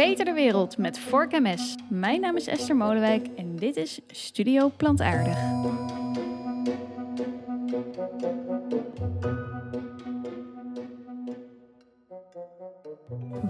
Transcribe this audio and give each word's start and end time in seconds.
Verbeter 0.00 0.24
de 0.24 0.32
wereld 0.32 0.78
met 0.78 0.98
Vork 0.98 1.40
MS. 1.40 1.74
Mijn 1.88 2.20
naam 2.20 2.36
is 2.36 2.46
Esther 2.46 2.76
Molenwijk 2.76 3.26
en 3.36 3.56
dit 3.56 3.76
is 3.76 4.00
Studio 4.06 4.72
Plantaardig. 4.76 5.38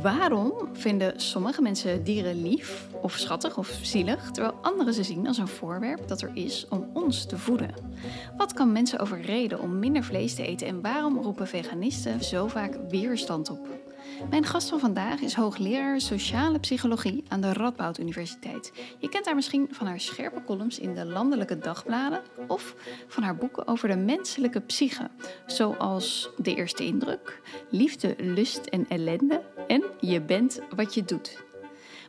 Waarom 0.02 0.69
vinden 0.73 1.21
sommige 1.21 1.62
mensen 1.62 2.05
dieren 2.05 2.43
lief 2.43 2.89
of 3.03 3.12
schattig 3.12 3.59
of 3.59 3.79
zielig, 3.82 4.30
terwijl 4.30 4.55
anderen 4.55 4.95
ze 4.95 5.03
zien 5.03 5.27
als 5.27 5.39
een 5.39 5.48
voorwerp 5.48 6.09
dat 6.09 6.23
er 6.23 6.30
is 6.35 6.67
om 6.69 6.91
ons 6.95 7.27
te 7.27 7.39
voeden? 7.39 7.75
Wat 8.37 8.52
kan 8.52 8.73
mensen 8.73 8.98
overreden 8.98 9.60
om 9.60 9.79
minder 9.79 10.05
vlees 10.05 10.35
te 10.35 10.46
eten 10.46 10.66
en 10.66 10.80
waarom 10.80 11.19
roepen 11.19 11.46
veganisten 11.46 12.24
zo 12.24 12.46
vaak 12.46 12.79
weerstand 12.88 13.51
op? 13.51 13.69
Mijn 14.29 14.45
gast 14.45 14.69
van 14.69 14.80
vandaag 14.80 15.20
is 15.20 15.34
hoogleraar 15.34 16.01
sociale 16.01 16.59
psychologie 16.59 17.24
aan 17.29 17.41
de 17.41 17.52
Radboud 17.52 17.98
Universiteit. 17.98 18.73
Je 18.98 19.09
kent 19.09 19.27
haar 19.27 19.34
misschien 19.34 19.69
van 19.70 19.87
haar 19.87 20.01
scherpe 20.01 20.43
columns 20.43 20.79
in 20.79 20.95
de 20.95 21.05
landelijke 21.05 21.59
dagbladen 21.59 22.23
of 22.48 22.74
van 23.09 23.23
haar 23.23 23.37
boeken 23.37 23.66
over 23.66 23.88
de 23.88 23.96
menselijke 23.96 24.60
psyche, 24.60 25.10
zoals 25.46 26.30
De 26.37 26.55
Eerste 26.55 26.84
Indruk, 26.84 27.41
Liefde, 27.70 28.15
Lust 28.19 28.66
en 28.66 28.88
Ellende 28.88 29.43
en 29.66 29.84
Je 30.01 30.21
bent 30.21 30.60
wat 30.77 30.95
je 30.95 31.05
doet. 31.05 31.43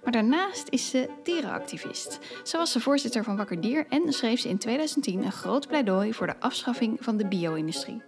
Maar 0.03 0.12
daarnaast 0.12 0.67
is 0.70 0.89
ze 0.89 1.09
dierenactivist. 1.23 2.20
Zo 2.43 2.57
was 2.57 2.71
ze 2.71 2.79
voorzitter 2.79 3.23
van 3.23 3.37
Wakker 3.37 3.62
Dier 3.62 3.85
en 3.89 4.13
schreef 4.13 4.39
ze 4.39 4.49
in 4.49 4.57
2010 4.57 5.23
een 5.23 5.31
groot 5.31 5.67
pleidooi 5.67 6.13
voor 6.13 6.27
de 6.27 6.39
afschaffing 6.39 6.98
van 6.99 7.17
de 7.17 7.27
bio-industrie. 7.27 8.01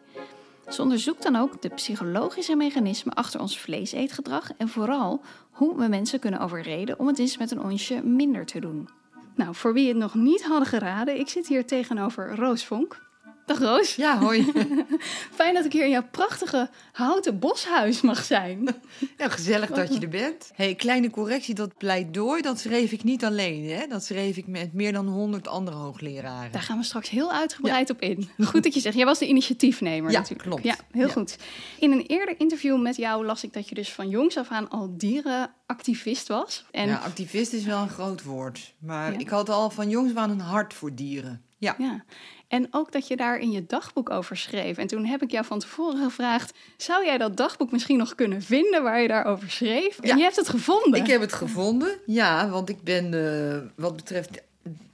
Ze 0.68 0.82
onderzoekt 0.82 1.24
dan 1.24 1.36
ook 1.36 1.62
de 1.62 1.70
psychologische 1.70 2.56
mechanismen 2.56 3.14
achter 3.14 3.40
ons 3.40 3.60
vleeseetgedrag 3.60 4.52
en 4.58 4.70
vooral 4.70 5.22
hoe 5.52 5.78
we 5.78 5.88
mensen 5.88 6.20
kunnen 6.20 6.40
overreden 6.40 7.00
om 7.00 7.08
het 7.08 7.20
eens 7.20 7.38
met 7.38 7.52
een 7.52 7.64
onsje 7.64 8.04
minder 8.04 8.46
te 8.46 8.60
doen. 8.60 8.90
Nou, 9.36 9.56
voor 9.56 9.74
wie 9.74 9.88
het 9.88 9.98
nog 9.98 10.14
niet 10.14 10.44
hadden 10.44 10.68
geraden, 10.68 11.20
ik 11.20 11.30
zit 11.30 11.48
hier 11.48 11.66
tegenover 11.66 12.36
Roos 12.36 12.66
Vonk. 12.66 13.02
Dag 13.46 13.60
Roos. 13.60 13.96
Ja, 13.96 14.20
hoi. 14.20 14.52
Fijn 15.36 15.54
dat 15.54 15.66
ik 15.66 15.74
hier 15.74 15.84
in 15.84 15.90
jouw 15.90 16.08
prachtige 16.12 16.70
houten 16.92 17.40
boshuis 17.40 18.02
mag 18.02 18.24
zijn. 18.24 18.68
Ja, 19.18 19.30
gezellig 19.30 19.70
dat 19.70 19.94
je 19.94 20.00
er 20.00 20.10
bent. 20.10 20.52
hey, 20.54 20.76
kleine 20.76 21.10
correctie, 21.10 21.56
dat 21.56 21.78
pleidooi, 21.78 22.42
dat 22.42 22.60
schreef 22.60 22.92
ik 22.92 23.04
niet 23.04 23.26
alleen. 23.26 23.70
Hè? 23.70 23.88
Dat 23.88 24.04
schreef 24.04 24.38
ik 24.38 24.48
met 24.48 24.74
meer 24.74 24.94
dan 24.94 25.08
100 25.08 25.48
andere 25.48 25.78
hoogleraren. 25.78 26.52
Daar 26.52 26.62
gaan 26.62 26.78
we 26.78 26.84
straks 26.84 27.10
heel 27.10 27.32
uitgebreid 27.32 27.90
op 27.90 28.02
in. 28.02 28.30
Goed 28.46 28.64
dat 28.64 28.74
je 28.74 28.80
zegt, 28.80 28.96
jij 28.96 29.06
was 29.06 29.20
de 29.20 29.28
initiatiefnemer 29.28 30.12
ja, 30.12 30.20
natuurlijk. 30.20 30.50
Klopt. 30.50 30.64
Ja, 30.64 30.76
heel 30.92 31.08
Ja. 31.08 31.12
goed. 31.14 31.38
In 31.80 31.92
een 31.92 32.02
eerder 32.06 32.40
interview 32.40 32.82
met 32.82 32.96
jou 32.96 33.26
las 33.26 33.44
ik 33.44 33.54
dat 33.54 33.70
je 33.70 33.76
dus 33.76 33.92
van 33.94 34.10
jongs 34.10 34.38
af 34.38 34.50
aan 34.50 34.70
al 34.70 34.94
dierenactivist 34.98 36.28
was. 36.28 36.66
En 36.72 36.88
Ja, 36.88 36.96
activist 36.98 37.54
is 37.54 37.64
wel 37.64 37.82
een 37.82 37.90
groot 37.90 38.24
woord. 38.24 38.74
Maar 38.80 39.20
ik 39.20 39.30
had 39.30 39.50
al 39.50 39.70
van 39.70 39.90
jongs 39.90 40.12
af 40.12 40.18
aan 40.18 40.30
een 40.30 40.40
hart 40.40 40.74
voor 40.74 40.96
dieren. 40.96 41.42
Ja. 41.64 41.76
Ja, 41.78 42.04
en 42.48 42.68
ook 42.72 42.92
dat 42.92 43.08
je 43.08 43.16
daar 43.16 43.40
in 43.40 43.52
je 43.52 43.66
dagboek 43.66 44.10
over 44.10 44.38
schreef. 44.38 44.78
En 44.78 44.88
toen 44.88 45.06
heb 45.06 45.22
ik 45.22 45.32
jou 45.32 45.46
van 45.46 45.60
tevoren 45.60 46.04
gevraagd: 46.04 46.54
zou 46.78 47.06
jij 47.06 47.18
dat 47.18 47.38
dagboek 47.38 47.72
misschien 47.72 47.98
nog 47.98 48.16
kunnen 48.16 48.42
vinden 48.42 48.84
waar 48.84 49.02
je 49.02 49.08
daarover 49.08 49.52
schreef? 49.52 50.00
En 50.00 50.18
je 50.18 50.24
hebt 50.24 50.36
het 50.36 50.50
gevonden. 50.50 51.00
Ik 51.00 51.08
heb 51.08 51.22
het 51.22 51.34
gevonden, 51.34 52.00
ja, 52.06 52.50
want 52.50 52.70
ik 52.70 52.82
ben 52.84 53.14
eh, 53.14 53.60
wat 53.76 53.96
betreft 53.96 54.30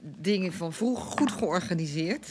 dingen 0.00 0.52
van 0.52 0.72
vroeger 0.72 1.04
goed 1.18 1.32
georganiseerd. 1.32 2.26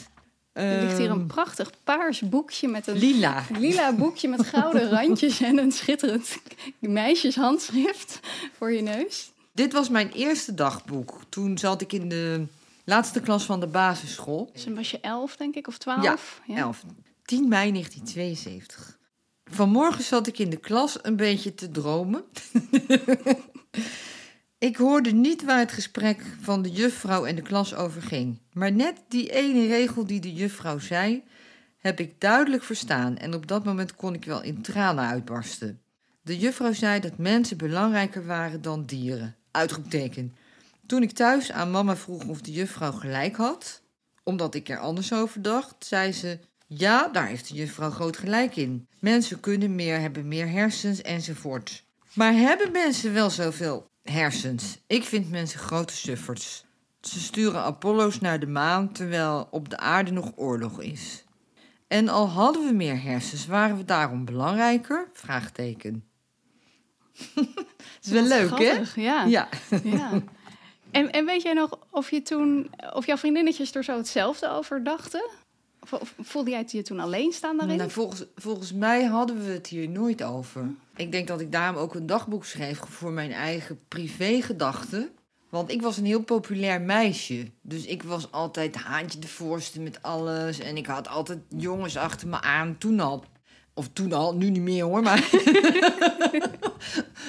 Er 0.52 0.82
ligt 0.82 0.98
hier 0.98 1.10
Ehm, 1.10 1.18
een 1.18 1.26
prachtig 1.26 1.70
paars 1.84 2.20
boekje 2.20 2.68
met 2.68 2.86
een 2.86 2.96
Lila. 2.96 3.42
lila 3.58 3.92
boekje 3.92 4.28
met 4.28 4.46
gouden 4.46 4.90
randjes 4.98 5.40
en 5.40 5.58
een 5.58 5.72
schitterend 5.72 6.36
meisjeshandschrift 6.78 8.20
voor 8.56 8.72
je 8.72 8.82
neus. 8.82 9.32
Dit 9.52 9.72
was 9.72 9.88
mijn 9.88 10.10
eerste 10.12 10.54
dagboek. 10.54 11.20
Toen 11.28 11.58
zat 11.58 11.80
ik 11.80 11.92
in 11.92 12.08
de 12.08 12.46
laatste 12.90 13.20
klas 13.20 13.44
van 13.44 13.60
de 13.60 13.66
basisschool. 13.66 14.50
Dus 14.52 14.64
dan 14.64 14.74
was 14.74 14.90
je 14.90 15.00
elf, 15.00 15.36
denk 15.36 15.54
ik, 15.54 15.66
of 15.66 15.78
twaalf? 15.78 16.40
11. 16.48 16.84
10 17.24 17.48
mei 17.48 17.72
1972. 17.72 18.98
Vanmorgen 19.44 20.04
zat 20.04 20.26
ik 20.26 20.38
in 20.38 20.50
de 20.50 20.56
klas 20.56 20.98
een 21.02 21.16
beetje 21.16 21.54
te 21.54 21.70
dromen. 21.70 22.24
ik 24.68 24.76
hoorde 24.76 25.12
niet 25.12 25.44
waar 25.44 25.58
het 25.58 25.72
gesprek 25.72 26.22
van 26.40 26.62
de 26.62 26.70
juffrouw 26.70 27.24
en 27.24 27.34
de 27.34 27.42
klas 27.42 27.74
over 27.74 28.02
ging. 28.02 28.38
Maar 28.52 28.72
net 28.72 29.02
die 29.08 29.32
ene 29.32 29.66
regel 29.66 30.06
die 30.06 30.20
de 30.20 30.32
juffrouw 30.32 30.78
zei, 30.78 31.22
heb 31.78 32.00
ik 32.00 32.20
duidelijk 32.20 32.62
verstaan. 32.62 33.16
En 33.16 33.34
op 33.34 33.46
dat 33.46 33.64
moment 33.64 33.94
kon 33.94 34.14
ik 34.14 34.24
wel 34.24 34.42
in 34.42 34.62
tranen 34.62 35.04
uitbarsten. 35.04 35.80
De 36.22 36.38
juffrouw 36.38 36.72
zei 36.72 37.00
dat 37.00 37.18
mensen 37.18 37.56
belangrijker 37.56 38.26
waren 38.26 38.62
dan 38.62 38.86
dieren. 38.86 39.36
Uitroepteken. 39.50 40.34
Toen 40.90 41.02
ik 41.02 41.12
thuis 41.12 41.52
aan 41.52 41.70
mama 41.70 41.96
vroeg 41.96 42.24
of 42.24 42.40
de 42.40 42.52
juffrouw 42.52 42.92
gelijk 42.92 43.36
had, 43.36 43.82
omdat 44.22 44.54
ik 44.54 44.68
er 44.68 44.78
anders 44.78 45.12
over 45.12 45.42
dacht, 45.42 45.74
zei 45.78 46.12
ze: 46.12 46.38
Ja, 46.66 47.08
daar 47.08 47.26
heeft 47.26 47.48
de 47.48 47.54
juffrouw 47.54 47.90
groot 47.90 48.16
gelijk 48.16 48.56
in. 48.56 48.88
Mensen 48.98 49.40
kunnen 49.40 49.74
meer, 49.74 50.00
hebben 50.00 50.28
meer 50.28 50.48
hersens 50.48 51.02
enzovoort. 51.02 51.84
Maar 52.14 52.32
hebben 52.32 52.72
mensen 52.72 53.12
wel 53.12 53.30
zoveel 53.30 53.86
hersens? 54.02 54.78
Ik 54.86 55.04
vind 55.04 55.30
mensen 55.30 55.60
grote 55.60 55.96
sufferts. 55.96 56.64
Ze 57.00 57.20
sturen 57.20 57.62
Apollo's 57.62 58.20
naar 58.20 58.40
de 58.40 58.46
maan 58.46 58.92
terwijl 58.92 59.48
op 59.50 59.68
de 59.68 59.78
aarde 59.78 60.10
nog 60.10 60.32
oorlog 60.36 60.80
is. 60.80 61.24
En 61.88 62.08
al 62.08 62.28
hadden 62.28 62.66
we 62.66 62.72
meer 62.72 63.02
hersens, 63.02 63.46
waren 63.46 63.76
we 63.76 63.84
daarom 63.84 64.24
belangrijker? 64.24 65.08
Vraagteken. 65.12 66.04
is 68.02 68.10
wel 68.10 68.22
leuk, 68.22 68.58
hè? 68.58 68.82
Ja. 68.94 69.24
Ja. 69.24 69.48
ja. 69.82 70.22
En, 70.90 71.10
en 71.10 71.24
weet 71.24 71.42
jij 71.42 71.52
nog 71.52 71.78
of, 71.90 72.10
je 72.10 72.22
toen, 72.22 72.70
of 72.92 73.06
jouw 73.06 73.16
vriendinnetjes 73.16 73.74
er 73.74 73.84
zo 73.84 73.96
hetzelfde 73.96 74.50
over 74.50 74.84
dachten? 74.84 75.30
Of, 75.90 76.14
voelde 76.20 76.50
jij 76.50 76.58
het 76.58 76.72
je 76.72 76.82
toen 76.82 77.00
alleen 77.00 77.32
staan 77.32 77.56
daarin? 77.56 77.76
Nou, 77.76 77.90
volgens, 77.90 78.24
volgens 78.36 78.72
mij 78.72 79.04
hadden 79.04 79.44
we 79.44 79.50
het 79.50 79.66
hier 79.66 79.88
nooit 79.88 80.22
over. 80.22 80.70
Ik 80.96 81.12
denk 81.12 81.28
dat 81.28 81.40
ik 81.40 81.52
daarom 81.52 81.76
ook 81.76 81.94
een 81.94 82.06
dagboek 82.06 82.44
schreef 82.44 82.78
voor 82.78 83.12
mijn 83.12 83.32
eigen 83.32 83.78
privégedachten. 83.88 85.10
Want 85.48 85.70
ik 85.70 85.82
was 85.82 85.96
een 85.96 86.04
heel 86.04 86.22
populair 86.22 86.80
meisje. 86.80 87.50
Dus 87.62 87.84
ik 87.84 88.02
was 88.02 88.32
altijd 88.32 88.76
haantje 88.76 89.18
de 89.18 89.28
voorste 89.28 89.80
met 89.80 90.02
alles. 90.02 90.58
En 90.58 90.76
ik 90.76 90.86
had 90.86 91.08
altijd 91.08 91.38
jongens 91.48 91.96
achter 91.96 92.28
me 92.28 92.40
aan. 92.40 92.78
Toen 92.78 93.00
al. 93.00 93.24
Of 93.74 93.88
toen 93.92 94.12
al, 94.12 94.34
nu 94.34 94.50
niet 94.50 94.62
meer 94.62 94.84
hoor. 94.84 95.02
Maar 95.02 95.28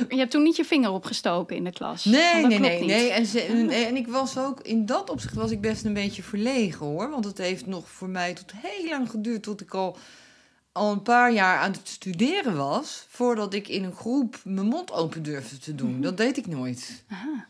Je 0.09 0.17
hebt 0.17 0.31
toen 0.31 0.43
niet 0.43 0.55
je 0.55 0.65
vinger 0.65 0.91
opgestoken 0.91 1.55
in 1.55 1.63
de 1.63 1.71
klas? 1.71 2.05
Nee, 2.05 2.45
nee, 2.45 2.59
nee, 2.59 2.83
nee. 2.85 3.09
En, 3.09 3.25
ze, 3.25 3.41
en, 3.41 3.69
en 3.69 3.95
ik 3.95 4.07
was 4.07 4.37
ook, 4.37 4.61
in 4.61 4.85
dat 4.85 5.09
opzicht 5.09 5.33
was 5.33 5.51
ik 5.51 5.61
best 5.61 5.85
een 5.85 5.93
beetje 5.93 6.23
verlegen 6.23 6.85
hoor. 6.85 7.09
Want 7.09 7.25
het 7.25 7.37
heeft 7.37 7.65
nog 7.65 7.89
voor 7.89 8.09
mij 8.09 8.33
tot 8.33 8.51
heel 8.55 8.89
lang 8.89 9.09
geduurd 9.09 9.43
tot 9.43 9.61
ik 9.61 9.73
al, 9.73 9.97
al 10.71 10.91
een 10.91 11.01
paar 11.01 11.33
jaar 11.33 11.59
aan 11.59 11.71
het 11.71 11.87
studeren 11.87 12.57
was. 12.57 13.05
Voordat 13.09 13.53
ik 13.53 13.67
in 13.67 13.83
een 13.83 13.95
groep 13.95 14.39
mijn 14.43 14.67
mond 14.67 14.91
open 14.91 15.23
durfde 15.23 15.57
te 15.57 15.75
doen. 15.75 16.01
Dat 16.01 16.17
deed 16.17 16.37
ik 16.37 16.47
nooit. 16.47 17.03
Aha. 17.09 17.47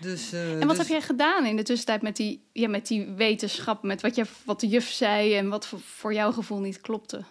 Dus, 0.00 0.32
eh, 0.32 0.52
En 0.52 0.58
wat 0.58 0.68
dus- 0.68 0.78
heb 0.78 0.86
jij 0.86 1.00
gedaan 1.00 1.46
in 1.46 1.56
de 1.56 1.62
tussentijd 1.62 2.02
met 2.02 2.16
die, 2.16 2.42
ja, 2.52 2.68
met 2.68 2.86
die 2.86 3.06
wetenschap, 3.06 3.82
met 3.82 4.00
wat, 4.02 4.14
je, 4.14 4.24
wat 4.44 4.60
de 4.60 4.68
juf 4.68 4.90
zei 4.90 5.34
en 5.34 5.48
wat 5.48 5.66
voor, 5.66 5.80
voor 5.80 6.14
jouw 6.14 6.32
gevoel 6.32 6.60
niet 6.60 6.80
klopte 6.80 7.24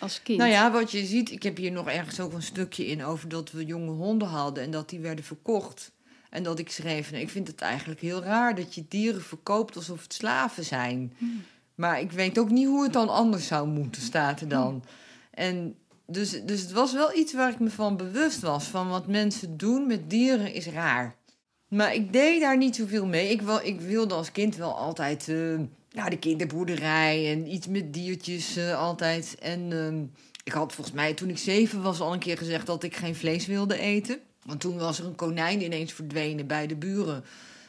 als 0.00 0.22
kind? 0.22 0.38
Nou 0.38 0.50
ja, 0.50 0.72
wat 0.72 0.90
je 0.90 1.06
ziet, 1.06 1.30
ik 1.30 1.42
heb 1.42 1.56
hier 1.56 1.72
nog 1.72 1.88
ergens 1.88 2.20
ook 2.20 2.32
een 2.32 2.42
stukje 2.42 2.86
in 2.86 3.04
over 3.04 3.28
dat 3.28 3.50
we 3.50 3.64
jonge 3.64 3.90
honden 3.90 4.28
hadden 4.28 4.64
en 4.64 4.70
dat 4.70 4.88
die 4.88 5.00
werden 5.00 5.24
verkocht. 5.24 5.92
En 6.30 6.42
dat 6.42 6.58
ik 6.58 6.70
schreef, 6.70 7.10
nou, 7.10 7.22
ik 7.22 7.30
vind 7.30 7.46
het 7.46 7.60
eigenlijk 7.60 8.00
heel 8.00 8.22
raar 8.22 8.54
dat 8.54 8.74
je 8.74 8.84
dieren 8.88 9.22
verkoopt 9.22 9.76
alsof 9.76 10.02
het 10.02 10.14
slaven 10.14 10.64
zijn. 10.64 11.12
Hmm. 11.18 11.42
Maar 11.74 12.00
ik 12.00 12.12
weet 12.12 12.38
ook 12.38 12.50
niet 12.50 12.66
hoe 12.66 12.82
het 12.82 12.92
dan 12.92 13.08
anders 13.08 13.46
zou 13.46 13.68
moeten, 13.68 14.02
staat 14.02 14.40
er 14.40 14.48
dan. 14.48 14.84
En 15.30 15.74
dus, 16.06 16.44
dus 16.44 16.60
het 16.60 16.72
was 16.72 16.92
wel 16.92 17.16
iets 17.16 17.32
waar 17.32 17.50
ik 17.50 17.58
me 17.58 17.70
van 17.70 17.96
bewust 17.96 18.40
was. 18.40 18.64
Van 18.64 18.88
wat 18.88 19.06
mensen 19.06 19.56
doen 19.56 19.86
met 19.86 20.10
dieren 20.10 20.54
is 20.54 20.66
raar. 20.66 21.16
Maar 21.68 21.94
ik 21.94 22.12
deed 22.12 22.40
daar 22.40 22.56
niet 22.56 22.76
zoveel 22.76 23.06
mee. 23.06 23.30
Ik, 23.30 23.42
wel, 23.42 23.64
ik 23.64 23.80
wilde 23.80 24.14
als 24.14 24.32
kind 24.32 24.56
wel 24.56 24.76
altijd 24.76 25.28
eh, 25.28 25.60
naar 25.92 26.10
de 26.10 26.18
kinderboerderij 26.18 27.32
en 27.32 27.52
iets 27.52 27.66
met 27.66 27.94
diertjes 27.94 28.56
eh, 28.56 28.78
altijd. 28.78 29.36
En 29.40 29.72
ehm, 29.72 30.02
ik 30.44 30.52
had 30.52 30.72
volgens 30.72 30.96
mij 30.96 31.14
toen 31.14 31.28
ik 31.28 31.38
zeven 31.38 31.82
was 31.82 32.00
al 32.00 32.12
een 32.12 32.18
keer 32.18 32.38
gezegd 32.38 32.66
dat 32.66 32.82
ik 32.82 32.96
geen 32.96 33.16
vlees 33.16 33.46
wilde 33.46 33.78
eten. 33.78 34.18
Want 34.44 34.60
toen 34.60 34.78
was 34.78 34.98
er 34.98 35.04
een 35.04 35.14
konijn 35.14 35.62
ineens 35.62 35.92
verdwenen 35.92 36.46
bij 36.46 36.66
de 36.66 36.76
buren. 36.76 37.24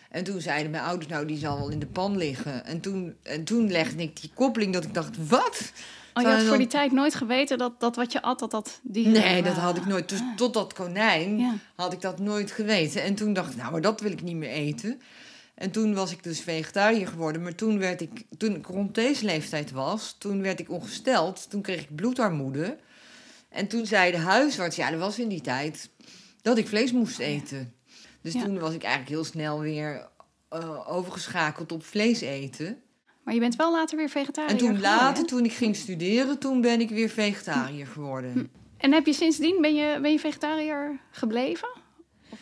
En 0.10 0.24
toen 0.24 0.42
zeiden 0.42 0.72
mijn 0.72 0.84
ouders, 0.84 1.08
nou 1.12 1.26
die 1.26 1.38
zal 1.38 1.58
wel 1.58 1.70
in 1.70 1.80
de 1.80 1.86
pan 1.86 2.18
liggen. 2.18 2.66
En 2.66 2.80
toen, 2.80 3.16
en 3.24 3.44
toen 3.44 3.72
legde 3.72 4.04
ik 4.04 4.22
die 4.22 4.32
koppeling 4.34 4.74
dat 4.74 4.84
ik 4.84 4.94
dacht, 4.94 5.28
wat? 5.28 5.72
Oh, 6.14 6.24
je 6.24 6.30
had 6.30 6.44
voor 6.44 6.58
die 6.58 6.68
tijd 6.68 6.92
nooit 6.92 7.16
geweten 7.16 7.58
dat, 7.58 7.80
dat 7.80 7.96
wat 7.96 8.12
je 8.12 8.22
at, 8.22 8.40
dat 8.40 8.52
dat 8.52 8.80
die... 8.84 9.08
Nee, 9.08 9.44
dat 9.44 9.54
had 9.54 9.78
ik 9.78 9.86
nooit. 9.86 10.10
Dus 10.10 10.20
tot 10.36 10.54
dat 10.54 10.74
konijn 10.74 11.38
Ja. 11.38 11.54
had 11.76 11.94
ik 11.94 12.02
dat 12.02 12.20
nooit 12.20 12.52
geweten. 12.52 13.04
En 13.04 13.16
toen 13.16 13.34
dacht 13.34 13.52
ik, 13.52 13.58
nou, 13.58 13.72
maar 13.72 13.82
dat 13.82 14.02
wil 14.02 14.12
ik 14.12 14.22
niet 14.22 14.36
meer 14.36 14.50
eten. 14.50 15.02
En 15.62 15.72
toen 15.72 15.94
was 15.94 16.12
ik 16.12 16.24
dus 16.24 16.40
vegetariër 16.42 17.08
geworden. 17.08 17.42
Maar 17.42 17.56
toen 17.56 17.80
werd 17.80 18.02
ik, 18.02 18.24
toen 18.38 18.56
ik 18.56 18.66
rond 18.66 18.96
deze 18.96 19.26
leeftijd 19.26 19.72
was, 19.72 20.16
toen 20.20 20.42
werd 20.42 20.60
ik 20.60 20.70
ongesteld. 20.70 21.50
Toen 21.50 21.62
kreeg 21.62 21.82
ik 21.82 21.96
bloedarmoede. 21.96 22.78
En 23.50 23.68
toen 23.68 23.86
zei 23.86 24.12
de 24.12 24.18
huisarts, 24.18 24.76
ja, 24.76 24.92
dat 24.92 25.00
was 25.00 25.20
in 25.20 25.28
die 25.28 25.42
tijd. 25.42 25.90
dat 26.42 26.58
ik 26.58 26.68
vlees 26.68 26.92
moest 26.92 27.20
eten. 27.20 27.74
Dus 28.22 28.34
Ja. 28.34 28.44
toen 28.44 28.60
was 28.60 28.74
ik 28.74 28.82
eigenlijk 28.84 29.14
heel 29.14 29.24
snel 29.24 29.60
weer 29.60 30.08
eh, 30.50 30.92
overgeschakeld 30.96 31.72
op 31.72 31.84
vlees 31.86 32.22
eten. 32.22 32.82
Maar 33.24 33.34
je 33.34 33.40
bent 33.40 33.56
wel 33.56 33.72
later 33.72 33.98
weer 33.98 34.10
vegetariër 34.10 34.52
En 34.52 34.58
toen 34.58 34.76
geworden, 34.76 34.96
later, 34.98 35.22
hè? 35.24 35.28
toen 35.30 35.46
ik 35.46 35.54
ging 35.54 35.76
studeren, 35.76 36.38
toen 36.40 36.62
ben 36.62 36.80
ik 36.82 36.90
weer 36.90 37.10
vegetariër 37.10 37.88
geworden. 37.88 38.52
En 38.78 38.92
heb 38.94 39.06
je 39.06 39.14
sindsdien, 39.14 39.62
ben 39.62 39.76
je, 39.76 40.00
ben 40.02 40.12
je 40.12 40.20
vegetariër 40.20 41.00
gebleven? 41.12 41.70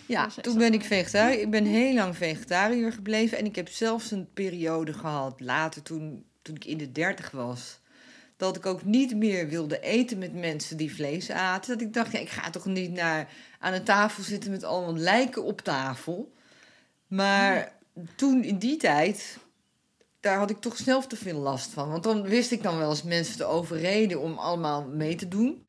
Ja, 0.09 0.27
toen 0.41 0.57
ben 0.57 0.73
ik 0.73 0.83
vegetariër. 0.83 1.41
Ik 1.41 1.49
ben 1.49 1.65
heel 1.65 1.93
lang 1.93 2.17
vegetariër 2.17 2.91
gebleven. 2.91 3.37
En 3.37 3.45
ik 3.45 3.55
heb 3.55 3.67
zelfs 3.69 4.11
een 4.11 4.29
periode 4.33 4.93
gehad, 4.93 5.39
later 5.39 5.81
toen, 5.81 6.25
toen 6.41 6.55
ik 6.55 6.65
in 6.65 6.77
de 6.77 6.91
dertig 6.91 7.31
was... 7.31 7.79
dat 8.37 8.55
ik 8.55 8.65
ook 8.65 8.83
niet 8.83 9.15
meer 9.15 9.47
wilde 9.47 9.79
eten 9.79 10.17
met 10.17 10.33
mensen 10.33 10.77
die 10.77 10.93
vlees 10.93 11.31
aten. 11.31 11.77
Dat 11.77 11.87
ik 11.87 11.93
dacht, 11.93 12.11
ja, 12.11 12.19
ik 12.19 12.29
ga 12.29 12.49
toch 12.49 12.65
niet 12.65 12.91
naar, 12.91 13.29
aan 13.59 13.73
een 13.73 13.83
tafel 13.83 14.23
zitten 14.23 14.51
met 14.51 14.63
allemaal 14.63 14.95
lijken 14.95 15.43
op 15.43 15.61
tafel. 15.61 16.33
Maar 17.07 17.71
toen, 18.15 18.43
in 18.43 18.57
die 18.57 18.77
tijd, 18.77 19.37
daar 20.19 20.37
had 20.37 20.49
ik 20.49 20.59
toch 20.59 20.77
zelf 20.77 21.07
te 21.07 21.15
veel 21.15 21.39
last 21.39 21.71
van. 21.71 21.89
Want 21.89 22.03
dan 22.03 22.21
wist 22.21 22.51
ik 22.51 22.63
dan 22.63 22.77
wel 22.77 22.89
eens 22.89 23.03
mensen 23.03 23.37
te 23.37 23.45
overreden 23.45 24.21
om 24.21 24.37
allemaal 24.37 24.87
mee 24.87 25.15
te 25.15 25.27
doen. 25.27 25.67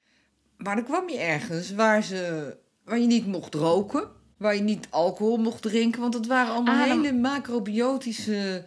Maar 0.56 0.76
dan 0.76 0.84
kwam 0.84 1.08
je 1.08 1.18
ergens 1.18 1.70
waar, 1.70 2.02
ze, 2.02 2.56
waar 2.84 2.98
je 2.98 3.06
niet 3.06 3.26
mocht 3.26 3.54
roken, 3.54 4.18
waar 4.40 4.54
je 4.54 4.60
niet 4.62 4.86
alcohol 4.90 5.36
mocht 5.36 5.62
drinken. 5.62 6.00
Want 6.00 6.12
dat 6.12 6.26
waren 6.26 6.52
allemaal 6.54 6.74
Ah, 6.82 6.88
dan- 6.88 7.00
hele 7.04 7.12
macrobiotische 7.18 8.64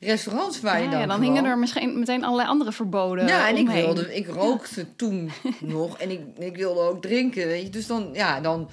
restaurants 0.00 0.60
waar 0.60 0.78
je 0.78 0.84
Ja, 0.84 0.90
dan 0.90 1.00
ja, 1.00 1.06
dan 1.06 1.16
kwam. 1.20 1.28
hingen 1.34 1.50
er 1.50 1.58
misschien 1.58 1.98
meteen 1.98 2.24
allerlei 2.24 2.48
andere 2.48 2.72
verboden 2.72 3.26
Ja, 3.26 3.48
en 3.48 3.56
ik 3.56 3.68
wilde, 3.68 4.14
ik 4.16 4.26
rookte 4.28 4.86
toen 4.96 5.30
nog 5.60 5.98
en 5.98 6.10
ik, 6.10 6.20
ik 6.38 6.56
wilde 6.56 6.80
ook 6.80 7.02
drinken, 7.02 7.46
weet 7.46 7.62
je. 7.62 7.70
Dus 7.70 7.86
dan, 7.86 8.08
ja, 8.12 8.40
dan... 8.40 8.68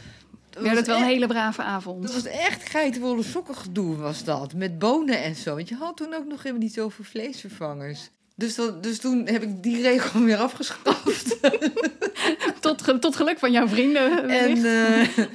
Ja, 0.50 0.62
dat 0.62 0.74
was 0.76 0.86
wel 0.86 0.98
een 0.98 1.04
hele 1.04 1.28
brave 1.28 1.62
avond. 1.64 2.04
Dat 2.04 2.14
was 2.14 2.26
echt 2.26 2.70
geitenwolle 2.70 3.24
sokken 3.24 3.56
gedoe 3.56 3.96
was 3.96 4.24
dat, 4.24 4.54
met 4.54 4.80
bonen 4.80 5.24
en 5.24 5.36
zo. 5.36 5.56
Want 5.56 5.70
je 5.70 5.76
had 5.76 5.98
toen 5.98 6.14
ook 6.14 6.26
nog 6.28 6.38
helemaal 6.44 6.64
niet 6.64 6.74
zoveel 6.74 7.06
vleesvervangers. 7.06 8.10
Dus, 8.36 8.56
dat, 8.56 8.84
dus 8.84 9.00
toen 9.00 9.28
heb 9.28 9.42
ik 9.44 9.64
die 9.64 9.82
regel 9.82 10.22
weer 10.24 10.38
afgeschaft. 10.38 11.38
Tot, 12.60 13.02
tot 13.02 13.16
geluk 13.16 13.40
van 13.40 13.52
jouw 13.52 13.68
vrienden. 13.68 14.22
En, 14.22 14.28
wellicht. 14.28 14.64
eh, 14.66 15.26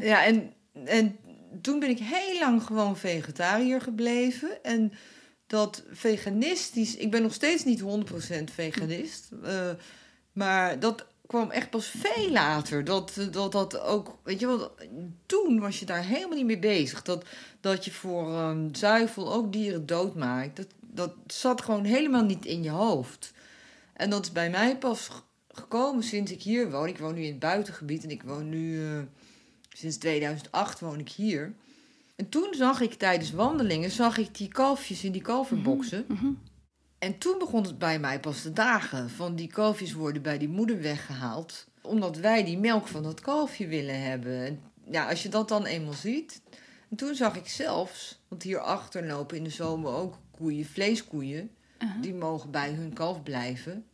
ja, 0.10 0.24
en, 0.24 0.52
en 0.84 1.18
toen 1.62 1.78
ben 1.78 1.88
ik 1.88 1.98
heel 1.98 2.38
lang 2.38 2.62
gewoon 2.62 2.96
vegetariër 2.96 3.80
gebleven. 3.80 4.62
En 4.64 4.92
dat 5.46 5.82
veganistisch... 5.90 6.96
Ik 6.96 7.10
ben 7.10 7.22
nog 7.22 7.34
steeds 7.34 7.64
niet 7.64 7.82
100% 7.82 7.84
veganist. 8.52 9.28
eh, 9.44 9.70
maar 10.32 10.80
dat 10.80 11.06
kwam 11.26 11.50
echt 11.50 11.70
pas 11.70 11.86
veel 11.86 12.30
later. 12.30 12.84
Dat 12.84 13.12
dat, 13.30 13.52
dat 13.52 13.80
ook... 13.80 14.18
Weet 14.22 14.40
je 14.40 14.46
wel, 14.46 14.74
toen 15.26 15.60
was 15.60 15.78
je 15.78 15.86
daar 15.86 16.04
helemaal 16.04 16.36
niet 16.36 16.46
mee 16.46 16.58
bezig. 16.58 17.02
Dat, 17.02 17.24
dat 17.60 17.84
je 17.84 17.90
voor 17.90 18.34
ehm, 18.34 18.74
zuivel 18.74 19.32
ook 19.32 19.52
dieren 19.52 19.86
doodmaakt. 19.86 20.56
Dat, 20.56 20.66
dat 20.80 21.12
zat 21.26 21.62
gewoon 21.62 21.84
helemaal 21.84 22.24
niet 22.24 22.46
in 22.46 22.62
je 22.62 22.70
hoofd. 22.70 23.32
En 23.92 24.10
dat 24.10 24.24
is 24.24 24.32
bij 24.32 24.50
mij 24.50 24.76
pas 24.76 25.08
gekomen 25.48 26.02
sinds 26.02 26.32
ik 26.32 26.42
hier 26.42 26.70
woon. 26.70 26.88
Ik 26.88 26.98
woon 26.98 27.14
nu 27.14 27.22
in 27.22 27.30
het 27.30 27.38
buitengebied 27.38 28.04
en 28.04 28.10
ik 28.10 28.22
woon 28.22 28.48
nu 28.48 28.86
eh, 28.86 29.02
sinds 29.78 29.96
2008 29.96 30.80
woon 30.80 30.98
ik 30.98 31.08
hier. 31.08 31.54
En 32.16 32.28
toen 32.28 32.54
zag 32.54 32.80
ik 32.80 32.94
tijdens 32.94 33.30
wandelingen 33.30 33.90
zag 33.90 34.18
ik 34.18 34.36
die 34.36 34.48
kalfjes 34.48 35.04
in 35.04 35.12
die 35.12 35.22
kalverboxen. 35.22 36.04
Mhm. 36.08 36.32
En 36.98 37.18
toen 37.18 37.38
begon 37.38 37.62
het 37.62 37.78
bij 37.78 37.98
mij 37.98 38.20
pas 38.20 38.42
te 38.42 38.52
dagen. 38.52 39.10
Van 39.10 39.34
die 39.34 39.48
kalfjes 39.48 39.92
worden 39.92 40.22
bij 40.22 40.38
die 40.38 40.48
moeder 40.48 40.80
weggehaald. 40.80 41.66
Omdat 41.82 42.16
wij 42.16 42.44
die 42.44 42.58
melk 42.58 42.86
van 42.86 43.02
dat 43.02 43.20
kalfje 43.20 43.66
willen 43.66 44.02
hebben. 44.02 44.44
En 44.44 44.60
ja, 44.90 45.08
als 45.08 45.22
je 45.22 45.28
dat 45.28 45.48
dan 45.48 45.64
eenmaal 45.66 45.92
ziet. 45.92 46.40
En 46.90 46.96
toen 46.96 47.14
zag 47.14 47.36
ik 47.36 47.48
zelfs, 47.48 48.20
want 48.28 48.42
hierachter 48.42 49.06
lopen 49.06 49.36
in 49.36 49.44
de 49.44 49.50
zomer 49.50 49.92
ook 49.92 50.18
koeien, 50.30 50.66
vleeskoeien. 50.66 51.50
Uh-huh. 51.78 52.02
Die 52.02 52.14
mogen 52.14 52.50
bij 52.50 52.72
hun 52.72 52.92
kalf 52.92 53.22
blijven. 53.22 53.84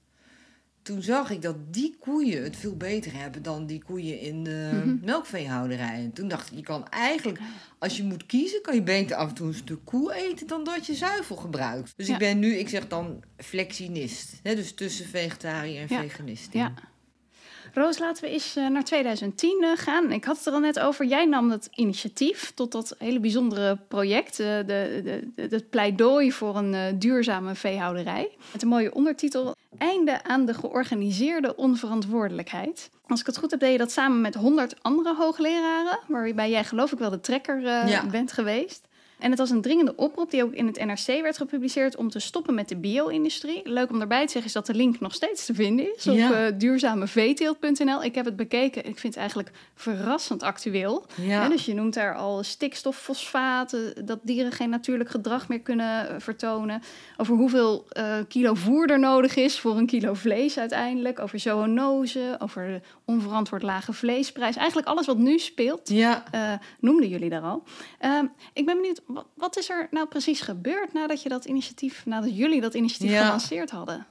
Toen 0.85 1.03
zag 1.03 1.31
ik 1.31 1.43
dat 1.43 1.57
die 1.73 1.97
koeien 2.01 2.43
het 2.43 2.57
veel 2.57 2.77
beter 2.77 3.13
hebben 3.15 3.43
dan 3.43 3.67
die 3.67 3.83
koeien 3.85 4.21
in 4.21 4.45
de 4.45 4.71
Mhm. 4.85 5.05
melkveehouderij. 5.05 5.95
En 5.95 6.13
toen 6.13 6.29
dacht 6.29 6.51
ik, 6.51 6.57
je 6.57 6.63
kan 6.63 6.89
eigenlijk, 6.89 7.39
als 7.79 7.97
je 7.97 8.03
moet 8.03 8.27
kiezen, 8.27 8.63
kan 8.63 8.75
je 8.75 8.83
beter 8.83 9.17
af 9.17 9.29
en 9.29 9.35
toe 9.35 9.47
een 9.47 9.55
stuk 9.55 9.85
koe 9.85 10.15
eten 10.15 10.47
dan 10.47 10.65
dat 10.65 10.87
je 10.87 10.95
zuivel 10.95 11.37
gebruikt. 11.37 11.93
Dus 11.97 12.07
Ja. 12.07 12.13
ik 12.13 12.19
ben 12.19 12.39
nu, 12.39 12.55
ik 12.57 12.69
zeg 12.69 12.89
dan 12.89 13.23
flexinist. 13.37 14.41
Hè? 14.43 14.55
Dus 14.55 14.75
tussen 14.75 15.07
vegetariër 15.07 15.81
en 15.81 15.87
Ja. 15.97 16.01
veganist. 16.03 16.53
Ja. 16.53 16.75
Roos, 17.75 17.99
laten 17.99 18.25
we 18.25 18.31
eens 18.31 18.57
eh, 18.57 18.67
naar 18.69 18.85
2010 18.85 19.63
eh, 19.63 19.71
gaan. 19.75 20.11
Ik 20.13 20.25
had 20.25 20.37
het 20.37 20.47
er 20.47 20.53
al 20.53 20.59
net 20.61 20.79
over. 20.81 21.05
Jij 21.05 21.25
nam 21.25 21.51
het 21.51 21.69
initiatief 21.75 22.53
tot 22.55 22.73
dat 22.73 22.95
hele 22.99 23.21
bijzondere 23.21 23.79
project. 23.89 24.41
eh, 24.41 24.47
de, 24.47 25.01
de, 25.05 25.31
de, 25.35 25.47
het 25.51 25.71
pleidooi 25.71 26.33
voor 26.33 26.57
een 26.57 26.99
duurzame 26.99 27.55
veehouderij. 27.55 28.29
Met 28.53 28.63
een 28.63 28.69
mooie 28.69 28.95
ondertitel. 28.95 29.55
Einde 29.79 30.23
aan 30.25 30.45
de 30.45 30.55
georganiseerde 30.55 31.57
onverantwoordelijkheid. 31.57 32.91
Als 33.07 33.21
ik 33.21 33.27
het 33.27 33.37
goed 33.39 33.51
heb, 33.51 33.61
deed 33.61 33.73
je 33.73 33.79
dat 33.79 33.93
samen 33.93 34.21
met 34.21 34.35
100 34.35 34.75
andere 34.83 35.15
hoogleraren. 35.15 35.99
Waarbij 36.09 36.51
jij 36.51 36.65
geloof 36.65 36.93
ik 36.93 36.99
wel 36.99 37.11
de 37.11 37.21
trekker 37.21 37.61
Ja. 37.61 38.07
bent 38.07 38.33
geweest. 38.33 38.87
En 39.25 39.31
het 39.31 39.39
was 39.39 39.51
een 39.51 39.61
dringende 39.61 39.97
oproep 39.97 40.31
die 40.31 40.43
ook 40.45 40.53
in 40.53 40.67
het 40.67 40.85
NRC 40.85 41.23
werd 41.23 41.37
gepubliceerd 41.37 41.97
om 41.97 42.11
te 42.11 42.19
stoppen 42.19 42.55
met 42.55 42.69
de 42.69 42.77
bio-industrie. 42.77 43.61
Leuk 43.65 43.91
om 43.91 43.99
daarbij 43.99 44.27
te 44.27 44.33
zeggen 44.33 44.45
is 44.45 44.53
dat 44.53 44.67
de 44.67 44.75
link 44.75 45.01
nog 45.01 45.15
steeds 45.15 45.45
te 45.47 45.55
vinden 45.55 45.95
is 45.97 46.07
op 46.07 46.15
Ja. 46.17 46.47
eh, 46.47 46.53
duurzameveeteelt.nl. 46.59 48.03
Ik 48.03 48.15
heb 48.15 48.25
het 48.25 48.37
bekeken. 48.37 48.85
Ik 48.87 48.99
vind 48.99 49.03
het 49.15 49.17
eigenlijk 49.17 49.51
verrassend 49.75 50.43
actueel. 50.43 51.07
Ja. 51.15 51.43
Hè, 51.43 51.49
dus 51.49 51.65
je 51.65 51.75
noemt 51.75 51.95
daar 51.95 52.15
al 52.15 52.43
stikstof, 52.43 52.97
fosfaten, 52.97 54.07
dat 54.07 54.19
dieren 54.23 54.53
geen 54.53 54.71
natuurlijk 54.71 55.11
gedrag 55.11 55.49
meer 55.49 55.61
kunnen 55.61 56.09
eh, 56.09 56.15
vertonen. 56.19 56.83
Over 57.17 57.37
hoeveel 57.37 57.85
eh, 57.89 58.17
kilo 58.29 58.55
voer 58.55 58.91
er 58.91 58.99
nodig 58.99 59.37
is 59.37 59.61
voor 59.61 59.77
een 59.77 59.87
kilo 59.87 60.15
vlees 60.15 60.59
uiteindelijk. 60.59 61.21
Over 61.21 61.39
zoonose, 61.39 62.37
over 62.39 62.67
de 62.67 62.81
onverantwoord 63.05 63.63
lage 63.63 63.93
vleesprijs. 63.93 64.57
Eigenlijk 64.57 64.89
alles 64.89 65.07
wat 65.07 65.19
nu 65.19 65.39
speelt, 65.39 65.89
ja. 65.89 66.25
eh, 66.31 66.53
noemden 66.81 67.09
jullie 67.09 67.31
daar 67.31 67.43
al. 67.43 67.63
Ehm, 67.99 68.27
ik 68.53 68.67
ben 68.67 68.77
benieuwd, 68.77 69.03
wat, 69.35 69.57
is 69.57 69.71
er 69.71 69.89
nou 69.91 70.07
precies 70.09 70.41
gebeurd 70.41 70.93
nadat 70.93 71.23
je 71.23 71.29
dat 71.29 71.45
initiatief, 71.45 72.07
nadat 72.07 72.37
jullie 72.37 72.61
dat 72.61 72.75
initiatief 72.75 73.11
Ja. 73.11 73.25
gelanceerd 73.25 73.71
hadden? 73.71 74.07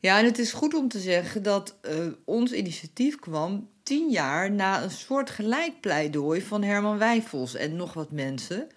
Ja, 0.00 0.18
en 0.18 0.24
het 0.24 0.38
is 0.38 0.52
goed 0.52 0.74
om 0.74 0.88
te 0.88 0.98
zeggen 0.98 1.42
dat 1.42 1.76
eh, 1.80 1.94
ons 2.24 2.52
initiatief 2.52 3.18
kwam 3.18 3.68
tien 3.82 4.10
jaar 4.10 4.50
na 4.50 4.82
een 4.82 4.90
soort 4.90 5.30
gelijk 5.30 5.80
pleidooi 5.80 6.42
van 6.42 6.62
Herman 6.62 6.98
Wijfels 6.98 7.54
en 7.54 7.76
nog 7.76 7.92
wat 7.92 8.10
mensen, 8.10 8.68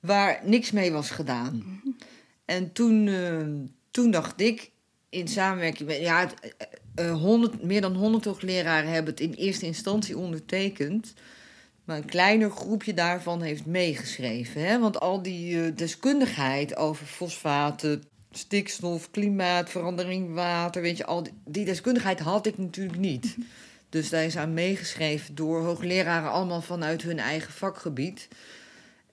waar 0.00 0.40
niks 0.44 0.70
mee 0.70 0.92
was 0.92 1.10
gedaan. 1.10 1.82
En 2.44 2.72
toen, 2.72 3.08
eh, 3.08 3.46
toen 3.90 4.10
dacht 4.10 4.40
ik, 4.40 4.70
in 5.08 5.28
samenwerking 5.28 5.88
met, 5.88 6.00
ja, 6.00 6.20
het, 6.20 6.34
eh, 6.94 7.08
eh, 7.08 7.20
100, 7.20 7.62
meer 7.62 7.80
dan 7.80 7.94
100 7.94 8.24
hoogleraren 8.24 8.90
hebben 8.90 9.10
het 9.12 9.20
in 9.22 9.32
eerste 9.32 9.66
instantie 9.66 10.18
ondertekend. 10.18 11.14
Maar 11.84 11.96
een 11.96 12.04
kleiner 12.04 12.50
groepje 12.50 12.94
daarvan 12.94 13.42
heeft 13.42 13.66
meegeschreven. 13.66 14.66
Hè? 14.66 14.78
Want 14.78 15.00
al 15.00 15.22
die 15.22 15.60
eh, 15.64 15.76
deskundigheid 15.76 16.76
over 16.76 17.06
fosfaten, 17.06 18.02
stikstof, 18.30 19.10
klimaatverandering, 19.10 20.34
water, 20.34 20.82
weet 20.82 20.96
je, 20.96 21.06
al 21.06 21.22
die, 21.22 21.32
die 21.44 21.64
deskundigheid 21.64 22.18
had 22.20 22.46
ik 22.46 22.58
natuurlijk 22.58 22.98
niet. 22.98 23.36
Dus 23.88 24.08
daar 24.08 24.24
is 24.24 24.36
aan 24.36 24.54
meegeschreven 24.54 25.34
door 25.34 25.60
hoogleraren, 25.64 26.30
allemaal 26.30 26.62
vanuit 26.62 27.02
hun 27.02 27.18
eigen 27.18 27.52
vakgebied. 27.52 28.28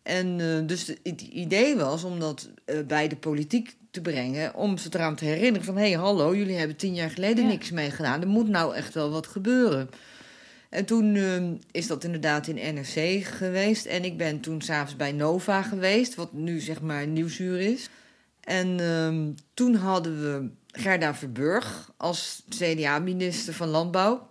En 0.04 0.40
eh, 0.40 0.68
dus 0.68 0.88
het 1.04 1.22
idee 1.22 1.76
was 1.76 2.04
om 2.04 2.20
dat 2.20 2.50
eh, 2.66 2.76
bij 2.88 3.08
de 3.08 3.16
politiek 3.16 3.76
te 3.92 4.02
brengen, 4.02 4.56
om 4.56 4.78
ze 4.78 4.90
eraan 4.92 5.16
te 5.16 5.26
herinneren 5.26 5.66
van 5.66 5.76
hé, 5.78 5.90
hey, 5.90 5.98
hallo, 6.00 6.36
jullie 6.36 6.58
hebben 6.58 6.76
tien 6.76 6.94
jaar 6.94 7.10
geleden 7.10 7.44
Ja. 7.44 7.50
niks 7.50 7.72
mee 7.72 7.92
gedaan. 7.92 8.22
Er 8.22 8.28
moet 8.28 8.48
nou 8.48 8.76
echt 8.76 8.94
wel 8.94 9.10
wat 9.10 9.28
gebeuren. 9.28 9.90
En 10.72 10.86
toen 10.86 11.16
eh, 11.16 11.44
is 11.72 11.88
dat 11.88 12.04
inderdaad 12.04 12.48
in 12.48 12.76
NRC 12.76 13.26
geweest. 13.26 13.86
En 13.86 14.04
ik 14.04 14.18
ben 14.18 14.40
toen 14.40 14.62
s'avonds 14.62 14.96
bij 14.96 15.12
Nova 15.12 15.62
geweest, 15.62 16.16
wat 16.16 16.34
nu 16.34 16.60
zeg 16.60 16.82
maar 16.82 17.08
Nieuwsuur 17.08 17.60
is. 17.60 17.90
En 18.42 18.80
ehm, 18.80 19.32
toen 19.54 19.76
hadden 19.76 20.22
we 20.22 20.50
Gerda 20.68 21.16
Verburg 21.16 21.92
als 21.98 22.44
CDA-minister 22.50 23.54
van 23.54 23.68
Landbouw. 23.68 24.31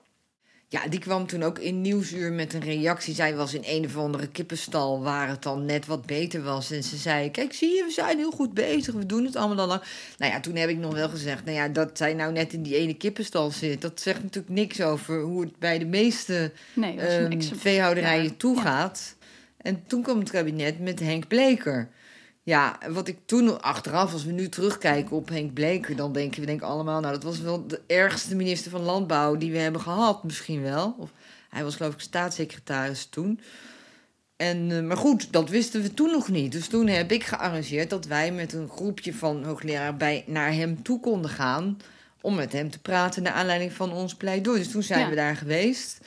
Ja, 0.72 0.86
die 0.88 1.00
kwam 1.00 1.26
toen 1.26 1.42
ook 1.42 1.58
in 1.58 1.80
Nieuwsuur 1.80 2.32
met 2.32 2.54
een 2.54 2.60
reactie. 2.60 3.14
Zij 3.14 3.34
was 3.34 3.54
in 3.54 3.62
een 3.66 3.84
of 3.84 3.96
andere 3.96 4.28
kippenstal 4.28 5.02
waar 5.02 5.28
het 5.28 5.42
dan 5.42 5.64
net 5.64 5.86
wat 5.86 6.06
beter 6.06 6.42
was. 6.42 6.70
En 6.70 6.82
ze 6.82 6.96
zei, 6.96 7.30
kijk, 7.30 7.52
zie 7.52 7.68
je, 7.76 7.84
we 7.84 7.90
zijn 7.90 8.18
heel 8.18 8.30
goed 8.30 8.54
bezig. 8.54 8.94
We 8.94 9.06
doen 9.06 9.24
het 9.24 9.36
allemaal 9.36 9.58
al 9.58 9.66
lang. 9.66 9.82
Nou 10.18 10.32
ja, 10.32 10.40
toen 10.40 10.56
heb 10.56 10.68
ik 10.68 10.78
nog 10.78 10.94
wel 10.94 11.08
gezegd... 11.08 11.44
nou 11.44 11.56
ja, 11.56 11.68
dat 11.68 11.90
zij 11.96 12.14
nou 12.14 12.32
net 12.32 12.52
in 12.52 12.62
die 12.62 12.76
ene 12.76 12.94
kippenstal 12.94 13.50
zit... 13.50 13.80
dat 13.80 14.00
zegt 14.00 14.22
natuurlijk 14.22 14.54
niks 14.54 14.80
over 14.80 15.20
hoe 15.20 15.40
het 15.40 15.58
bij 15.58 15.78
de 15.78 15.86
meeste 15.86 16.52
Nee, 16.72 17.00
ehm, 17.00 17.40
veehouderijen 17.40 18.24
Ja, 18.24 18.30
toegaat. 18.36 19.16
En 19.56 19.82
toen 19.86 20.02
kwam 20.02 20.18
het 20.18 20.30
kabinet 20.30 20.78
met 20.78 21.00
Henk 21.00 21.28
Bleker. 21.28 21.88
Ja, 22.50 22.78
wat 22.88 23.08
ik 23.08 23.18
toen 23.24 23.62
achteraf, 23.62 24.12
als 24.12 24.24
we 24.24 24.32
nu 24.32 24.48
terugkijken 24.48 25.16
op 25.16 25.28
Henk 25.28 25.52
Bleker, 25.54 25.96
dan 25.96 26.12
denken 26.12 26.40
we 26.40 26.46
denk 26.46 26.62
allemaal, 26.62 27.00
nou, 27.00 27.12
dat 27.14 27.22
was 27.22 27.40
wel 27.40 27.66
de 27.66 27.80
ergste 27.86 28.36
minister 28.36 28.70
van 28.70 28.80
Landbouw 28.80 29.36
die 29.36 29.52
we 29.52 29.58
hebben 29.58 29.80
gehad, 29.80 30.24
misschien 30.24 30.62
wel. 30.62 30.94
Of, 30.98 31.10
Hij 31.48 31.64
was 31.64 31.76
geloof 31.76 31.94
ik 31.94 32.00
staatssecretaris 32.00 33.04
toen. 33.04 33.40
En, 34.36 34.70
eh, 34.70 34.82
maar 34.82 34.96
goed, 34.96 35.32
dat 35.32 35.48
wisten 35.48 35.82
we 35.82 35.94
toen 35.94 36.10
nog 36.10 36.28
niet. 36.28 36.52
Dus 36.52 36.68
toen 36.68 36.86
heb 36.86 37.12
ik 37.12 37.24
gearrangeerd 37.24 37.90
dat 37.90 38.06
wij 38.06 38.32
met 38.32 38.52
een 38.52 38.68
groepje 38.68 39.14
van 39.14 39.44
hoogleraren 39.44 39.98
bij, 39.98 40.24
naar 40.26 40.52
hem 40.52 40.82
toe 40.82 41.00
konden 41.00 41.30
gaan. 41.30 41.78
Om 42.20 42.34
met 42.34 42.52
hem 42.52 42.70
te 42.70 42.78
praten 42.78 43.22
naar 43.22 43.32
aanleiding 43.32 43.72
van 43.72 43.92
ons 43.92 44.14
pleidooi. 44.14 44.58
Dus 44.58 44.70
toen 44.70 44.82
zijn 44.82 45.00
Ja. 45.00 45.08
we 45.08 45.14
daar 45.14 45.36
geweest. 45.36 45.98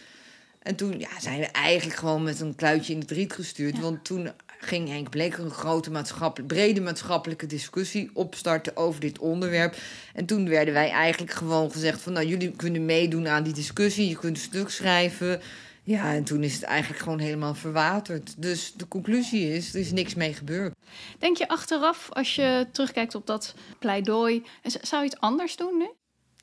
En 0.62 0.76
toen 0.76 1.00
ja, 1.00 1.20
zijn 1.20 1.40
we 1.40 1.46
eigenlijk 1.46 2.00
gewoon 2.00 2.24
met 2.24 2.40
een 2.40 2.56
kluitje 2.56 2.94
in 2.94 3.00
het 3.00 3.12
riet 3.12 3.34
gestuurd. 3.34 3.76
Ja. 3.76 3.82
Want 3.82 4.04
toen 4.06 4.32
ging 4.64 4.88
Henk 4.90 5.10
Bleker 5.10 5.44
een 5.44 5.52
grote 5.52 5.92
maatschappelijke, 5.92 6.56
brede 6.56 6.82
maatschappelijke 6.82 7.46
discussie 7.46 8.10
opstarten 8.14 8.78
over 8.78 9.00
dit 9.00 9.20
onderwerp. 9.20 9.76
En 10.14 10.26
toen 10.26 10.50
werden 10.50 10.74
wij 10.74 10.90
eigenlijk 10.90 11.32
gewoon 11.32 11.72
gezegd 11.72 12.02
van 12.02 12.14
nou, 12.14 12.26
jullie 12.26 12.52
kunnen 12.52 12.86
meedoen 12.86 13.28
aan 13.28 13.44
die 13.44 13.54
discussie, 13.54 14.10
je 14.10 14.18
kunt 14.18 14.38
stuk 14.38 14.70
schrijven. 14.70 15.42
Ja, 15.84 16.14
en 16.14 16.24
toen 16.24 16.44
is 16.44 16.54
het 16.54 16.64
eigenlijk 16.64 17.02
gewoon 17.02 17.20
helemaal 17.20 17.56
verwaterd. 17.56 18.42
Dus 18.42 18.74
de 18.74 18.88
conclusie 18.88 19.54
is, 19.54 19.74
er 19.74 19.80
is 19.80 19.92
niks 19.92 20.14
mee 20.14 20.34
gebeurd. 20.34 20.74
Denk 21.20 21.38
je 21.38 21.48
achteraf, 21.48 22.10
als 22.12 22.36
je 22.36 22.68
terugkijkt 22.72 23.16
op 23.16 23.28
dat 23.28 23.56
pleidooi, 23.80 24.44
zou 24.64 25.04
je 25.04 25.10
het 25.10 25.20
anders 25.20 25.56
doen 25.56 25.78
nu? 25.78 25.90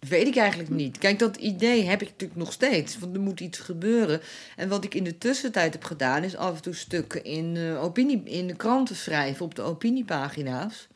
Weet 0.09 0.27
ik 0.27 0.37
eigenlijk 0.37 0.71
niet. 0.71 0.99
Kijk, 0.99 1.19
dat 1.19 1.37
idee 1.37 1.85
heb 1.85 2.03
ik 2.03 2.09
natuurlijk 2.09 2.41
nog 2.41 2.53
steeds. 2.53 2.99
Want 2.99 3.15
er 3.15 3.23
moet 3.23 3.41
iets 3.41 3.59
gebeuren. 3.59 4.21
En 4.57 4.69
wat 4.69 4.85
ik 4.85 4.95
in 4.95 5.05
de 5.05 5.19
tussentijd 5.19 5.73
heb 5.73 5.85
gedaan... 5.85 6.25
is 6.25 6.37
af 6.37 6.57
en 6.57 6.63
toe 6.63 6.75
stukken 6.75 7.25
in, 7.25 7.57
eh, 7.57 7.83
opinie, 7.83 8.23
in 8.25 8.47
de 8.47 8.57
kranten 8.57 8.97
schrijven... 8.97 9.45
op 9.45 9.55
de 9.55 9.63
opiniepagina's. 9.63 10.89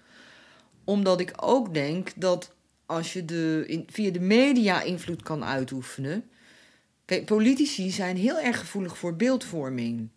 Omdat 0.85 1.21
ik 1.21 1.33
ook 1.37 1.75
denk 1.75 2.13
dat 2.17 2.55
als 2.87 3.13
je 3.13 3.25
de, 3.25 3.85
via 3.87 4.11
de 4.11 4.21
media 4.21 4.83
invloed 4.83 5.23
kan 5.23 5.45
uitoefenen... 5.45 6.29
Kijk, 7.05 7.25
politici 7.25 7.91
zijn 7.91 8.17
heel 8.17 8.41
erg 8.41 8.59
gevoelig 8.59 8.99
voor 8.99 9.17
beeldvorming. 9.17 10.09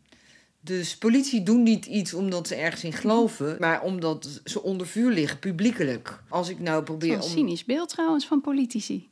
Dus 0.67 0.97
politici 0.97 1.43
doen 1.43 1.63
niet 1.63 1.85
iets 1.85 2.13
omdat 2.13 2.47
ze 2.47 2.55
ergens 2.55 2.83
in 2.83 2.93
geloven... 2.93 3.55
maar 3.59 3.81
omdat 3.81 4.41
ze 4.43 4.63
onder 4.63 4.87
vuur 4.87 5.11
liggen, 5.11 5.39
publiekelijk. 5.39 6.23
Als 6.29 6.49
ik 6.49 6.59
nou 6.59 6.83
probeer 6.83 7.13
Een 7.13 7.21
om... 7.21 7.29
cynisch 7.29 7.65
beeld 7.65 7.89
trouwens 7.89 8.27
van 8.27 8.41
politici. 8.41 9.09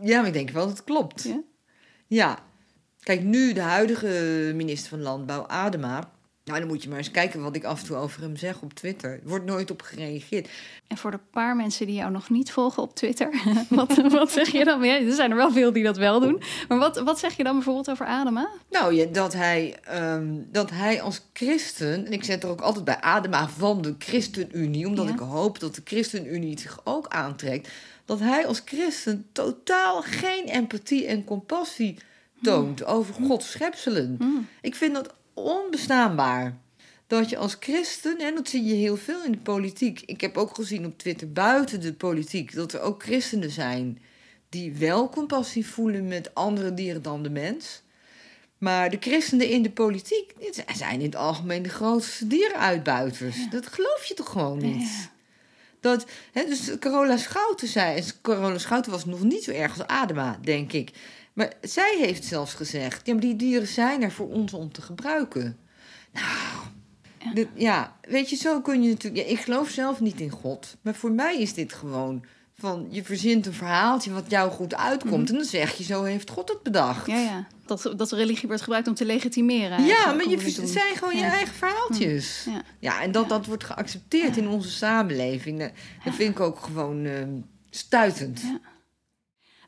Ja, 0.00 0.18
maar 0.18 0.26
ik 0.26 0.32
denk 0.32 0.50
wel 0.50 0.66
dat 0.66 0.76
het 0.76 0.84
klopt. 0.84 1.22
Ja? 1.22 1.42
Ja. 2.06 2.38
Kijk, 3.00 3.22
nu 3.22 3.52
de 3.52 3.60
huidige 3.60 4.52
minister 4.54 4.88
van 4.88 5.02
Landbouw, 5.02 5.46
Adema. 5.46 6.12
Nou, 6.44 6.58
dan 6.58 6.68
moet 6.68 6.82
je 6.82 6.88
maar 6.88 6.98
eens 6.98 7.10
kijken 7.10 7.42
wat 7.42 7.56
ik 7.56 7.64
af 7.64 7.80
en 7.80 7.86
toe 7.86 7.96
over 7.96 8.22
hem 8.22 8.36
zeg 8.36 8.62
op 8.62 8.72
Twitter. 8.74 9.10
Er 9.10 9.20
wordt 9.24 9.44
nooit 9.44 9.70
op 9.70 9.82
gereageerd. 9.82 10.48
En 10.86 10.96
voor 10.96 11.10
de 11.10 11.18
paar 11.30 11.56
mensen 11.56 11.86
die 11.86 11.94
jou 11.94 12.10
nog 12.10 12.30
niet 12.30 12.50
volgen 12.52 12.82
op 12.82 12.94
Twitter, 12.94 13.34
wat, 13.68 13.96
wat 14.10 14.30
zeg 14.32 14.48
je 14.52 14.64
dan? 14.64 14.82
Ja, 14.82 15.00
er 15.00 15.12
zijn 15.12 15.30
er 15.30 15.36
wel 15.36 15.52
veel 15.52 15.72
die 15.72 15.82
dat 15.84 15.96
wel 15.96 16.20
doen. 16.20 16.42
Maar 16.68 16.78
wat, 16.78 16.98
wat 16.98 17.18
zeg 17.18 17.36
je 17.36 17.44
dan 17.44 17.54
bijvoorbeeld 17.54 17.90
over 17.90 18.06
Adema? 18.06 18.48
Nou, 18.70 18.94
ja, 18.94 19.06
dat, 19.06 19.32
hij, 19.32 19.78
ehm, 19.84 20.34
dat 20.50 20.70
hij 20.70 21.02
als 21.02 21.20
christen, 21.32 22.06
en 22.06 22.12
ik 22.12 22.24
zet 22.24 22.42
er 22.42 22.48
ook 22.48 22.60
altijd 22.60 22.84
bij 22.84 23.00
Adema 23.00 23.48
van 23.48 23.82
de 23.82 23.94
ChristenUnie, 23.98 24.86
omdat 24.86 25.06
Ja. 25.06 25.12
ik 25.12 25.18
hoop 25.18 25.60
dat 25.60 25.74
de 25.74 25.82
ChristenUnie 25.84 26.50
het 26.50 26.60
zich 26.60 26.80
ook 26.84 27.06
aantrekt, 27.08 27.68
dat 28.04 28.18
hij 28.18 28.46
als 28.46 28.62
christen 28.64 29.26
totaal 29.32 30.02
geen 30.02 30.44
empathie 30.44 31.06
en 31.06 31.24
compassie 31.24 31.98
toont 32.42 32.84
over 32.84 33.14
Gods 33.14 33.50
schepselen. 33.50 34.16
Hmm. 34.18 34.48
Ik 34.60 34.74
vind 34.74 34.94
dat 34.94 35.14
onbestaanbaar. 35.34 36.60
Dat 37.06 37.30
je 37.30 37.36
als 37.36 37.56
christen, 37.60 38.18
en 38.18 38.34
dat 38.34 38.48
zie 38.48 38.64
je 38.64 38.74
heel 38.74 38.96
veel 38.96 39.24
in 39.24 39.32
de 39.32 39.38
politiek. 39.38 40.02
Ik 40.06 40.20
heb 40.20 40.36
ook 40.36 40.54
gezien 40.54 40.86
op 40.86 40.98
Twitter 40.98 41.32
buiten 41.32 41.80
de 41.80 41.92
politiek 41.92 42.54
dat 42.54 42.72
er 42.72 42.80
ook 42.80 43.02
christenen 43.02 43.50
zijn 43.50 43.98
die 44.48 44.72
wel 44.72 45.08
compassie 45.08 45.66
voelen 45.66 46.08
met 46.08 46.34
andere 46.34 46.74
dieren 46.74 47.02
dan 47.02 47.22
de 47.22 47.30
mens. 47.30 47.82
Maar 48.58 48.90
de 48.90 48.96
christenen 49.00 49.48
in 49.48 49.62
de 49.62 49.70
politiek 49.70 50.34
zijn 50.74 50.98
in 50.98 51.06
het 51.06 51.16
algemeen 51.16 51.62
de 51.62 51.68
grootste 51.68 52.26
dierenuitbuiters. 52.26 53.36
Dat 53.50 53.66
geloof 53.66 54.04
je 54.04 54.14
toch 54.14 54.30
gewoon 54.30 54.58
niet? 54.58 54.82
Ja. 54.82 55.10
Dat, 55.80 56.06
hè, 56.32 56.44
dus 56.44 56.78
Carola 56.78 57.16
Schouten 57.16 57.68
zei, 57.68 57.96
en 57.96 58.04
Carola 58.22 58.58
Schouten 58.58 58.92
was 58.92 59.04
nog 59.04 59.22
niet 59.22 59.44
zo 59.44 59.50
erg 59.50 59.78
als 59.78 59.86
Adema, 59.86 60.38
denk 60.42 60.72
ik. 60.72 60.90
Maar 61.32 61.52
zij 61.60 61.96
heeft 61.98 62.24
zelfs 62.24 62.54
gezegd, 62.54 63.06
ja, 63.06 63.12
maar 63.12 63.22
die 63.22 63.36
dieren 63.36 63.66
zijn 63.68 64.02
er 64.02 64.12
voor 64.12 64.28
ons 64.28 64.52
om 64.52 64.72
te 64.72 64.82
gebruiken. 64.82 65.56
Nou, 66.12 67.46
Ja. 67.54 67.96
weet 68.00 68.30
je, 68.30 68.36
zo 68.36 68.60
kun 68.60 68.82
je 68.82 68.88
natuurlijk... 68.88 69.26
Ja, 69.26 69.32
ik 69.32 69.40
geloof 69.40 69.68
zelf 69.68 70.00
niet 70.00 70.20
in 70.20 70.30
God, 70.30 70.76
maar 70.82 70.94
voor 70.94 71.12
mij 71.12 71.40
is 71.40 71.54
dit 71.54 71.72
gewoon... 71.72 72.24
Van, 72.58 72.86
je 72.90 73.04
verzint 73.04 73.46
een 73.46 73.52
verhaaltje 73.52 74.12
wat 74.12 74.30
jou 74.30 74.50
goed 74.50 74.74
uitkomt... 74.74 75.28
en 75.28 75.34
dan 75.34 75.44
zeg 75.44 75.72
je, 75.72 75.84
zo 75.84 76.02
heeft 76.02 76.30
God 76.30 76.48
het 76.48 76.62
bedacht. 76.62 77.06
Ja, 77.06 77.18
ja. 77.18 77.46
Dat, 77.66 77.92
dat 77.96 78.12
religie 78.12 78.46
wordt 78.48 78.62
gebruikt 78.62 78.88
om 78.88 78.94
te 78.94 79.04
legitimeren. 79.04 79.84
Ja, 79.84 80.12
maar 80.12 80.28
je 80.28 80.36
het 80.36 80.68
zijn 80.70 80.96
gewoon 80.96 81.16
je 81.16 81.24
eigen 81.24 81.54
verhaaltjes. 81.54 82.44
Ja. 82.44 82.62
Ja, 82.78 83.02
en 83.02 83.12
dat 83.12 83.28
dat 83.28 83.46
wordt 83.46 83.64
geaccepteerd 83.64 84.36
in 84.36 84.48
onze 84.48 84.70
samenleving, 84.70 85.58
dat, 86.04 86.14
vind 86.14 86.30
ik 86.30 86.40
ook 86.40 86.58
gewoon 86.58 87.04
eh, 87.04 87.22
stuitend. 87.70 88.40
Ja. 88.40 88.60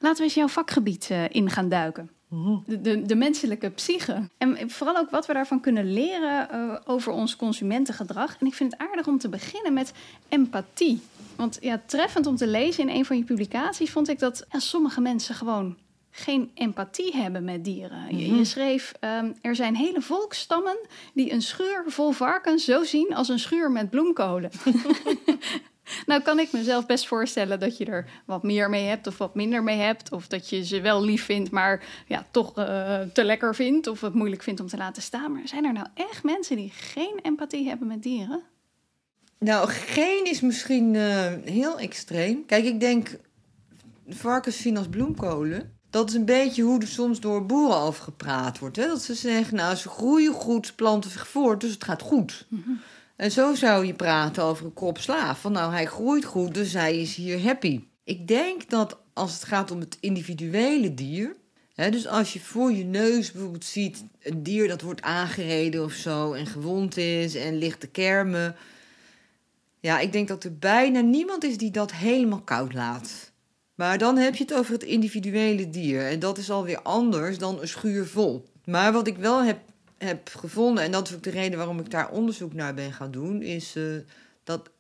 Laten 0.05 0.19
we 0.19 0.25
eens 0.25 0.35
jouw 0.35 0.49
vakgebied 0.49 1.09
eh, 1.11 1.25
in 1.29 1.51
gaan 1.51 1.69
duiken. 1.69 2.11
De, 2.67 2.81
de, 2.81 3.03
de 3.03 3.15
menselijke 3.15 3.71
psyche. 3.71 4.29
En 4.39 4.71
vooral 4.71 4.97
ook 4.97 5.11
wat 5.11 5.27
we 5.27 5.33
daarvan 5.33 5.61
kunnen 5.61 5.93
leren 5.93 6.51
eh, 6.51 6.77
over 6.85 7.13
ons 7.13 7.37
consumentengedrag. 7.37 8.37
En 8.41 8.47
ik 8.47 8.55
vind 8.55 8.73
het 8.73 8.81
aardig 8.81 9.07
om 9.07 9.19
te 9.19 9.29
beginnen 9.29 9.73
met 9.73 9.93
empathie. 10.29 11.01
Want 11.37 11.59
ja, 11.61 11.83
treffend 11.87 12.27
om 12.27 12.37
te 12.37 12.47
lezen 12.47 12.89
in 12.89 12.97
een 12.97 13.05
van 13.05 13.17
je 13.17 13.25
publicaties 13.25 13.91
vond 13.91 14.09
ik 14.09 14.19
dat 14.19 14.47
ja, 14.51 14.59
sommige 14.59 15.01
mensen 15.01 15.35
gewoon 15.35 15.77
geen 16.11 16.51
empathie 16.55 17.17
hebben 17.17 17.45
met 17.45 17.65
dieren. 17.65 18.19
Je, 18.19 18.35
je 18.37 18.45
schreef, 18.45 18.95
ehm, 19.01 19.33
er 19.41 19.55
zijn 19.55 19.77
hele 19.77 20.01
volkstammen 20.01 20.79
die 21.15 21.33
een 21.33 21.43
schuur 21.43 21.85
vol 21.87 22.11
varkens 22.11 22.65
zo 22.65 22.83
zien 22.83 23.15
als 23.15 23.29
een 23.29 23.39
schuur 23.39 23.71
met 23.71 23.91
bloemkolen. 23.91 24.51
Nou 26.07 26.23
kan 26.23 26.39
ik 26.39 26.53
mezelf 26.53 26.87
best 26.87 27.07
voorstellen 27.07 27.61
dat 27.61 27.77
je 27.77 27.85
er 27.85 28.07
wat 28.25 28.43
meer 28.43 28.71
mee 28.71 28.87
hebt 28.87 29.07
of 29.07 29.19
wat 29.19 29.35
minder 29.35 29.63
mee 29.63 29.79
hebt. 29.79 30.13
Of 30.13 30.27
dat 30.27 30.49
je 30.49 30.65
ze 30.65 30.81
wel 30.81 31.05
lief 31.05 31.25
vindt, 31.25 31.51
maar 31.51 31.85
ja, 32.07 32.27
toch 32.31 32.59
eh, 32.59 33.01
te 33.13 33.25
lekker 33.25 33.55
vindt. 33.55 33.87
Of 33.87 34.01
het 34.01 34.15
moeilijk 34.15 34.43
vindt 34.43 34.61
om 34.61 34.67
te 34.67 34.77
laten 34.77 35.03
staan. 35.03 35.33
Maar 35.33 35.49
zijn 35.49 35.65
er 35.65 35.73
nou 35.73 35.87
echt 35.95 36.23
mensen 36.23 36.57
die 36.57 36.71
geen 36.75 37.19
empathie 37.23 37.69
hebben 37.69 37.87
met 37.87 38.03
dieren? 38.03 38.43
Nou, 39.39 39.69
geen 39.69 40.25
is 40.25 40.41
misschien 40.41 40.95
eh, 40.95 41.33
heel 41.45 41.79
extreem. 41.79 42.47
Kijk, 42.47 42.65
ik 42.65 42.81
denk 42.81 43.17
varkens 44.09 44.61
zien 44.61 44.77
als 44.77 44.89
bloemkolen. 44.89 45.73
Dat 45.91 46.09
is 46.09 46.15
een 46.15 46.25
beetje 46.25 46.63
hoe 46.63 46.81
er 46.81 46.87
soms 46.87 47.21
door 47.21 47.47
boeren 47.47 47.77
over 47.77 48.03
gepraat 48.03 48.59
wordt. 48.59 48.77
Hè? 48.77 48.87
Dat 48.87 49.03
ze 49.03 49.15
zeggen, 49.15 49.57
nou, 49.57 49.75
ze 49.75 49.89
groeien 49.89 50.33
goed, 50.33 50.77
planten 50.77 51.11
zich 51.11 51.29
voort, 51.29 51.61
dus 51.61 51.71
het 51.71 51.85
gaat 51.85 52.03
goed. 52.03 52.47
En 53.17 53.31
zo 53.31 53.55
zou 53.55 53.87
je 53.87 53.95
praten 53.95 54.43
over 54.43 54.65
een 54.65 54.75
krop 54.75 54.99
sla. 54.99 55.37
Van 55.37 55.53
nou, 55.53 55.73
hij 55.73 55.87
groeit 55.87 56.25
goed, 56.25 56.55
dus 56.55 56.73
hij 56.73 57.01
is 57.01 57.15
hier 57.15 57.43
happy. 57.43 57.81
Ik 58.05 58.29
denk 58.29 58.71
dat 58.71 58.99
als 59.13 59.33
het 59.33 59.45
gaat 59.45 59.71
om 59.71 59.81
het 59.81 59.97
individuele 60.01 60.95
dier... 60.95 61.37
Hè, 61.75 61.91
dus 61.91 62.07
als 62.07 62.33
je 62.33 62.41
voor 62.41 62.73
je 62.73 62.85
neus 62.85 63.33
bijvoorbeeld 63.33 63.65
ziet 63.65 64.05
een 64.23 64.43
dier 64.43 64.69
dat 64.69 64.81
wordt 64.81 65.03
aangereden 65.03 65.85
of 65.85 65.93
zo... 65.93 66.33
en 66.33 66.47
gewond 66.47 66.97
is 66.97 67.35
en 67.35 67.59
ligt 67.59 67.81
te 67.81 67.87
kermen... 67.87 68.57
Ja, 69.85 69.99
ik 69.99 70.13
denk 70.13 70.29
dat 70.29 70.45
er 70.45 70.59
bijna 70.59 71.01
niemand 71.01 71.45
is 71.45 71.57
die 71.57 71.71
dat 71.71 71.93
helemaal 71.93 72.41
koud 72.41 72.73
laat. 72.73 73.33
Maar 73.75 73.99
dan 73.99 74.17
heb 74.17 74.35
je 74.35 74.45
het 74.45 74.55
over 74.55 74.73
het 74.73 74.83
individuele 74.83 75.71
dier. 75.71 76.07
En 76.07 76.19
dat 76.19 76.39
is 76.39 76.51
alweer 76.51 76.83
anders 76.83 77.39
dan 77.39 77.61
een 77.61 77.69
schuur 77.69 78.07
vol. 78.07 78.45
Maar 78.65 78.93
wat 78.93 79.07
ik 79.07 79.17
wel 79.17 79.43
heb, 79.43 79.59
heb 80.05 80.29
gevonden, 80.29 80.85
en 80.85 80.91
dat 80.91 81.09
is 81.09 81.15
ook 81.15 81.23
de 81.23 81.31
reden 81.31 81.59
waarom 81.59 81.79
ik 81.79 81.91
daar 81.91 82.11
onderzoek 82.11 82.53
naar 82.55 82.75
ben 82.75 82.93
gaan 82.93 83.11
doen, 83.11 83.43
is 83.43 83.77
eh, 83.77 83.85
dat 84.45 84.71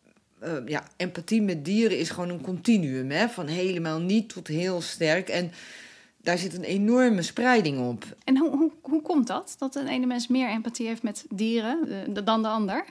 eh, 0.44 0.52
ja, 0.66 0.84
empathie 0.96 1.42
met 1.42 1.64
dieren 1.64 1.98
is 1.98 2.10
gewoon 2.10 2.28
een 2.28 2.40
continuum. 2.40 3.10
Hè? 3.10 3.28
Van 3.28 3.46
helemaal 3.46 4.00
niet 4.00 4.28
tot 4.28 4.46
heel 4.46 4.80
sterk. 4.80 5.28
En 5.28 5.52
daar 6.22 6.38
zit 6.38 6.54
een 6.54 6.64
enorme 6.64 7.22
spreiding 7.22 7.88
op. 7.88 8.04
En 8.24 8.38
hoe, 8.38 8.50
hoe, 8.50 8.72
hoe 8.82 9.02
komt 9.02 9.26
dat? 9.26 9.54
Dat 9.58 9.74
een 9.74 9.88
ene 9.88 10.06
mens 10.06 10.28
meer 10.28 10.48
empathie 10.48 10.86
heeft 10.86 11.02
met 11.02 11.24
dieren 11.28 11.88
eh, 11.88 12.24
dan 12.24 12.42
de 12.42 12.48
ander? 12.48 12.84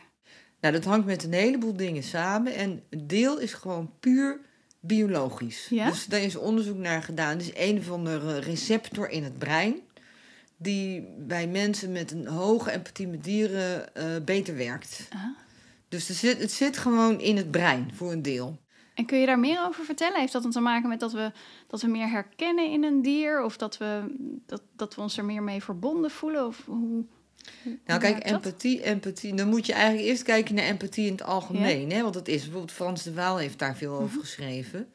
Nou, 0.59 0.73
dat 0.73 0.83
hangt 0.83 1.05
met 1.05 1.23
een 1.23 1.33
heleboel 1.33 1.75
dingen 1.75 2.03
samen. 2.03 2.55
En 2.55 2.83
een 2.89 3.07
deel 3.07 3.39
is 3.39 3.53
gewoon 3.53 3.91
puur 3.99 4.39
biologisch. 4.79 5.67
Ja? 5.69 5.89
Dus 5.89 6.05
daar 6.05 6.21
is 6.21 6.35
onderzoek 6.35 6.77
naar 6.77 7.03
gedaan. 7.03 7.39
Is 7.39 7.51
een 7.55 7.77
of 7.77 7.91
andere 7.91 8.39
receptor 8.39 9.09
in 9.09 9.23
het 9.23 9.37
brein... 9.37 9.75
die 10.57 11.07
bij 11.17 11.47
mensen 11.47 11.91
met 11.91 12.11
een 12.11 12.27
hoge 12.27 12.71
empathie 12.71 13.07
met 13.07 13.23
dieren 13.23 13.95
eh, 13.95 14.05
beter 14.25 14.55
werkt. 14.55 15.07
Ah. 15.09 15.23
Dus 15.89 16.09
er 16.09 16.15
zit, 16.15 16.39
het 16.41 16.51
zit 16.51 16.77
gewoon 16.77 17.19
in 17.19 17.37
het 17.37 17.51
brein, 17.51 17.91
voor 17.93 18.11
een 18.11 18.21
deel. 18.21 18.61
En 18.93 19.05
kun 19.05 19.19
je 19.19 19.25
daar 19.25 19.39
meer 19.39 19.65
over 19.65 19.85
vertellen? 19.85 20.19
Heeft 20.19 20.31
dat 20.33 20.41
dan 20.43 20.51
te 20.51 20.59
maken 20.59 20.89
met 20.89 20.99
dat 20.99 21.11
we, 21.11 21.31
dat 21.67 21.81
we 21.81 21.87
meer 21.87 22.09
herkennen 22.09 22.71
in 22.71 22.83
een 22.83 23.01
dier? 23.01 23.43
Of 23.43 23.57
dat 23.57 23.77
we, 23.77 24.15
dat, 24.45 24.61
dat 24.75 24.95
we 24.95 25.01
ons 25.01 25.17
er 25.17 25.25
meer 25.25 25.43
mee 25.43 25.63
verbonden 25.63 26.11
voelen? 26.11 26.45
Of 26.47 26.65
hoe, 26.65 27.03
Nou, 27.85 27.99
kijk, 27.99 28.15
dat? 28.15 28.31
empathie, 28.31 28.81
empathie. 28.83 29.33
Dan 29.33 29.47
moet 29.49 29.65
je 29.65 29.73
eigenlijk 29.73 30.05
eerst 30.07 30.23
kijken 30.23 30.55
naar 30.55 30.65
empathie 30.65 31.05
in 31.05 31.11
het 31.11 31.23
algemeen. 31.23 31.91
Hè? 31.91 32.01
Want 32.01 32.15
het 32.15 32.27
is 32.27 32.41
bijvoorbeeld 32.41 32.71
Frans 32.71 33.03
de 33.03 33.13
Waal 33.13 33.37
heeft 33.37 33.59
daar 33.59 33.75
veel 33.77 33.93
Mhm. 33.93 34.03
over 34.03 34.19
geschreven. 34.19 34.87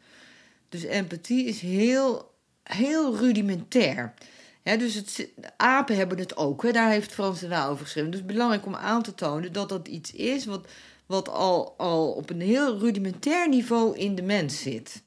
Dus 0.68 0.82
empathie 0.82 1.44
is 1.44 1.60
heel, 1.60 2.34
heel 2.62 3.16
rudimentair. 3.16 4.14
Dus 4.62 4.94
het, 4.94 5.28
apen 5.56 5.96
hebben 5.96 6.18
het 6.18 6.36
ook. 6.36 6.62
Hè? 6.62 6.72
Daar 6.72 6.90
heeft 6.90 7.12
Frans 7.12 7.40
de 7.40 7.48
Waal 7.48 7.70
over 7.70 7.84
geschreven. 7.84 8.10
Dus 8.10 8.24
belangrijk 8.24 8.66
om 8.66 8.74
aan 8.74 9.02
te 9.02 9.14
tonen 9.14 9.52
dat 9.52 9.68
dat 9.68 9.88
iets 9.88 10.12
is 10.12 10.44
wat, 10.44 10.68
wat 11.06 11.28
al, 11.28 11.74
al 11.76 12.12
op 12.12 12.30
een 12.30 12.40
heel 12.40 12.78
rudimentair 12.78 13.48
niveau 13.48 13.96
in 13.96 14.14
de 14.14 14.22
mens 14.22 14.62
zit. 14.62 15.02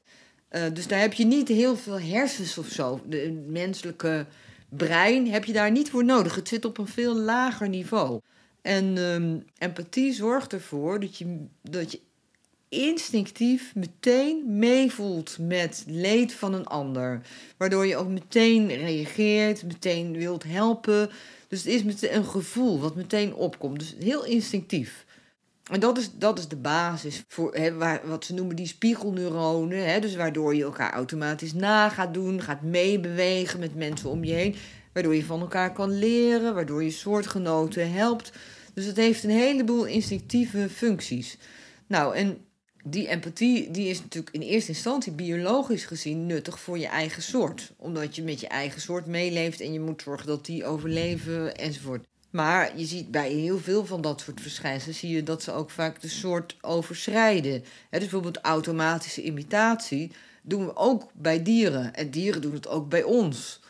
Eh, 0.48 0.62
dus 0.72 0.86
daar 0.86 1.00
heb 1.00 1.12
je 1.12 1.24
niet 1.24 1.48
heel 1.48 1.76
veel 1.76 2.00
hersens 2.00 2.58
of 2.58 2.68
zo. 2.68 3.00
De 3.06 3.44
menselijke 3.46 4.26
brein 4.68 5.30
heb 5.30 5.44
je 5.44 5.52
daar 5.52 5.70
niet 5.70 5.90
voor 5.90 6.04
nodig. 6.04 6.34
Het 6.34 6.48
zit 6.48 6.64
op 6.64 6.78
een 6.78 6.88
veel 6.88 7.14
lager 7.14 7.68
niveau. 7.68 8.20
En 8.62 8.98
ehm, 8.98 9.38
empathie 9.58 10.12
zorgt 10.12 10.52
ervoor 10.52 11.00
dat 11.00 11.18
je, 11.18 11.46
dat 11.62 11.92
je 11.92 12.00
instinctief 12.72 13.74
meteen 13.74 14.58
meevoelt 14.58 15.36
met 15.40 15.84
leed 15.86 16.32
van 16.32 16.54
een 16.54 16.66
ander. 16.66 17.20
Waardoor 17.56 17.86
je 17.86 17.96
ook 17.96 18.08
meteen 18.08 18.66
reageert, 18.66 19.62
meteen 19.62 20.12
wilt 20.12 20.44
helpen. 20.44 21.10
Dus 21.48 21.58
het 21.58 21.72
is 21.72 21.82
meteen 21.82 22.16
een 22.16 22.24
gevoel 22.24 22.80
wat 22.80 22.96
meteen 22.96 23.34
opkomt. 23.34 23.78
Dus 23.78 23.94
heel 23.98 24.24
instinctief. 24.24 25.04
En 25.70 25.80
dat 25.80 25.98
is, 25.98 26.10
dat 26.14 26.38
is 26.38 26.48
de 26.48 26.56
basis 26.56 27.24
voor 27.28 27.56
wat 28.04 28.24
ze 28.24 28.34
noemen 28.34 28.56
die 28.56 28.66
spiegelneuronen. 28.66 30.00
Dus 30.00 30.16
waardoor 30.16 30.54
je 30.54 30.62
elkaar 30.62 30.92
automatisch 30.92 31.52
na 31.52 31.88
gaat 31.88 32.14
doen, 32.14 32.42
gaat 32.42 32.62
meebewegen 32.62 33.58
met 33.60 33.74
mensen 33.74 34.10
om 34.10 34.24
je 34.24 34.32
heen. 34.32 34.54
Waardoor 34.92 35.14
je 35.14 35.24
van 35.24 35.40
elkaar 35.40 35.72
kan 35.72 35.98
leren, 35.98 36.54
waardoor 36.54 36.82
je 36.82 36.90
soortgenoten 36.90 37.92
helpt. 37.92 38.32
Dus 38.74 38.84
het 38.84 38.96
heeft 38.96 39.24
een 39.24 39.30
heleboel 39.30 39.84
instinctieve 39.84 40.68
functies. 40.68 41.38
Nou, 41.86 42.16
en 42.16 42.38
die 42.82 43.08
empathie 43.08 43.70
die 43.70 43.88
is 43.88 44.00
natuurlijk 44.00 44.34
in 44.34 44.40
eerste 44.40 44.70
instantie 44.70 45.12
biologisch 45.12 45.84
gezien 45.84 46.26
nuttig 46.26 46.60
voor 46.60 46.78
je 46.78 46.86
eigen 46.86 47.22
soort. 47.22 47.72
Omdat 47.76 48.16
je 48.16 48.22
met 48.22 48.40
je 48.40 48.48
eigen 48.48 48.80
soort 48.80 49.06
meeleeft 49.06 49.60
en 49.60 49.72
je 49.72 49.80
moet 49.80 50.02
zorgen 50.02 50.26
dat 50.26 50.46
die 50.46 50.64
overleven 50.64 51.56
enzovoort. 51.56 52.06
Maar 52.30 52.78
je 52.78 52.84
ziet 52.84 53.10
bij 53.10 53.30
heel 53.30 53.58
veel 53.58 53.86
van 53.86 54.00
dat 54.00 54.20
soort 54.20 54.40
verschijnselen 54.40 54.94
zie 54.94 55.14
je 55.14 55.22
dat 55.22 55.42
ze 55.42 55.52
ook 55.52 55.70
vaak 55.70 56.00
de 56.00 56.08
soort 56.08 56.56
overschrijden. 56.60 57.52
Hè, 57.52 57.60
dus 57.90 58.00
bijvoorbeeld 58.00 58.40
automatische 58.40 59.22
imitatie 59.22 60.12
doen 60.42 60.66
we 60.66 60.76
ook 60.76 61.10
bij 61.14 61.42
dieren. 61.42 61.94
En 61.94 62.10
dieren 62.10 62.40
doen 62.40 62.54
het 62.54 62.68
ook 62.68 62.88
bij 62.88 63.02
ons. 63.02 63.60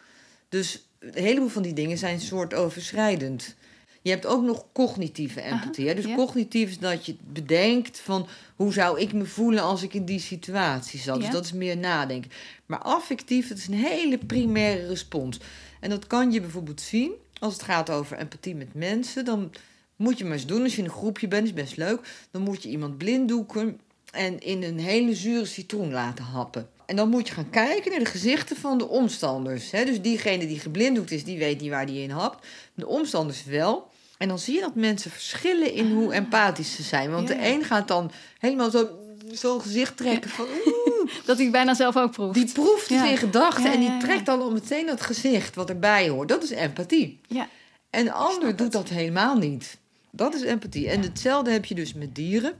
Dus 0.49 0.87
een 0.99 1.25
heleboel 1.25 1.49
van 1.49 1.63
die 1.63 1.73
dingen 1.73 1.99
zijn 1.99 2.21
soortoverschrijdend. 2.21 3.55
Je 4.03 4.11
hebt 4.11 4.27
ook 4.27 4.43
nog 4.43 4.65
cognitieve 4.73 5.41
empathie. 5.43 5.89
hè. 5.89 5.95
Dus 5.95 6.05
ja. 6.05 6.15
cognitief 6.15 6.69
is 6.69 6.79
dat 6.79 7.07
je 7.07 7.17
bedenkt 7.33 8.01
van 8.01 8.27
hoe 8.57 8.73
zou 8.73 9.01
ik 9.01 9.13
me 9.13 9.25
voelen 9.25 9.63
als 9.63 9.83
ik 9.83 9.95
in 9.95 10.05
die 10.05 10.21
situatie 10.21 11.01
zat. 11.01 11.17
Ja. 11.17 11.23
Dus 11.23 11.31
dat 11.31 11.45
is 11.45 11.53
meer 11.53 11.77
nadenken. 11.77 12.31
Maar 12.67 12.79
affectief, 12.79 13.49
dat 13.49 13.59
is 13.59 13.67
een 13.67 13.75
hele 13.75 14.19
primaire 14.19 14.87
respons. 14.87 15.39
En 15.81 15.91
dat 15.91 16.07
kan 16.07 16.33
je 16.33 16.41
bijvoorbeeld 16.41 16.81
zien 16.81 17.13
als 17.39 17.53
het 17.53 17.63
gaat 17.63 17.91
over 17.91 18.19
empathie 18.19 18.55
met 18.55 18.75
mensen. 18.75 19.25
Dan 19.25 19.51
moet 19.97 20.19
je 20.19 20.25
maar 20.25 20.33
eens 20.33 20.47
doen 20.47 20.63
als 20.63 20.73
je 20.73 20.79
in 20.79 20.85
een 20.85 20.91
groepje 20.91 21.29
bent, 21.29 21.47
is 21.47 21.53
best 21.53 21.77
leuk. 21.77 22.27
Dan 22.31 22.43
moet 22.43 22.63
je 22.63 22.69
iemand 22.69 22.99
blinddoeken 22.99 23.81
en 24.11 24.41
in 24.41 24.63
een 24.63 24.79
hele 24.79 25.15
zure 25.15 25.45
citroen 25.45 25.93
laten 25.93 26.25
happen. 26.25 26.69
En 26.87 26.97
dan 26.97 27.09
moet 27.09 27.29
je 27.29 27.35
gaan 27.35 27.51
kijken 27.51 27.91
naar 27.91 28.01
de 28.01 28.07
gezichten 28.07 28.57
van 28.57 28.79
de 28.79 28.89
omstanders. 28.89 29.71
Hè? 29.71 29.85
Dus 29.85 30.01
diegene 30.01 30.47
die 30.47 30.59
geblinddoekt 30.59 31.11
is, 31.11 31.25
die 31.25 31.39
weet 31.39 31.61
niet 31.61 31.71
waar 31.71 31.87
die 31.87 32.03
in 32.03 32.11
hapt. 32.11 32.47
De 32.75 32.87
omstanders 32.87 33.45
wel. 33.45 33.91
En 34.23 34.29
dan 34.29 34.39
zie 34.39 34.55
je 34.55 34.61
dat 34.61 34.75
mensen 34.75 35.11
verschillen 35.11 35.73
in 35.73 35.93
hoe 35.93 36.13
empathisch 36.13 36.75
ze 36.75 36.83
zijn. 36.83 37.11
Want 37.11 37.31
Ah. 37.31 37.37
Ja, 37.37 37.43
de 37.43 37.49
een 37.49 37.65
gaat 37.65 37.89
dan 37.89 38.11
helemaal 38.39 38.71
zo 38.71 38.89
zo'n 39.31 39.61
gezicht 39.61 39.97
trekken 39.97 40.31
van... 40.31 40.47
oeh, 40.67 41.11
Dat 41.27 41.39
hij 41.39 41.51
bijna 41.51 41.75
zelf 41.75 41.97
ook 41.97 42.13
proeft. 42.13 42.35
die 42.35 42.53
proeft 42.53 42.89
het 42.89 42.99
Ja. 42.99 43.09
in 43.11 43.17
gedachten 43.17 43.65
Ja, 43.65 43.73
en 43.73 43.81
die 43.81 43.97
trekt 43.97 44.27
dan 44.27 44.41
al 44.41 44.51
meteen 44.53 44.87
dat 44.87 45.01
gezicht 45.01 45.55
wat 45.55 45.69
erbij 45.69 46.09
hoort. 46.09 46.29
Dat 46.29 46.43
is 46.43 46.51
empathie. 46.51 47.21
Ja. 47.29 47.49
En 47.91 48.05
de 48.05 48.13
ander 48.13 48.57
doet 48.57 48.73
dat 48.73 48.89
helemaal 48.89 49.37
niet. 49.37 49.77
Dat 50.11 50.35
is 50.35 50.43
empathie. 50.43 50.89
En 50.89 51.03
hetzelfde 51.03 51.51
heb 51.51 51.65
je 51.65 51.75
dus 51.75 51.95
met 51.95 52.15
dieren. 52.15 52.53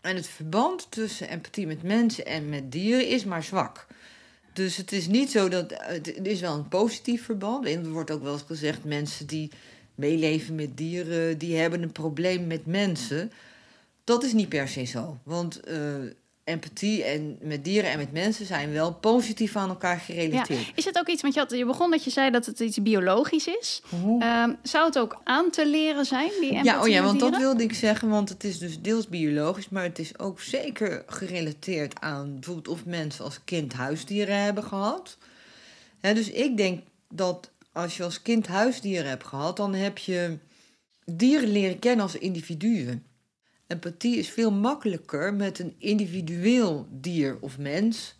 En 0.00 0.16
het 0.16 0.26
verband 0.26 0.86
tussen 0.90 1.28
empathie 1.28 1.66
met 1.66 1.82
mensen 1.82 2.26
en 2.26 2.48
met 2.48 2.72
dieren 2.72 3.06
is 3.06 3.24
maar 3.24 3.42
zwak. 3.42 3.86
Dus 4.52 4.76
het 4.76 4.92
is 4.92 5.06
niet 5.06 5.30
zo 5.30 5.48
dat. 5.48 5.64
Het 5.76 6.26
is 6.26 6.40
wel 6.40 6.54
een 6.54 6.68
positief 6.68 7.24
verband. 7.24 7.66
En 7.66 7.84
er 7.84 7.90
wordt 7.90 8.10
ook 8.10 8.22
wel 8.22 8.32
eens 8.32 8.42
gezegd: 8.46 8.84
mensen 8.84 9.26
die 9.26 9.50
meeleven 10.00 10.54
met 10.54 10.76
dieren, 10.76 11.38
die 11.38 11.56
hebben 11.56 11.82
een 11.82 11.92
probleem 11.92 12.46
met 12.46 12.66
mensen. 12.66 13.32
Dat 14.04 14.24
is 14.24 14.32
niet 14.32 14.48
per 14.48 14.68
se 14.68 14.84
zo. 14.84 15.18
Want 15.22 15.60
eh, 15.60 15.76
empathie 16.44 17.04
en 17.04 17.38
met 17.40 17.64
dieren 17.64 17.90
en 17.90 17.98
met 17.98 18.12
mensen 18.12 18.46
zijn 18.46 18.72
wel 18.72 18.92
positief 18.94 19.56
aan 19.56 19.68
elkaar 19.68 19.98
gerelateerd. 19.98 20.72
Is 20.74 20.84
het 20.84 20.98
ook 20.98 21.08
iets, 21.08 21.22
want 21.22 21.34
je, 21.34 21.40
had, 21.40 21.50
je 21.50 21.66
begon 21.66 21.90
dat 21.90 22.04
je 22.04 22.10
zei 22.10 22.30
dat 22.30 22.46
het 22.46 22.60
iets 22.60 22.82
biologisch 22.82 23.46
is. 23.46 23.82
Ehm, 24.18 24.54
zou 24.62 24.86
het 24.86 24.98
ook 24.98 25.20
aan 25.24 25.50
te 25.50 25.66
leren 25.66 26.04
zijn, 26.04 26.30
die 26.40 26.50
empathie 26.50 26.72
Ja, 26.72 26.82
oh 26.82 26.88
ja, 26.88 27.02
want 27.02 27.20
dat 27.20 27.36
wilde 27.36 27.62
ik 27.62 27.74
zeggen, 27.74 28.08
want 28.08 28.28
het 28.28 28.44
is 28.44 28.58
dus 28.58 28.80
deels 28.80 29.08
biologisch, 29.08 29.68
maar 29.68 29.82
het 29.82 29.98
is 29.98 30.18
ook 30.18 30.40
zeker 30.40 31.04
gerelateerd 31.06 32.00
aan 32.00 32.32
bijvoorbeeld 32.34 32.68
of 32.68 32.84
mensen 32.84 33.24
als 33.24 33.40
kind 33.44 33.72
huisdieren 33.72 34.42
hebben 34.42 34.64
gehad. 34.64 35.16
Dus 36.00 36.30
ik 36.30 36.56
denk 36.56 36.82
dat 37.08 37.50
als 37.72 37.96
je 37.96 38.02
als 38.02 38.22
kind 38.22 38.46
huisdieren 38.46 39.08
hebt 39.08 39.26
gehad, 39.26 39.56
dan 39.56 39.74
heb 39.74 39.98
je 39.98 40.38
dieren 41.04 41.52
leren 41.52 41.78
kennen 41.78 42.04
als 42.04 42.16
individuen. 42.16 43.04
Empathie 43.66 44.16
is 44.16 44.28
veel 44.28 44.52
makkelijker 44.52 45.34
met 45.34 45.58
een 45.58 45.74
individueel 45.78 46.86
dier 46.90 47.38
of 47.40 47.58
mens 47.58 48.16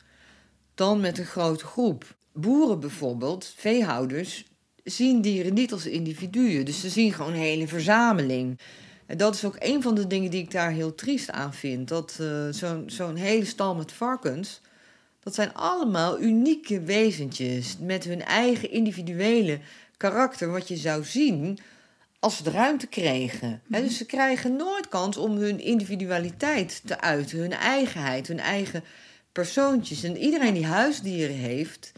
dan 0.75 1.01
met 1.01 1.19
een 1.19 1.27
grote 1.27 1.65
groep. 1.65 2.17
Boeren 2.33 2.81
bijvoorbeeld, 2.81 3.55
veehouders, 3.57 4.45
zien 4.85 5.21
dieren 5.21 5.55
niet 5.55 5.73
als 5.73 5.87
individuen. 5.87 6.65
Dus 6.65 6.81
ze 6.81 6.89
zien 6.89 7.13
gewoon 7.13 7.33
een 7.33 7.39
hele 7.39 7.69
verzameling. 7.69 8.61
En 9.07 9.17
dat 9.17 9.35
is 9.35 9.45
ook 9.45 9.57
een 9.59 9.83
van 9.83 9.95
de 9.95 10.07
dingen 10.07 10.31
die 10.31 10.43
ik 10.43 10.51
daar 10.51 10.71
heel 10.71 10.95
triest 10.95 11.31
aan 11.31 11.55
vind. 11.55 11.89
Dat 11.89 12.19
zo'n 12.51 12.85
zo'n 12.87 13.17
hele 13.17 13.45
stal 13.45 13.75
met 13.75 13.93
varkens, 13.93 14.61
dat 15.21 15.35
zijn 15.35 15.55
allemaal 15.55 16.21
unieke 16.21 16.81
wezentjes 16.81 17.77
met 17.81 18.05
hun 18.05 18.23
eigen 18.23 18.71
individuele 18.71 19.59
karakter, 19.97 20.51
wat 20.51 20.69
je 20.69 20.77
zou 20.77 21.05
zien 21.05 21.59
als 22.19 22.37
ze 22.37 22.43
de 22.43 22.51
ruimte 22.51 22.87
kregen. 22.87 23.63
Hè, 23.71 23.83
dus 23.83 23.97
ze 23.97 24.07
krijgen 24.07 24.57
nooit 24.57 24.89
kans 24.89 25.17
om 25.17 25.37
hun 25.37 25.61
individualiteit 25.61 26.83
te 26.85 27.01
uiten, 27.01 27.39
hun 27.39 27.53
eigenheid, 27.53 28.29
hun 28.29 28.41
eigen 28.41 28.85
persoontjes. 29.33 30.03
En 30.03 30.17
iedereen 30.17 30.55
die 30.55 30.67
huisdieren 30.67 31.37
heeft, 31.37 31.93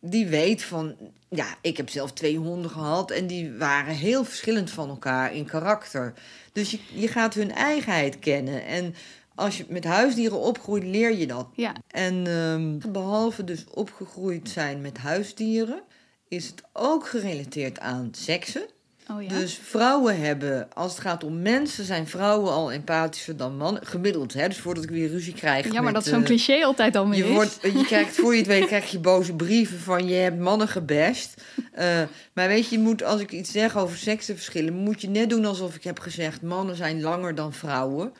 die 0.00 0.26
weet 0.26 0.62
van, 0.62 0.96
ja, 1.28 1.56
ik 1.60 1.76
heb 1.76 1.88
zelf 1.88 2.12
twee 2.12 2.36
honden 2.36 2.70
gehad 2.70 3.10
en 3.10 3.26
die 3.26 3.52
waren 3.52 3.94
heel 3.94 4.24
verschillend 4.24 4.70
van 4.70 4.88
elkaar 4.88 5.34
in 5.34 5.44
karakter. 5.44 6.14
Dus 6.52 6.70
je, 6.70 6.78
je 6.92 7.08
gaat 7.08 7.34
hun 7.34 7.52
eigenheid 7.52 8.18
kennen. 8.18 8.64
En 8.64 8.94
als 9.40 9.56
je 9.56 9.64
met 9.68 9.84
huisdieren 9.84 10.38
opgroeit, 10.38 10.84
leer 10.84 11.16
je 11.16 11.26
dat. 11.26 11.46
Ja, 11.54 11.72
En 11.86 12.26
ehm, 12.26 12.92
behalve 12.92 13.44
dus 13.44 13.64
opgegroeid 13.70 14.48
zijn 14.48 14.80
met 14.80 14.98
huisdieren, 14.98 15.82
is 16.28 16.46
het 16.46 16.62
ook 16.72 17.06
gerelateerd 17.06 17.78
aan 17.78 18.08
seksen. 18.10 18.62
oh 19.10 19.22
ja. 19.22 19.28
Dus 19.28 19.60
vrouwen 19.62 20.20
hebben, 20.20 20.68
als 20.74 20.92
het 20.92 21.00
gaat 21.00 21.24
om 21.24 21.42
mensen, 21.42 21.84
zijn 21.84 22.06
vrouwen 22.06 22.52
al 22.52 22.72
empathischer 22.72 23.36
dan 23.36 23.56
mannen. 23.56 23.86
Gemiddeld, 23.86 24.32
hè? 24.32 24.48
Dus 24.48 24.58
voordat 24.58 24.84
ik 24.84 24.90
weer 24.90 25.08
ruzie 25.08 25.34
krijg. 25.34 25.64
ja, 25.64 25.72
maar 25.72 25.82
met, 25.82 25.94
dat 25.94 26.04
zo'n 26.04 26.20
eh, 26.20 26.26
cliché 26.26 26.64
altijd 26.64 26.96
al 26.96 27.06
meer 27.06 27.18
je, 27.18 27.24
is. 27.24 27.34
wordt, 27.34 27.58
je 27.62 27.84
krijgt, 27.84 28.14
voor 28.14 28.32
je 28.32 28.38
het 28.38 28.46
weet, 28.46 28.66
krijg 28.66 28.90
je 28.90 28.98
boze 28.98 29.34
brieven 29.34 29.78
van 29.78 30.06
je 30.06 30.14
hebt 30.14 30.38
mannen 30.38 30.68
gebest. 30.68 31.42
Eh, 31.72 32.02
maar 32.32 32.48
weet 32.48 32.68
je, 32.68 32.76
je 32.76 32.82
moet, 32.82 33.02
als 33.02 33.20
ik 33.20 33.32
iets 33.32 33.50
zeg 33.50 33.76
over 33.76 33.96
seksenverschillen, 33.96 34.74
moet 34.74 35.00
je 35.00 35.08
net 35.08 35.30
doen 35.30 35.44
alsof 35.44 35.74
ik 35.74 35.84
heb 35.84 35.98
gezegd: 35.98 36.42
mannen 36.42 36.76
zijn 36.76 37.00
langer 37.00 37.34
dan 37.34 37.52
vrouwen. 37.52 38.12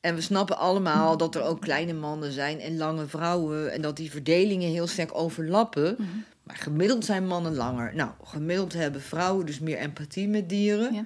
En 0.00 0.14
we 0.14 0.20
snappen 0.20 0.58
allemaal 0.58 1.16
dat 1.16 1.34
er 1.34 1.42
ook 1.42 1.60
kleine 1.60 1.92
mannen 1.92 2.32
zijn 2.32 2.60
en 2.60 2.76
lange 2.76 3.06
vrouwen. 3.06 3.72
En 3.72 3.82
dat 3.82 3.96
die 3.96 4.10
verdelingen 4.10 4.70
heel 4.70 4.86
sterk 4.86 5.14
overlappen. 5.14 5.94
Mhm. 5.98 6.08
Maar 6.42 6.56
gemiddeld 6.56 7.04
zijn 7.04 7.26
mannen 7.26 7.54
langer. 7.54 7.94
Nou, 7.94 8.10
gemiddeld 8.24 8.72
hebben 8.72 9.02
vrouwen 9.02 9.46
dus 9.46 9.58
meer 9.58 9.78
empathie 9.78 10.28
met 10.28 10.48
dieren. 10.48 10.94
Ja. 10.94 11.04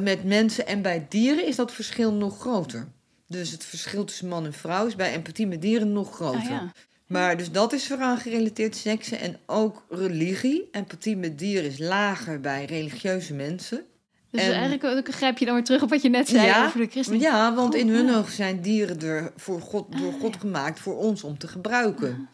Met 0.00 0.24
mensen 0.24 0.66
en 0.66 0.82
bij 0.82 1.06
dieren 1.08 1.46
is 1.46 1.56
dat 1.56 1.72
verschil 1.72 2.12
nog 2.12 2.40
groter. 2.40 2.88
Dus 3.26 3.50
het 3.50 3.64
verschil 3.64 4.04
tussen 4.04 4.28
man 4.28 4.44
en 4.44 4.52
vrouw 4.52 4.86
is 4.86 4.96
bij 4.96 5.12
empathie 5.12 5.46
met 5.46 5.62
dieren 5.62 5.92
nog 5.92 6.14
groter. 6.14 6.40
Ah, 6.40 6.48
ja. 6.48 6.72
Maar 7.06 7.36
dus 7.36 7.50
dat 7.50 7.72
is 7.72 7.86
vooraan 7.86 8.18
gerelateerd 8.18 8.76
seksen 8.76 9.20
en 9.20 9.38
ook 9.46 9.84
religie. 9.88 10.68
Empathie 10.72 11.16
met 11.16 11.38
dieren 11.38 11.70
is 11.70 11.78
lager 11.78 12.40
bij 12.40 12.64
religieuze 12.64 13.34
mensen. 13.34 13.84
Dus 14.30 14.42
En- 14.42 14.52
eigenlijk 14.52 15.14
grijp 15.14 15.38
je 15.38 15.44
dan 15.44 15.54
weer 15.54 15.64
terug 15.64 15.82
op 15.82 15.90
wat 15.90 16.02
je 16.02 16.08
net 16.08 16.28
zei 16.28 16.46
Ja, 16.46 16.66
over 16.66 16.80
de 16.80 16.86
christen. 16.86 17.18
Ja, 17.20 17.54
want 17.54 17.74
in 17.74 17.88
hun 17.88 18.06
ja. 18.06 18.16
ogen 18.16 18.32
zijn 18.32 18.60
dieren 18.60 19.00
er 19.00 19.32
voor 19.36 19.60
God, 19.60 19.98
door 19.98 20.12
Ah, 20.12 20.20
God 20.20 20.34
ja. 20.34 20.40
gemaakt 20.40 20.80
voor 20.80 20.96
ons 20.96 21.24
om 21.24 21.38
te 21.38 21.48
gebruiken. 21.48 22.28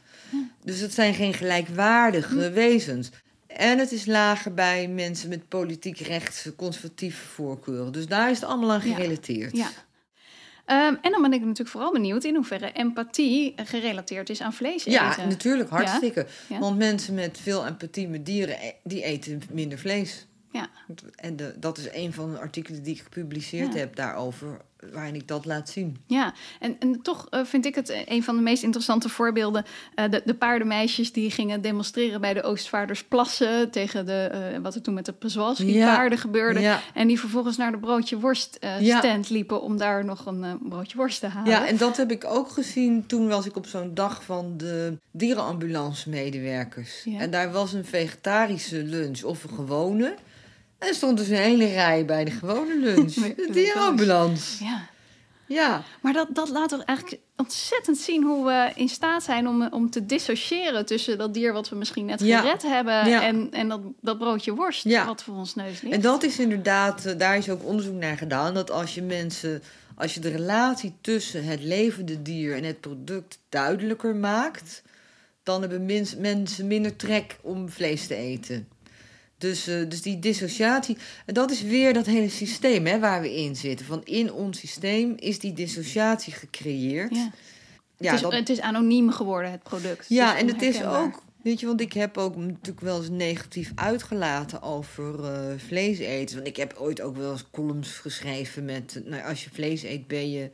Dus 0.64 0.80
het 0.80 0.94
zijn 0.94 1.14
geen 1.14 1.34
gelijkwaardige 1.34 2.44
Hm. 2.46 2.52
wezens. 2.52 3.10
En 3.46 3.78
het 3.78 3.92
is 3.92 4.06
lager 4.06 4.54
bij 4.54 4.88
mensen 4.88 5.28
met 5.28 5.48
politiek 5.48 5.98
rechtse, 5.98 6.54
conservatieve 6.54 7.26
voorkeuren. 7.26 7.92
Dus 7.92 8.06
daar 8.06 8.30
is 8.30 8.40
het 8.40 8.48
allemaal 8.48 8.72
aan 8.72 8.80
gerelateerd. 8.80 9.56
Ja. 9.56 9.68
Ehm, 10.64 10.94
en 11.02 11.10
dan 11.10 11.22
ben 11.22 11.32
ik 11.32 11.40
natuurlijk 11.40 11.68
vooral 11.68 11.92
benieuwd 11.92 12.24
in 12.24 12.34
hoeverre 12.34 12.72
empathie 12.72 13.52
gerelateerd 13.56 14.30
is 14.30 14.40
aan 14.40 14.52
vlees 14.52 14.80
eten. 14.80 14.92
Ja, 14.92 15.16
natuurlijk, 15.28 15.70
hartstikke. 15.70 16.26
Want 16.60 16.78
mensen 16.78 17.14
met 17.14 17.38
veel 17.42 17.66
empathie 17.66 18.08
met 18.08 18.26
dieren, 18.26 18.58
eh, 18.60 18.70
die 18.84 19.02
eten 19.02 19.42
minder 19.52 19.78
vlees. 19.78 20.26
Ja. 20.56 20.68
En 21.14 21.36
de, 21.36 21.54
dat 21.58 21.78
is 21.78 21.88
een 21.92 22.12
van 22.12 22.30
de 22.32 22.38
artikelen 22.38 22.82
die 22.82 22.94
ik 22.94 23.00
gepubliceerd 23.02 23.72
Ja. 23.72 23.78
heb 23.78 23.96
daarover, 23.96 24.60
waarin 24.92 25.14
ik 25.14 25.28
dat 25.28 25.44
laat 25.44 25.68
zien. 25.68 25.96
Ja, 26.06 26.34
en, 26.60 26.76
en 26.78 27.02
toch 27.02 27.26
eh, 27.30 27.44
vind 27.44 27.66
ik 27.66 27.74
het 27.74 28.02
een 28.06 28.22
van 28.22 28.36
de 28.36 28.42
meest 28.42 28.62
interessante 28.62 29.08
voorbeelden. 29.08 29.64
eh, 29.94 30.10
de, 30.10 30.22
de 30.24 30.34
paardenmeisjes 30.34 31.12
die 31.12 31.30
gingen 31.30 31.60
demonstreren 31.60 32.20
bij 32.20 32.34
de 32.34 32.42
Oostvaardersplassen 32.42 33.70
tegen 33.70 34.06
de, 34.06 34.12
eh, 34.52 34.58
wat 34.60 34.74
er 34.74 34.82
toen 34.82 34.94
met 34.94 35.04
de 35.04 35.12
Przewalski-paarden 35.12 36.18
gebeurde. 36.18 36.60
Ja. 36.60 36.80
En 36.94 37.06
die 37.06 37.20
vervolgens 37.20 37.56
naar 37.56 37.70
de 37.72 37.78
broodje 37.78 38.18
worst 38.18 38.58
stand 38.80 39.30
liepen 39.30 39.62
om 39.62 39.76
daar 39.76 40.04
nog 40.04 40.26
een 40.26 40.58
broodje 40.62 40.96
worst 40.96 41.20
te 41.20 41.26
halen. 41.26 41.50
Ja, 41.50 41.66
en 41.66 41.76
dat 41.76 41.96
heb 41.96 42.10
ik 42.10 42.24
ook 42.24 42.50
gezien. 42.50 43.06
Toen 43.06 43.28
was 43.28 43.46
ik 43.46 43.56
op 43.56 43.66
zo'n 43.66 43.94
dag 43.94 44.24
van 44.24 44.54
de 44.56 44.96
dierenambulance 45.10 46.08
medewerkers. 46.08 47.06
En 47.18 47.30
daar 47.30 47.52
was 47.52 47.72
een 47.72 47.84
vegetarische 47.84 48.82
lunch 48.82 49.22
of 49.22 49.44
een 49.44 49.50
gewone. 49.54 50.14
En 50.78 50.88
er 50.88 50.94
stond 50.94 51.18
dus 51.18 51.28
een 51.28 51.36
hele 51.36 51.66
rij 51.66 52.04
bij 52.04 52.24
de 52.24 52.30
gewone 52.30 52.76
lunch. 52.78 53.14
De 53.36 53.48
dierenambulance. 53.52 54.64
Ja. 54.64 54.88
Ja, 55.48 55.82
Maar 56.02 56.12
dat, 56.12 56.28
dat 56.32 56.48
laat 56.48 56.68
toch 56.68 56.82
eigenlijk 56.84 57.20
ontzettend 57.36 57.98
zien 57.98 58.22
hoe 58.22 58.44
we 58.44 58.70
in 58.74 58.88
staat 58.88 59.22
zijn 59.22 59.48
om, 59.48 59.68
om 59.72 59.90
te 59.90 60.06
dissociëren 60.06 60.86
tussen 60.86 61.18
dat 61.18 61.34
dier 61.34 61.52
wat 61.52 61.68
we 61.68 61.76
misschien 61.76 62.04
net 62.06 62.20
Ja. 62.20 62.40
gered 62.40 62.62
hebben 62.62 63.08
Ja. 63.08 63.22
en, 63.22 63.48
en 63.52 63.68
dat, 63.68 63.80
dat 64.00 64.18
broodje 64.18 64.54
worst 64.54 64.84
Ja. 64.84 65.06
wat 65.06 65.22
voor 65.22 65.34
ons 65.34 65.54
neus 65.54 65.80
ligt. 65.80 65.94
En 65.94 66.00
dat 66.00 66.22
is 66.22 66.38
inderdaad, 66.38 67.04
eh, 67.04 67.18
daar 67.18 67.36
is 67.36 67.48
ook 67.50 67.64
onderzoek 67.64 67.94
naar 67.94 68.16
gedaan, 68.16 68.54
dat 68.54 68.70
als 68.70 68.94
je 68.94 69.02
mensen, 69.02 69.62
als 69.94 70.14
je 70.14 70.20
de 70.20 70.28
relatie 70.30 70.94
tussen 71.00 71.44
het 71.44 71.62
levende 71.62 72.22
dier 72.22 72.56
en 72.56 72.64
het 72.64 72.80
product 72.80 73.38
duidelijker 73.48 74.16
maakt, 74.16 74.82
dan 75.42 75.60
hebben 75.60 75.86
mens- 75.86 76.16
mensen 76.16 76.66
minder 76.66 76.96
trek 76.96 77.36
om 77.42 77.68
vlees 77.68 78.06
te 78.06 78.14
eten. 78.14 78.68
Dus, 79.38 79.66
eh, 79.66 79.76
dus 79.88 80.02
die 80.02 80.18
dissociatie, 80.18 80.96
dat 81.26 81.50
is 81.50 81.62
weer 81.62 81.92
dat 81.94 82.06
hele 82.06 82.28
systeem 82.28 82.86
hè, 82.86 82.98
waar 82.98 83.20
we 83.20 83.34
in 83.36 83.56
zitten. 83.56 83.86
Van 83.86 84.00
in 84.04 84.32
ons 84.32 84.58
systeem 84.58 85.14
is 85.16 85.38
die 85.38 85.52
dissociatie 85.52 86.32
gecreëerd. 86.32 87.14
ja. 87.14 87.30
Ja, 87.98 88.06
het, 88.06 88.14
is, 88.14 88.20
dat- 88.22 88.32
het 88.32 88.48
is 88.48 88.60
anoniem 88.60 89.10
geworden, 89.10 89.50
het 89.50 89.62
product. 89.62 90.04
ja, 90.08 90.38
en 90.38 90.46
het 90.48 90.62
is 90.62 90.84
ook, 90.84 91.22
weet 91.42 91.60
je, 91.60 91.66
want 91.66 91.80
ik 91.80 91.92
heb 91.92 92.18
ook 92.18 92.36
natuurlijk 92.36 92.80
wel 92.80 92.98
eens 92.98 93.08
negatief 93.10 93.72
uitgelaten 93.74 94.62
over 94.62 95.24
eh, 95.24 95.40
vlees 95.66 95.98
eten. 95.98 96.36
Want 96.36 96.48
ik 96.48 96.56
heb 96.56 96.74
ooit 96.78 97.00
ook 97.00 97.16
wel 97.16 97.30
eens 97.32 97.44
columns 97.50 97.88
geschreven 97.88 98.64
met, 98.64 99.00
nou, 99.04 99.22
als 99.22 99.44
je 99.44 99.50
vlees 99.52 99.82
eet 99.82 100.06
ben 100.06 100.30
je, 100.30 100.50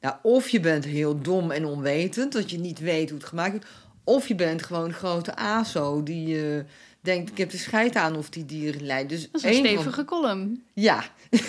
nou, 0.00 0.14
of 0.22 0.48
je 0.48 0.60
bent 0.60 0.84
heel 0.84 1.20
dom 1.20 1.50
en 1.50 1.64
onwetend, 1.64 2.32
dat 2.32 2.50
je 2.50 2.58
niet 2.58 2.78
weet 2.78 3.10
hoe 3.10 3.18
het 3.18 3.28
gemaakt 3.28 3.50
wordt, 3.52 3.66
of 4.04 4.28
je 4.28 4.34
bent 4.34 4.62
gewoon 4.62 4.84
een 4.84 4.92
grote 4.92 5.36
ASO 5.36 6.02
die 6.02 6.48
eh, 6.56 6.64
denkt, 7.04 7.30
ik 7.30 7.38
heb 7.38 7.50
de 7.50 7.58
scheid 7.58 7.94
aan 7.96 8.16
of 8.16 8.28
die 8.28 8.46
dieren 8.46 8.86
lijden. 8.86 9.08
Dus 9.08 9.28
Dat 9.32 9.44
is 9.44 9.58
een 9.58 9.64
van- 9.64 9.66
stevige 9.66 10.04
column. 10.04 10.64
ja. 10.74 11.04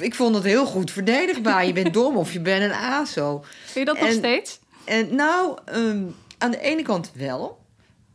Ik 0.00 0.14
vond 0.14 0.34
het 0.34 0.44
heel 0.44 0.66
goed 0.66 0.90
verdedigbaar. 0.90 1.66
Je 1.66 1.72
bent 1.72 1.94
dom 1.94 2.16
of 2.16 2.32
je 2.32 2.40
bent 2.40 2.62
een 2.64 2.72
ASO. 2.78 3.44
Vind 3.64 3.88
je 3.88 3.94
dat 3.94 4.00
nog 4.00 4.12
steeds? 4.12 4.58
En 4.84 5.14
nou, 5.14 5.58
ehm, 5.64 6.02
aan 6.38 6.50
de 6.50 6.60
ene 6.60 6.82
kant 6.82 7.10
wel. 7.14 7.58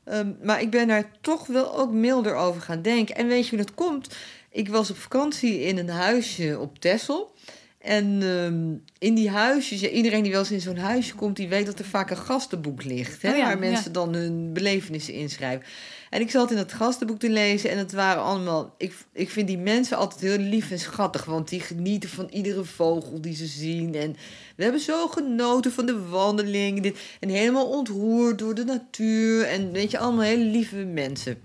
Ehm, 0.03 0.31
maar 0.43 0.61
ik 0.61 0.69
ben 0.69 0.87
daar 0.87 1.11
toch 1.21 1.47
wel 1.47 1.77
ook 1.77 1.91
milder 1.91 2.35
over 2.35 2.61
gaan 2.61 2.81
denken. 2.81 3.15
En 3.15 3.27
weet 3.27 3.43
je 3.47 3.55
hoe 3.55 3.65
dat 3.65 3.75
komt? 3.75 4.15
Ik 4.51 4.69
was 4.69 4.89
op 4.89 4.97
vakantie 4.97 5.61
in 5.61 5.77
een 5.77 5.89
huisje 5.89 6.57
op 6.59 6.79
Texel. 6.79 7.33
En 7.79 8.21
ehm, 8.21 8.73
in 8.97 9.15
die 9.15 9.29
huisjes, 9.29 9.79
ja, 9.79 9.89
iedereen 9.89 10.23
die 10.23 10.31
wel 10.31 10.39
eens 10.39 10.51
in 10.51 10.61
zo'n 10.61 10.77
huisje 10.77 11.15
komt, 11.15 11.35
die 11.35 11.47
weet 11.47 11.65
dat 11.65 11.79
er 11.79 11.85
vaak 11.85 12.09
een 12.09 12.17
gastenboek 12.17 12.83
ligt. 12.83 13.21
Hè, 13.21 13.31
Oh 13.31 13.37
ja, 13.37 13.43
waar 13.43 13.63
ja. 13.63 13.69
mensen 13.71 13.91
dan 13.91 14.13
hun 14.13 14.53
belevenissen 14.53 15.13
inschrijven. 15.13 15.65
En 16.09 16.21
ik 16.21 16.31
zat 16.31 16.51
in 16.51 16.57
dat 16.57 16.73
gastenboek 16.73 17.19
te 17.19 17.29
lezen 17.29 17.69
en 17.69 17.77
het 17.77 17.91
waren 17.91 18.23
allemaal. 18.23 18.75
Ik, 18.77 18.93
ik 19.13 19.29
vind 19.29 19.47
die 19.47 19.57
mensen 19.57 19.97
altijd 19.97 20.21
heel 20.21 20.37
lief 20.37 20.71
en 20.71 20.79
schattig, 20.79 21.25
want 21.25 21.49
die 21.49 21.59
genieten 21.59 22.09
van 22.09 22.27
iedere 22.31 22.63
vogel 22.63 23.21
die 23.21 23.35
ze 23.35 23.45
zien. 23.45 23.95
En 23.95 24.15
we 24.55 24.63
hebben 24.63 24.81
zo 24.81 25.07
genoten 25.07 25.71
van 25.71 25.85
de 25.85 25.99
wandeling. 25.99 26.81
Dit, 26.81 26.97
en 27.19 27.29
helemaal 27.29 27.69
ontroerd 27.69 28.39
door 28.39 28.55
de 28.55 28.63
natuur. 28.63 29.43
En 29.43 29.71
weet 29.71 29.91
je, 29.91 29.97
allemaal 29.97 30.23
hele 30.23 30.43
lieve 30.43 30.75
mensen. 30.75 31.37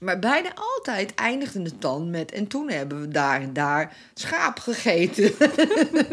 Maar 0.00 0.18
bijna 0.18 0.48
altijd 0.54 1.14
eindigde 1.14 1.62
het 1.62 1.80
dan 1.80 2.10
met... 2.10 2.32
en 2.32 2.46
toen 2.46 2.70
hebben 2.70 3.00
we 3.00 3.08
daar 3.08 3.40
en 3.40 3.52
daar 3.52 3.96
schaap 4.14 4.58
gegeten. 4.58 5.32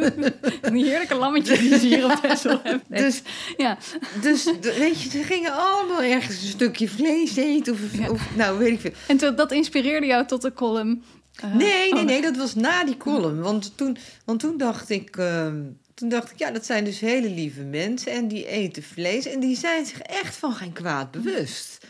Die 0.73 0.85
heerlijke 0.85 1.15
lammetjes 1.15 1.59
die 1.59 1.77
ze 1.79 1.85
hier 1.87 2.05
op 2.05 2.19
Texel 2.21 2.59
hebben. 2.63 2.83
Dus, 2.87 3.21
Ja, 3.57 3.77
dus 4.21 4.43
weet 4.61 5.01
je, 5.01 5.09
ze 5.09 5.23
gingen 5.23 5.51
allemaal 5.53 6.01
ergens 6.03 6.41
een 6.41 6.47
stukje 6.47 6.89
vlees 6.89 7.35
eten. 7.35 7.73
Of, 7.73 7.79
Ja. 7.97 8.09
of 8.09 8.35
nou, 8.35 8.57
weet 8.57 8.71
ik 8.71 8.79
veel. 8.79 8.91
en 9.07 9.17
toen- 9.17 9.35
dat 9.35 9.51
inspireerde 9.51 10.05
jou 10.07 10.25
tot 10.25 10.41
de 10.41 10.53
column. 10.53 11.03
eh, 11.35 11.53
Nee, 11.55 11.91
nee, 11.93 12.01
oh, 12.01 12.05
nee, 12.05 12.21
dat 12.21 12.37
was 12.37 12.55
na 12.55 12.83
die 12.83 12.97
column. 12.97 13.41
Want 13.41 13.71
toen, 13.77 13.97
want 14.25 14.39
toen 14.39 14.57
dacht 14.57 14.89
ik... 14.89 15.17
ehm, 15.17 15.61
toen 15.93 16.09
dacht 16.09 16.31
ik, 16.31 16.39
ja, 16.39 16.51
dat 16.51 16.65
zijn 16.65 16.83
dus 16.83 16.99
hele 16.99 17.29
lieve 17.29 17.61
mensen 17.61 18.11
en 18.11 18.27
die 18.27 18.47
eten 18.47 18.83
vlees 18.83 19.25
en 19.25 19.39
die 19.39 19.57
zijn 19.57 19.85
zich 19.85 19.99
echt 19.99 20.35
van 20.35 20.53
geen 20.53 20.73
kwaad 20.73 21.11
bewust. 21.11 21.85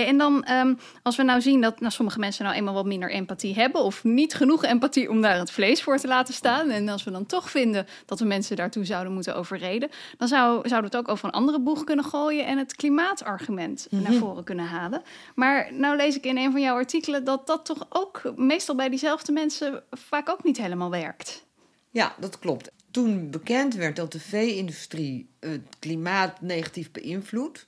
Hey, 0.00 0.08
en 0.08 0.18
dan, 0.18 0.44
ehm, 0.44 0.74
als 1.02 1.16
we 1.16 1.22
nou 1.22 1.40
zien 1.40 1.60
dat 1.60 1.80
nou, 1.80 1.92
sommige 1.92 2.18
mensen 2.18 2.44
nou 2.44 2.56
eenmaal 2.56 2.74
wat 2.74 2.86
minder 2.86 3.10
empathie 3.10 3.54
hebben... 3.54 3.82
of 3.82 4.04
niet 4.04 4.34
genoeg 4.34 4.64
empathie 4.64 5.10
om 5.10 5.20
daar 5.20 5.38
het 5.38 5.50
vlees 5.50 5.82
voor 5.82 5.98
te 5.98 6.06
laten 6.06 6.34
staan... 6.34 6.70
en 6.70 6.88
als 6.88 7.04
we 7.04 7.10
dan 7.10 7.26
toch 7.26 7.50
vinden 7.50 7.86
dat 8.06 8.18
we 8.18 8.24
mensen 8.24 8.56
daartoe 8.56 8.84
zouden 8.84 9.12
moeten 9.12 9.36
overreden... 9.36 9.90
dan 10.18 10.28
zou, 10.28 10.68
zouden 10.68 10.90
we 10.90 10.96
het 10.96 11.06
ook 11.06 11.12
over 11.12 11.24
een 11.24 11.34
andere 11.34 11.60
boeg 11.60 11.84
kunnen 11.84 12.04
gooien... 12.04 12.46
en 12.46 12.58
het 12.58 12.76
klimaatargument 12.76 13.86
naar 13.90 14.12
voren 14.12 14.44
kunnen 14.44 14.64
halen. 14.64 15.02
Maar 15.34 15.74
nou 15.74 15.96
lees 15.96 16.16
ik 16.16 16.24
in 16.24 16.36
een 16.36 16.52
van 16.52 16.60
jouw 16.60 16.74
artikelen... 16.74 17.24
dat 17.24 17.46
dat 17.46 17.64
toch 17.64 17.86
ook 17.88 18.32
meestal 18.36 18.74
bij 18.74 18.88
diezelfde 18.88 19.32
mensen 19.32 19.82
vaak 19.90 20.28
ook 20.28 20.44
niet 20.44 20.56
helemaal 20.56 20.90
werkt. 20.90 21.46
Ja, 21.90 22.14
dat 22.18 22.38
klopt. 22.38 22.70
Toen 22.90 23.30
bekend 23.30 23.74
werd 23.74 23.96
dat 23.96 24.12
de 24.12 24.20
vee-industrie 24.20 25.30
het 25.40 25.76
klimaat 25.78 26.40
negatief 26.40 26.90
beïnvloedt, 26.90 27.66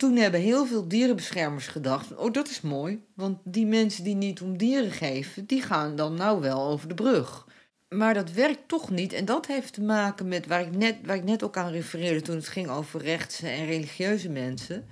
toen 0.00 0.16
hebben 0.16 0.40
heel 0.40 0.66
veel 0.66 0.88
dierenbeschermers 0.88 1.66
gedacht: 1.66 2.16
oh, 2.16 2.32
dat 2.32 2.48
is 2.48 2.60
mooi, 2.60 3.04
want 3.14 3.38
die 3.44 3.66
mensen 3.66 4.04
die 4.04 4.14
niet 4.14 4.40
om 4.40 4.56
dieren 4.56 4.90
geven, 4.90 5.46
die 5.46 5.62
gaan 5.62 5.96
dan 5.96 6.14
nou 6.14 6.40
wel 6.40 6.62
over 6.62 6.88
de 6.88 6.94
brug. 6.94 7.46
Maar 7.88 8.14
dat 8.14 8.32
werkt 8.32 8.68
toch 8.68 8.90
niet. 8.90 9.12
En 9.12 9.24
dat 9.24 9.46
heeft 9.46 9.72
te 9.72 9.82
maken 9.82 10.28
met 10.28 10.46
waar 10.46 10.60
ik 10.60 10.76
net, 10.76 10.96
waar 11.04 11.16
ik 11.16 11.24
net 11.24 11.42
ook 11.42 11.56
aan 11.56 11.70
refereerde 11.70 12.20
toen 12.20 12.36
het 12.36 12.48
ging 12.48 12.68
over 12.68 13.02
rechtse 13.02 13.48
en 13.48 13.66
religieuze 13.66 14.28
mensen. 14.28 14.86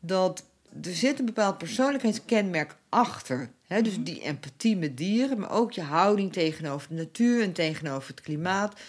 Dat 0.00 0.44
er 0.82 0.94
zit 0.94 1.18
een 1.18 1.24
bepaald 1.24 1.58
persoonlijkheidskenmerk 1.58 2.76
achter. 2.88 3.50
Hè? 3.66 3.82
Dus 3.82 3.96
die 4.00 4.22
empathie 4.22 4.76
met 4.76 4.96
dieren, 4.96 5.38
maar 5.38 5.50
ook 5.50 5.72
je 5.72 5.82
houding 5.82 6.32
tegenover 6.32 6.88
de 6.88 6.94
natuur 6.94 7.42
en 7.42 7.52
tegenover 7.52 8.08
het 8.08 8.20
klimaat. 8.20 8.80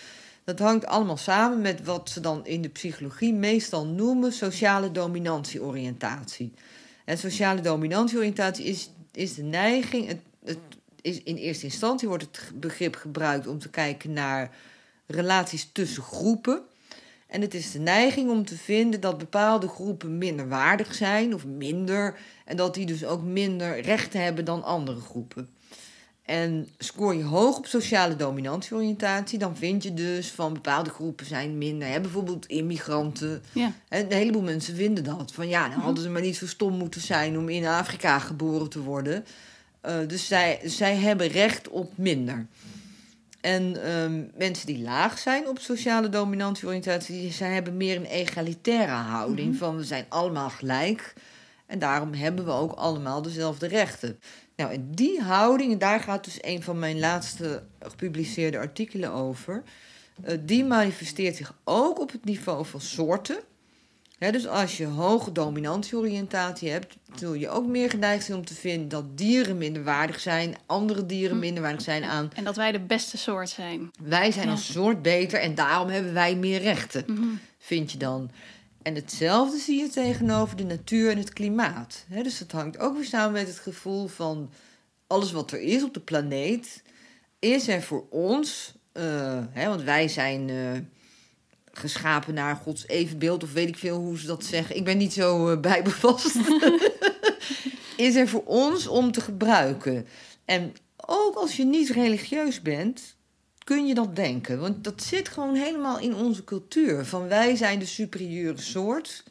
Dat 0.44 0.60
hangt 0.60 0.86
allemaal 0.86 1.18
samen 1.18 1.62
met 1.62 1.84
wat 1.84 2.10
ze 2.10 2.20
dan 2.20 2.46
in 2.46 2.62
de 2.62 2.70
psychologie 2.70 3.34
meestal 3.34 3.86
noemen 3.86 4.34
sociale 4.34 4.92
dominantieoriëntatie. 4.92 6.54
En 7.06 7.18
sociale 7.18 7.62
dominantieoriëntatie 7.62 8.66
is, 8.66 8.90
is 9.12 9.36
de 9.36 9.44
neiging, 9.44 10.08
het, 10.08 10.22
het 10.44 10.58
is 11.02 11.24
in 11.24 11.36
eerste 11.36 11.66
instantie 11.66 12.08
wordt 12.08 12.24
het 12.24 12.52
begrip 12.60 12.96
gebruikt 12.96 13.48
om 13.48 13.60
te 13.60 13.70
kijken 13.70 14.14
naar 14.14 14.56
relaties 15.08 15.70
tussen 15.72 16.04
groepen. 16.04 16.62
En 17.28 17.42
het 17.42 17.54
is 17.54 17.72
de 17.72 17.80
neiging 17.80 18.30
om 18.30 18.46
te 18.46 18.58
vinden 18.58 19.00
dat 19.00 19.18
bepaalde 19.18 19.68
groepen 19.68 20.18
minder 20.18 20.48
waardig 20.48 20.94
zijn 20.94 21.34
of 21.34 21.46
minder. 21.46 22.18
En 22.46 22.58
dat 22.58 22.74
die 22.74 22.86
dus 22.86 23.06
ook 23.06 23.24
minder 23.24 23.82
rechten 23.82 24.24
hebben 24.24 24.46
dan 24.46 24.64
andere 24.64 25.00
groepen. 25.00 25.50
En 26.26 26.68
scoor 26.78 27.16
je 27.16 27.24
hoog 27.24 27.58
op 27.58 27.66
sociale 27.66 28.16
dominantieoriëntatie, 28.16 29.40
dan 29.40 29.58
vind 29.58 29.84
je 29.84 29.94
dus 29.94 30.32
van 30.32 30.54
bepaalde 30.54 30.90
groepen 30.90 31.26
zijn 31.26 31.58
minder. 31.58 31.88
Hè, 31.88 32.00
bijvoorbeeld 32.00 32.46
immigranten. 32.46 33.44
Ja. 33.52 33.72
En 33.88 34.06
een 34.06 34.18
heleboel 34.18 34.42
mensen 34.42 34.76
vinden 34.76 35.04
dat. 35.04 35.32
Van 35.34 35.48
ja, 35.48 35.70
dan 35.70 35.80
hadden 35.80 36.04
ze 36.04 36.10
maar 36.10 36.22
niet 36.22 36.36
zo 36.36 36.48
stom 36.48 36.78
moeten 36.78 37.02
zijn 37.02 37.38
om 37.38 37.50
in 37.50 37.66
Afrika 37.66 38.20
geboren 38.20 38.70
te 38.70 38.82
worden. 38.82 39.26
Eh, 39.82 39.96
dus 40.08 40.28
zij, 40.28 40.60
zij 40.64 40.96
hebben 40.96 41.28
recht 41.28 41.70
op 41.70 41.92
minder. 41.98 42.46
En 43.42 43.84
ehm, 43.86 44.22
mensen 44.38 44.66
die 44.66 44.82
laag 44.82 45.20
zijn 45.20 45.48
op 45.48 45.60
sociale 45.60 46.10
dominantieoriëntatie, 46.10 47.32
zij 47.32 47.54
hebben 47.54 47.78
meer 47.78 47.96
een 47.96 48.06
egalitaire 48.06 48.92
houding 48.92 49.56
van 49.56 49.76
we 49.76 49.84
zijn 49.84 50.06
allemaal 50.10 50.50
gelijk. 50.50 51.14
En 51.66 51.80
daarom 51.80 52.14
hebben 52.14 52.46
we 52.46 52.52
ook 52.52 52.72
allemaal 52.72 53.22
dezelfde 53.22 53.68
rechten. 53.68 54.20
Nou, 54.56 54.72
en 54.74 54.88
die 54.92 55.22
houding, 55.22 55.72
en 55.72 55.78
daar 55.78 56.00
gaat 56.00 56.24
dus 56.24 56.38
een 56.42 56.64
van 56.64 56.80
mijn 56.80 57.00
laatste 57.00 57.64
gepubliceerde 57.80 58.58
artikelen 58.58 59.12
over. 59.12 59.64
eh, 60.24 60.38
die 60.42 60.66
manifesteert 60.66 61.36
zich 61.36 61.54
ook 61.64 62.00
op 62.00 62.12
het 62.12 62.26
niveau 62.26 62.66
van 62.66 62.82
soorten. 62.82 63.38
Dus 64.32 64.48
als 64.48 64.78
je 64.78 64.86
hoge 64.86 65.32
dominantieoriëntatie 65.32 66.70
hebt, 66.70 66.96
zul 67.16 67.34
je 67.34 67.50
ook 67.50 67.66
meer 67.68 67.90
geneigd 67.90 68.26
zijn 68.26 68.38
om 68.38 68.46
te 68.46 68.54
vinden 68.54 68.90
dat 68.90 69.18
dieren 69.18 69.58
minderwaardig 69.58 70.20
zijn, 70.20 70.56
andere 70.66 71.06
dieren 71.06 71.36
Hm. 71.36 71.40
minderwaardig 71.42 71.82
zijn 71.82 72.04
aan 72.04 72.32
En 72.36 72.44
dat 72.44 72.56
wij 72.56 72.72
de 72.72 72.80
beste 72.80 73.18
soort 73.18 73.50
zijn. 73.50 73.92
wij 74.02 74.32
zijn 74.32 74.46
Ja. 74.46 74.52
als 74.52 74.72
soort 74.72 75.02
beter 75.02 75.40
en 75.40 75.56
daarom 75.56 75.88
hebben 75.90 76.14
wij 76.14 76.36
meer 76.36 76.62
rechten, 76.62 77.04
Mhm. 77.08 77.24
vind 77.58 77.92
je 77.92 77.98
dan. 77.98 78.32
En 78.84 78.96
hetzelfde 78.96 79.58
zie 79.58 79.80
je 79.80 79.90
tegenover 79.90 80.58
de 80.58 80.64
natuur 80.64 81.12
en 81.12 81.18
het 81.18 81.34
klimaat. 81.34 82.06
Dus 82.10 82.38
dat 82.38 82.52
hangt 82.52 82.78
ook 82.78 82.96
weer 82.96 83.06
samen 83.06 83.32
met 83.32 83.48
het 83.48 83.60
gevoel 83.60 84.08
van 84.08 84.52
alles 85.08 85.32
wat 85.32 85.52
er 85.52 85.60
is 85.60 85.84
op 85.84 85.94
de 85.94 86.00
planeet, 86.00 86.84
is 87.40 87.68
er 87.68 87.82
voor 87.82 88.06
ons, 88.10 88.74
eh, 88.92 89.44
want 89.56 89.82
wij 89.82 90.08
zijn 90.08 90.50
eh, 90.50 90.80
geschapen 91.72 92.34
naar 92.34 92.56
Gods 92.56 92.88
evenbeeld, 92.88 93.44
of 93.44 93.54
weet 93.54 93.68
ik 93.68 93.78
veel 93.78 93.98
hoe 93.98 94.20
ze 94.20 94.26
dat 94.26 94.44
zeggen. 94.44 94.76
Ik 94.76 94.84
ben 94.84 94.98
niet 94.98 95.14
zo 95.14 95.50
eh, 95.50 95.60
bijbevast. 95.60 96.36
is 97.98 98.16
er 98.16 98.28
voor 98.28 98.44
ons 98.46 98.88
om 98.88 99.12
te 99.12 99.22
gebruiken. 99.22 100.08
En 100.46 100.74
ook 100.96 101.36
als 101.36 101.56
je 101.56 101.66
niet 101.66 101.90
religieus 101.90 102.62
bent, 102.62 103.16
kun 103.64 103.88
je 103.88 103.94
dat 103.94 104.16
denken. 104.16 104.60
Want 104.60 104.84
dat 104.84 105.04
zit 105.04 105.30
gewoon 105.30 105.56
helemaal 105.56 106.00
in 106.00 106.16
onze 106.16 106.44
cultuur. 106.44 107.06
Van 107.06 107.28
wij 107.28 107.56
zijn 107.56 107.80
de 107.80 107.86
superieure 107.86 108.62
soort. 108.62 109.24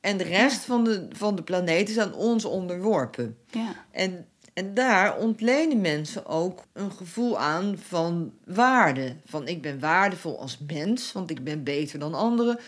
En 0.00 0.16
de 0.16 0.24
rest 0.24 0.64
van, 0.64 0.84
de, 0.84 1.08
van 1.12 1.36
de 1.36 1.42
planeet 1.42 1.88
is 1.88 1.98
aan 1.98 2.14
ons 2.14 2.44
onderworpen. 2.44 3.36
Ja. 3.50 3.84
En, 3.90 4.26
en 4.54 4.74
daar 4.74 5.18
ontlenen 5.18 5.80
mensen 5.80 6.26
ook 6.26 6.64
een 6.72 6.92
gevoel 6.92 7.38
aan 7.38 7.78
van 7.78 8.32
waarde. 8.44 9.16
Van 9.24 9.48
ik 9.48 9.62
ben 9.62 9.80
waardevol 9.80 10.40
als 10.40 10.58
mens, 10.66 11.12
want 11.12 11.30
ik 11.30 11.44
ben 11.44 11.62
beter 11.62 11.98
dan 11.98 12.14
anderen. 12.14 12.58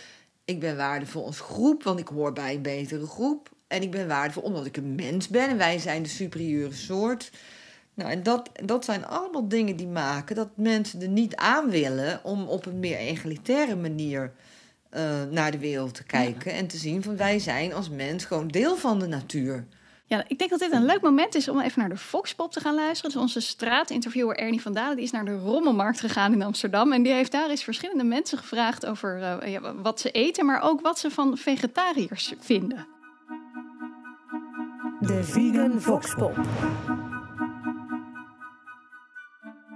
Ik 0.44 0.61
ben 0.61 0.77
waardevol 0.77 1.27
als 1.27 1.40
groep, 1.40 1.83
want 1.83 2.01
ik 2.01 2.09
hoor 2.09 2.33
bij 2.33 2.55
een 2.55 2.62
betere 2.62 3.07
groep. 3.07 3.51
En 3.66 3.83
ik 3.83 3.90
ben 3.90 4.09
waardevol 4.09 4.42
omdat 4.42 4.66
ik 4.66 4.77
een 4.77 4.94
mens 4.94 5.29
ben 5.29 5.48
en 5.48 5.59
wij 5.59 5.79
zijn 5.79 6.03
de 6.03 6.09
superieure 6.09 6.74
soort. 6.74 7.31
Nou, 7.99 8.11
en 8.11 8.23
dat, 8.23 8.51
dat 8.65 8.85
zijn 8.85 9.07
allemaal 9.07 9.49
dingen 9.49 9.77
die 9.77 9.87
maken 9.87 10.37
dat 10.37 10.49
mensen 10.55 11.03
er 11.03 11.09
niet 11.09 11.37
aan 11.37 11.71
willen 11.71 12.21
om 12.25 12.47
op 12.47 12.67
een 12.67 12.79
meer 12.79 12.97
egalitaire 12.97 13.77
manier 13.77 14.33
eh, 14.91 15.23
naar 15.31 15.51
de 15.51 15.59
wereld 15.59 15.95
te 15.95 16.05
kijken. 16.05 16.53
En 16.53 16.67
te 16.67 16.77
zien 16.77 17.03
van 17.03 17.17
wij 17.17 17.39
zijn 17.39 17.73
als 17.73 17.89
mens 17.89 18.25
gewoon 18.25 18.49
deel 18.49 18.77
van 18.77 18.99
de 18.99 19.07
natuur. 19.07 19.67
Ja, 20.07 20.25
ik 20.29 20.39
denk 20.39 20.51
dat 20.51 20.59
dit 20.59 20.73
een 20.73 20.85
leuk 20.85 21.01
moment 21.01 21.35
is 21.35 21.49
om 21.49 21.61
even 21.61 21.81
naar 21.81 21.89
de 21.89 21.97
Foxpop 21.97 22.53
te 22.53 22.61
gaan 22.61 22.75
luisteren. 22.75 23.13
Dus 23.13 23.21
onze 23.21 23.41
straatinterviewer 23.41 24.37
Ernie 24.37 24.63
van 24.63 24.73
Dalen 24.73 24.97
die 24.97 25.05
is 25.05 25.11
naar 25.11 25.25
de 25.25 25.39
Rommelmarkt 25.39 26.01
gegaan 26.01 26.33
in 26.33 26.43
Amsterdam. 26.43 26.93
En 26.93 27.03
die 27.03 27.13
heeft 27.13 27.33
daar 27.33 27.51
eens 27.51 27.65
verschillende 27.65 28.05
mensen 28.05 28.39
gevraagd 28.39 28.87
over 28.87 29.23
eh, 29.23 29.53
ja, 29.53 29.75
wat 29.75 30.01
ze 30.01 30.11
eten, 30.11 30.47
maar 30.47 30.63
ook 30.63 30.81
wat 30.81 30.99
ze 30.99 31.11
van 31.11 31.37
vegetariërs 31.37 32.35
vinden. 32.39 32.87
De 35.01 35.25
Vegan 35.25 35.81
Voxpop. 35.81 36.37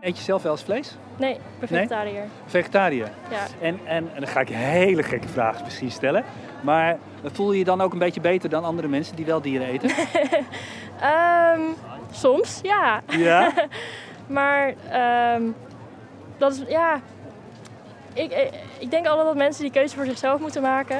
Eet 0.02 0.16
je 0.16 0.22
zelf 0.22 0.42
wel 0.42 0.52
eens 0.52 0.62
vlees? 0.62 0.96
Nee, 1.16 1.32
ik 1.32 1.38
ben 1.58 1.68
Nee? 1.70 1.86
vegetariër. 1.86 2.24
Vegetariër. 2.46 3.10
Ja. 3.30 3.46
En, 3.60 3.80
en, 3.84 4.10
en 4.14 4.20
dan 4.20 4.26
ga 4.26 4.40
ik 4.40 4.48
je 4.48 4.54
hele 4.54 5.02
gekke 5.02 5.28
vragen 5.28 5.64
misschien 5.64 5.90
stellen. 5.90 6.24
Maar 6.60 6.98
voel 7.24 7.52
je 7.52 7.58
je 7.58 7.64
dan 7.64 7.80
ook 7.80 7.92
een 7.92 7.98
beetje 7.98 8.20
beter 8.20 8.50
dan 8.50 8.64
andere 8.64 8.88
mensen 8.88 9.16
die 9.16 9.24
wel 9.24 9.40
dieren 9.40 9.66
eten? 9.66 9.90
Ehm, 11.00 11.60
soms, 12.10 12.60
ja. 12.62 13.02
ja? 13.06 13.52
Maar 14.26 14.74
ehm, 14.90 15.42
dat 16.38 16.52
is, 16.52 16.62
ja. 16.68 17.00
Ik, 18.12 18.32
ik, 18.32 18.50
ik 18.78 18.90
denk 18.90 19.06
altijd 19.06 19.26
dat 19.26 19.36
mensen 19.36 19.62
die 19.62 19.72
keuze 19.72 19.94
voor 19.96 20.04
zichzelf 20.04 20.40
moeten 20.40 20.62
maken. 20.62 20.98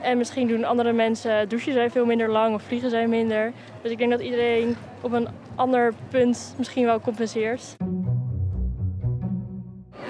En 0.00 0.18
misschien 0.18 0.46
doen 0.48 0.64
andere 0.64 0.92
mensen, 0.92 1.48
douchen 1.48 1.72
zij 1.72 1.90
veel 1.90 2.04
minder 2.04 2.30
lang 2.30 2.54
of 2.54 2.62
vliegen 2.62 2.90
zij 2.90 3.06
minder. 3.06 3.52
Dus 3.82 3.90
ik 3.90 3.98
denk 3.98 4.10
dat 4.10 4.20
iedereen 4.20 4.76
op 5.00 5.12
een 5.12 5.28
ander 5.54 5.92
punt 6.08 6.54
misschien 6.56 6.84
wel 6.84 7.00
compenseert. 7.00 7.76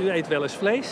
U 0.01 0.11
eet 0.11 0.29
wel 0.29 0.43
eens 0.43 0.55
vlees? 0.55 0.89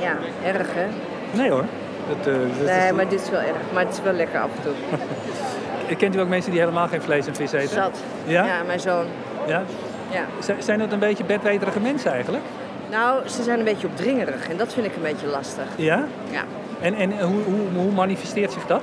Ja, 0.00 0.16
erg 0.44 0.66
hè? 0.74 0.86
Nee 1.30 1.50
hoor. 1.50 1.64
Dat, 2.08 2.26
eh, 2.26 2.40
dat 2.58 2.66
Nee, 2.66 2.86
is- 2.86 2.92
maar 2.92 3.08
dit 3.08 3.20
is 3.22 3.30
wel 3.30 3.40
erg. 3.40 3.56
Maar 3.72 3.84
het 3.84 3.92
is 3.94 4.02
wel 4.02 4.12
lekker 4.12 4.40
af 4.40 4.48
en 4.56 4.62
toe. 4.62 5.96
Kent 5.96 6.16
u 6.16 6.20
ook 6.20 6.28
mensen 6.28 6.50
die 6.50 6.60
helemaal 6.60 6.88
geen 6.88 7.02
vlees 7.02 7.26
en 7.26 7.34
vis 7.34 7.52
eten? 7.52 7.68
Zat. 7.68 7.98
Ja? 8.24 8.44
Ja, 8.44 8.62
mijn 8.66 8.80
zoon. 8.80 9.04
Ja? 9.46 9.62
Ja. 10.10 10.54
Zijn 10.58 10.78
dat 10.78 10.92
een 10.92 10.98
beetje 10.98 11.24
bedweterige 11.24 11.80
mensen 11.80 12.12
eigenlijk? 12.12 12.44
Nou, 12.90 13.28
ze 13.28 13.42
zijn 13.42 13.58
een 13.58 13.64
beetje 13.64 13.86
opdringerig 13.86 14.48
en 14.48 14.56
dat 14.56 14.72
vind 14.72 14.86
ik 14.86 14.96
een 14.96 15.02
beetje 15.02 15.26
lastig. 15.26 15.64
Ja? 15.76 16.04
Ja. 16.30 16.42
En, 16.80 16.94
en 16.94 17.20
hoe, 17.20 17.42
hoe, 17.42 17.82
hoe 17.82 17.92
manifesteert 17.92 18.52
zich 18.52 18.66
dat? 18.66 18.82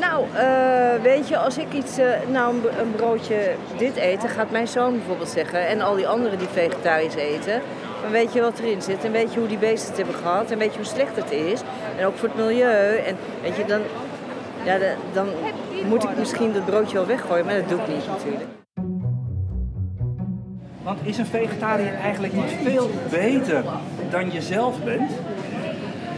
Nou, 0.00 0.24
eh, 0.34 1.02
weet 1.02 1.28
je, 1.28 1.36
als 1.38 1.58
ik 1.58 1.72
iets, 1.72 1.98
eh, 1.98 2.06
nou 2.28 2.54
een 2.80 2.92
broodje 2.96 3.36
dit 3.76 3.96
eten, 3.96 4.28
gaat 4.28 4.50
mijn 4.50 4.68
zoon 4.68 4.92
bijvoorbeeld 4.96 5.28
zeggen, 5.28 5.66
en 5.66 5.80
al 5.80 5.94
die 5.96 6.08
anderen 6.08 6.38
die 6.38 6.48
vegetarisch 6.52 7.14
eten, 7.14 7.60
dan 8.04 8.12
weet 8.12 8.32
je 8.32 8.40
wat 8.40 8.58
erin 8.58 8.82
zit 8.82 9.04
en 9.04 9.12
weet 9.12 9.32
je 9.32 9.38
hoe 9.38 9.48
die 9.48 9.58
beesten 9.58 9.88
het 9.88 9.96
hebben 9.96 10.14
gehad 10.14 10.50
en 10.50 10.58
weet 10.58 10.70
je 10.72 10.76
hoe 10.76 10.86
slecht 10.86 11.16
het 11.16 11.30
is. 11.30 11.60
En 11.98 12.06
ook 12.06 12.16
voor 12.16 12.28
het 12.28 12.36
milieu. 12.38 12.96
En 12.96 13.16
weet 13.42 13.56
je, 13.56 13.64
dan, 13.64 13.80
ja, 14.64 14.76
dan 15.12 15.26
moet 15.88 16.02
ik 16.04 16.16
misschien 16.18 16.52
dat 16.52 16.64
broodje 16.64 16.94
wel 16.94 17.06
weggooien, 17.06 17.44
maar 17.44 17.54
dat 17.54 17.68
doe 17.68 17.78
ik 17.80 17.88
niet 17.88 18.06
natuurlijk. 18.06 18.44
Want 20.82 20.98
is 21.02 21.18
een 21.18 21.26
vegetariër 21.26 21.94
eigenlijk 21.94 22.32
niet 22.32 22.56
veel 22.62 22.90
beter 23.10 23.64
dan 24.10 24.32
je 24.32 24.42
zelf 24.42 24.84
bent? 24.84 25.10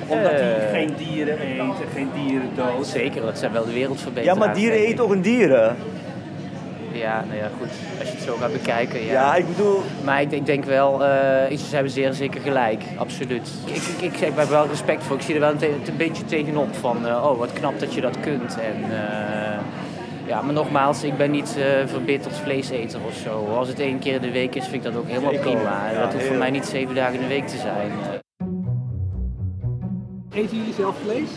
Omdat 0.08 0.30
hij 0.30 0.56
Eh. 0.66 0.70
geen 0.70 0.94
dieren 0.96 1.40
eet 1.40 1.58
en 1.58 1.88
geen 1.94 2.08
dieren 2.14 2.48
doodt. 2.56 2.86
Zeker, 2.86 3.22
dat 3.22 3.38
zijn 3.38 3.52
wel 3.52 3.64
de 3.64 3.72
wereldverbeteraars. 3.72 4.38
Ja, 4.38 4.44
maar 4.46 4.54
dieren 4.54 4.78
eten 4.78 5.04
ook 5.04 5.10
een 5.10 5.22
dieren. 5.22 5.76
Ja, 6.96 7.24
nou 7.28 7.38
ja, 7.38 7.48
goed. 7.58 7.68
Als 8.00 8.08
je 8.08 8.14
het 8.14 8.24
zo 8.24 8.36
gaat 8.36 8.52
bekijken, 8.52 9.04
ja. 9.04 9.12
Ja, 9.12 9.34
ik 9.34 9.46
bedoel, 9.46 9.82
Maar 10.04 10.20
ik, 10.20 10.30
ik 10.32 10.46
denk 10.46 10.64
wel, 10.64 11.04
eh 11.04 11.52
iets, 11.52 11.68
ze 11.68 11.74
hebben 11.74 11.92
zeer 11.92 12.12
zeker 12.12 12.40
gelijk, 12.40 12.82
absoluut. 12.96 13.48
Ik, 13.64 13.74
ik, 13.74 13.82
ik, 14.00 14.20
ik 14.20 14.34
heb 14.36 14.48
wel 14.48 14.66
respect 14.66 15.02
voor, 15.04 15.16
ik 15.16 15.22
zie 15.22 15.34
er 15.34 15.40
wel 15.40 15.50
een, 15.50 15.56
te- 15.56 15.74
een 15.86 15.96
beetje 15.96 16.24
tegenop 16.24 16.74
van, 16.76 17.06
eh, 17.06 17.24
oh 17.30 17.38
wat 17.38 17.52
knap 17.52 17.80
dat 17.80 17.94
je 17.94 18.00
dat 18.00 18.20
kunt. 18.20 18.58
En, 18.60 18.82
eh, 18.90 19.58
ja, 20.26 20.42
maar 20.42 20.52
nogmaals, 20.54 21.02
ik 21.02 21.16
ben 21.16 21.30
niet 21.30 21.56
eh 21.58 21.86
verbitterd 21.86 22.36
vleeseter 22.36 23.00
of 23.06 23.14
zo. 23.24 23.46
Als 23.56 23.68
het 23.68 23.80
één 23.80 23.98
keer 23.98 24.14
in 24.14 24.20
de 24.20 24.30
week 24.32 24.54
is, 24.54 24.62
vind 24.64 24.74
ik 24.74 24.92
dat 24.92 24.96
ook 25.02 25.08
helemaal 25.08 25.32
Ik 25.32 25.38
ook. 25.38 25.44
prima. 25.44 25.90
Ja, 25.92 26.00
dat 26.00 26.12
hoeft 26.12 26.26
voor 26.26 26.36
mij 26.36 26.50
niet 26.50 26.66
zeven 26.66 26.94
dagen 26.94 27.14
in 27.14 27.20
de 27.20 27.26
week 27.26 27.46
te 27.48 27.56
zijn. 27.56 27.90
Eten 30.32 30.56
jullie 30.56 30.74
zelf 30.74 30.94
vlees? 31.04 31.28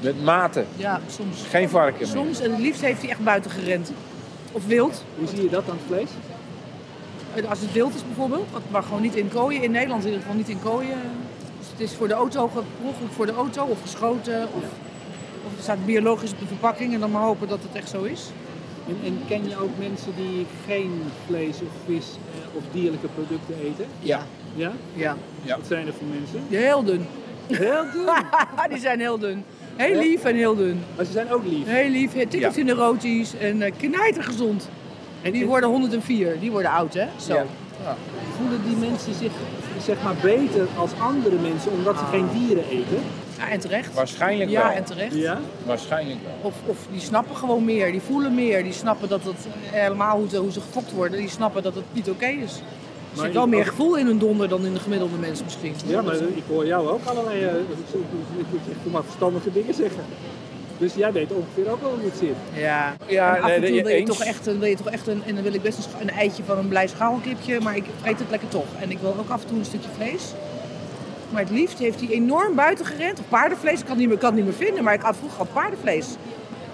Met 0.00 0.24
mate, 0.24 0.64
Ja, 0.76 1.00
soms. 1.08 1.42
geen 1.50 1.68
varken 1.68 1.98
meer. 1.98 2.08
Soms, 2.08 2.40
en 2.40 2.50
het 2.50 2.60
liefst 2.60 2.80
heeft 2.80 3.00
hij 3.00 3.10
echt 3.10 3.24
buiten 3.24 3.50
gerend. 3.50 3.92
Of 4.52 4.66
wild. 4.66 5.04
Hoe 5.18 5.28
zie 5.28 5.42
je 5.42 5.48
dat 5.48 5.68
aan 5.70 5.76
het 5.76 5.86
vlees? 5.86 6.10
En 7.34 7.46
Als 7.46 7.60
het 7.60 7.72
wild 7.72 7.94
is 7.94 8.06
bijvoorbeeld, 8.06 8.48
maar 8.70 8.82
gewoon 8.82 9.02
niet 9.02 9.14
in 9.14 9.28
kooien. 9.28 9.62
In 9.62 9.70
Nederland 9.70 10.00
in 10.00 10.06
ieder 10.06 10.22
geval 10.22 10.36
niet 10.36 10.48
in 10.48 10.62
kooien. 10.62 10.98
Dus 11.58 11.68
het 11.70 11.80
is 11.80 11.92
voor 11.96 12.08
de 12.08 12.14
auto, 12.14 12.50
ongeluk 12.82 13.12
voor 13.12 13.26
de 13.26 13.32
auto 13.32 13.64
of 13.64 13.80
geschoten. 13.82 14.42
Of, 14.42 14.64
of 15.46 15.56
er 15.56 15.62
staat 15.62 15.86
biologisch 15.86 16.32
op 16.32 16.38
de 16.38 16.46
verpakking 16.46 16.94
en 16.94 17.00
dan 17.00 17.10
maar 17.10 17.22
hopen 17.22 17.48
dat 17.48 17.58
het 17.62 17.74
echt 17.74 17.88
zo 17.88 18.02
is. 18.02 18.30
En, 18.88 18.96
en 19.04 19.20
ken 19.28 19.48
je 19.48 19.60
ook 19.60 19.78
mensen 19.78 20.12
die 20.16 20.46
geen 20.66 21.02
vlees 21.26 21.56
of 21.60 21.72
vis 21.86 22.06
eh, 22.06 22.56
of 22.56 22.62
dierlijke 22.72 23.08
producten 23.14 23.54
eten? 23.62 23.86
Ja. 23.98 24.26
Ja? 24.54 24.72
Ja. 24.94 25.16
Wat 25.44 25.66
zijn 25.66 25.86
er 25.86 25.92
voor 25.92 26.06
mensen? 26.06 26.40
Ja, 26.48 26.58
heel 26.58 26.84
dun. 26.84 27.06
Heel 27.46 27.84
dun. 27.92 28.08
die 28.70 28.80
zijn 28.80 29.00
heel 29.00 29.18
dun. 29.18 29.44
Heel 29.76 29.98
lief 29.98 30.24
en 30.24 30.34
heel 30.34 30.56
dun. 30.56 30.80
Maar 30.96 31.04
ze 31.04 31.12
zijn 31.12 31.32
ook 31.32 31.44
lief. 31.46 31.66
Heel 31.66 31.90
lief, 31.90 32.12
tikkeltje 32.12 32.60
in 32.60 32.66
de 32.66 32.72
roties 32.72 33.34
en 33.36 33.60
uh, 33.60 33.72
knijtergezond. 33.78 34.68
En 35.22 35.32
die 35.32 35.46
worden 35.46 35.68
104, 35.68 36.40
die 36.40 36.50
worden 36.50 36.70
oud 36.70 36.94
hè? 36.94 37.06
Zo. 37.16 37.34
Ja. 37.34 37.96
Voelen 38.36 38.60
die 38.64 38.76
mensen 38.76 39.14
zich 39.14 39.32
zeg 39.84 40.02
maar 40.02 40.14
beter 40.22 40.66
als 40.76 40.90
andere 40.98 41.36
mensen 41.36 41.72
omdat 41.72 41.98
ze 41.98 42.04
geen 42.04 42.28
dieren 42.32 42.64
eten? 42.68 42.98
Ja, 43.38 43.50
en 43.50 43.60
terecht. 43.60 43.94
Waarschijnlijk 43.94 44.50
Ja, 44.50 44.62
wel. 44.62 44.76
en 44.76 44.84
terecht. 44.84 45.14
Ja? 45.14 45.38
Waarschijnlijk 45.66 46.18
wel. 46.22 46.32
Of, 46.50 46.54
of 46.66 46.76
die 46.90 47.00
snappen 47.00 47.36
gewoon 47.36 47.64
meer, 47.64 47.92
die 47.92 48.00
voelen 48.00 48.34
meer, 48.34 48.62
die 48.62 48.72
snappen 48.72 49.08
dat 49.08 49.24
het 49.24 49.46
helemaal 49.70 50.18
hoe 50.18 50.28
ze, 50.28 50.36
hoe 50.36 50.52
ze 50.52 50.60
gefokt 50.60 50.92
worden, 50.92 51.18
die 51.18 51.28
snappen 51.28 51.62
dat 51.62 51.74
het 51.74 51.84
niet 51.92 52.10
oké 52.10 52.26
is. 52.26 52.60
Er 53.16 53.18
zit 53.22 53.32
wel 53.32 53.46
meer 53.46 53.66
gevoel 53.66 53.96
in 53.96 54.06
een 54.06 54.18
donder 54.18 54.48
dan 54.48 54.66
in 54.66 54.74
de 54.74 54.80
gemiddelde 54.80 55.16
mens 55.20 55.42
misschien. 55.44 55.74
Ja, 55.86 56.02
maar 56.02 56.14
ik 56.14 56.42
hoor 56.48 56.66
jou 56.66 56.88
ook 56.88 57.04
allerlei, 57.04 57.44
eh, 57.44 57.54
ik 58.38 58.46
moet 58.50 58.60
echt 58.70 58.92
maar 58.92 59.02
verstandige 59.04 59.52
dingen 59.52 59.74
zeggen. 59.74 60.04
Dus 60.78 60.94
jij 60.94 61.12
weet 61.12 61.32
ongeveer 61.32 61.72
ook 61.72 61.80
wel 61.80 61.90
hoe 61.90 62.04
het 62.04 62.18
zit. 62.18 62.34
Ja, 62.62 62.96
Ja, 63.06 63.36
en 63.36 63.42
af 63.42 63.48
en 63.50 63.60
toe 63.60 63.70
nee, 63.70 63.82
wil 63.82 63.92
je, 63.92 63.96
eens. 63.98 64.08
toch 64.10 64.22
echt, 64.26 64.46
een- 64.46 64.58
wil 64.58 64.68
je 64.68 64.76
toch 64.76 64.90
echt 64.90 65.06
een, 65.06 65.22
en 65.26 65.34
dan 65.34 65.42
wil 65.42 65.54
ik 65.54 65.62
best 65.62 65.88
een, 66.00 66.10
eitje 66.10 66.42
van 66.44 66.58
een 66.58 66.68
blij 66.68 66.86
schaalkipje, 66.86 67.60
maar 67.60 67.76
ik 67.76 67.84
vreet 68.00 68.18
het 68.18 68.30
lekker 68.30 68.48
toch. 68.48 68.66
En 68.80 68.90
ik 68.90 68.98
wil 68.98 69.16
ook 69.18 69.30
af 69.30 69.42
en 69.42 69.48
toe 69.48 69.58
een 69.58 69.64
stukje 69.64 69.88
vlees. 69.96 70.22
Maar 71.30 71.40
het 71.42 71.50
liefst 71.50 71.78
heeft 71.78 72.00
hij 72.00 72.08
enorm 72.08 72.54
buiten 72.54 72.86
gerend. 72.86 73.18
Of 73.18 73.28
paardenvlees, 73.28 73.72
ik 73.78 73.80
kan 73.80 73.88
het 73.90 73.98
niet 73.98 74.08
meer, 74.08 74.18
kan 74.18 74.34
het 74.34 74.44
niet 74.44 74.58
meer 74.58 74.66
vinden, 74.66 74.84
maar 74.84 74.94
ik 74.94 75.00
had 75.02 75.16
vroeger 75.16 75.38
al 75.38 75.46
paardenvlees. 75.52 76.06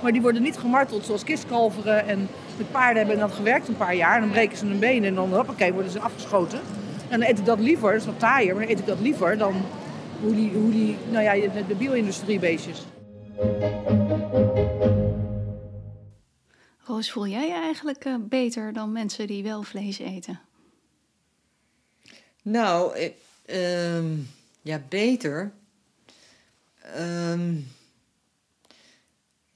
Maar 0.00 0.12
die 0.12 0.22
worden 0.22 0.42
niet 0.42 0.58
gemarteld 0.58 1.04
zoals 1.04 1.24
kistkalveren. 1.24 2.08
En 2.08 2.28
met 2.58 2.70
paarden 2.70 2.96
hebben 2.96 3.18
dan 3.18 3.30
gewerkt 3.30 3.68
een 3.68 3.76
paar 3.76 3.94
jaar. 3.94 4.14
En 4.14 4.20
dan 4.20 4.30
breken 4.30 4.56
ze 4.56 4.66
hun 4.66 4.78
benen 4.78 5.08
en 5.08 5.14
dan 5.14 5.34
hoppakee, 5.34 5.72
worden 5.72 5.92
ze 5.92 6.00
afgeschoten. 6.00 6.60
En 7.08 7.20
dan 7.20 7.28
eet 7.28 7.38
ik 7.38 7.44
dat 7.44 7.58
liever, 7.58 7.92
dat 7.92 8.00
is 8.00 8.06
wat 8.06 8.18
taaier, 8.18 8.54
maar 8.54 8.62
dan 8.62 8.72
eet 8.72 8.78
ik 8.78 8.86
dat 8.86 9.00
liever 9.00 9.38
dan 9.38 9.54
hoe 10.20 10.34
die, 10.34 10.50
hoe 10.50 10.70
die 10.70 10.96
nou 11.10 11.24
ja, 11.24 11.48
de, 11.52 11.66
de 11.66 11.74
bio-industrie 11.74 12.38
beestjes. 12.38 12.86
Roos, 16.84 17.10
voel 17.10 17.26
jij 17.26 17.46
je 17.46 17.52
eigenlijk 17.54 18.04
eh, 18.04 18.14
beter 18.20 18.72
dan 18.72 18.92
mensen 18.92 19.26
die 19.26 19.42
wel 19.42 19.62
vlees 19.62 19.98
eten? 19.98 20.40
Nou, 22.42 22.96
eh, 22.96 23.96
ehm, 23.96 24.14
ja, 24.62 24.80
beter. 24.88 25.52
Ehm, 26.94 27.54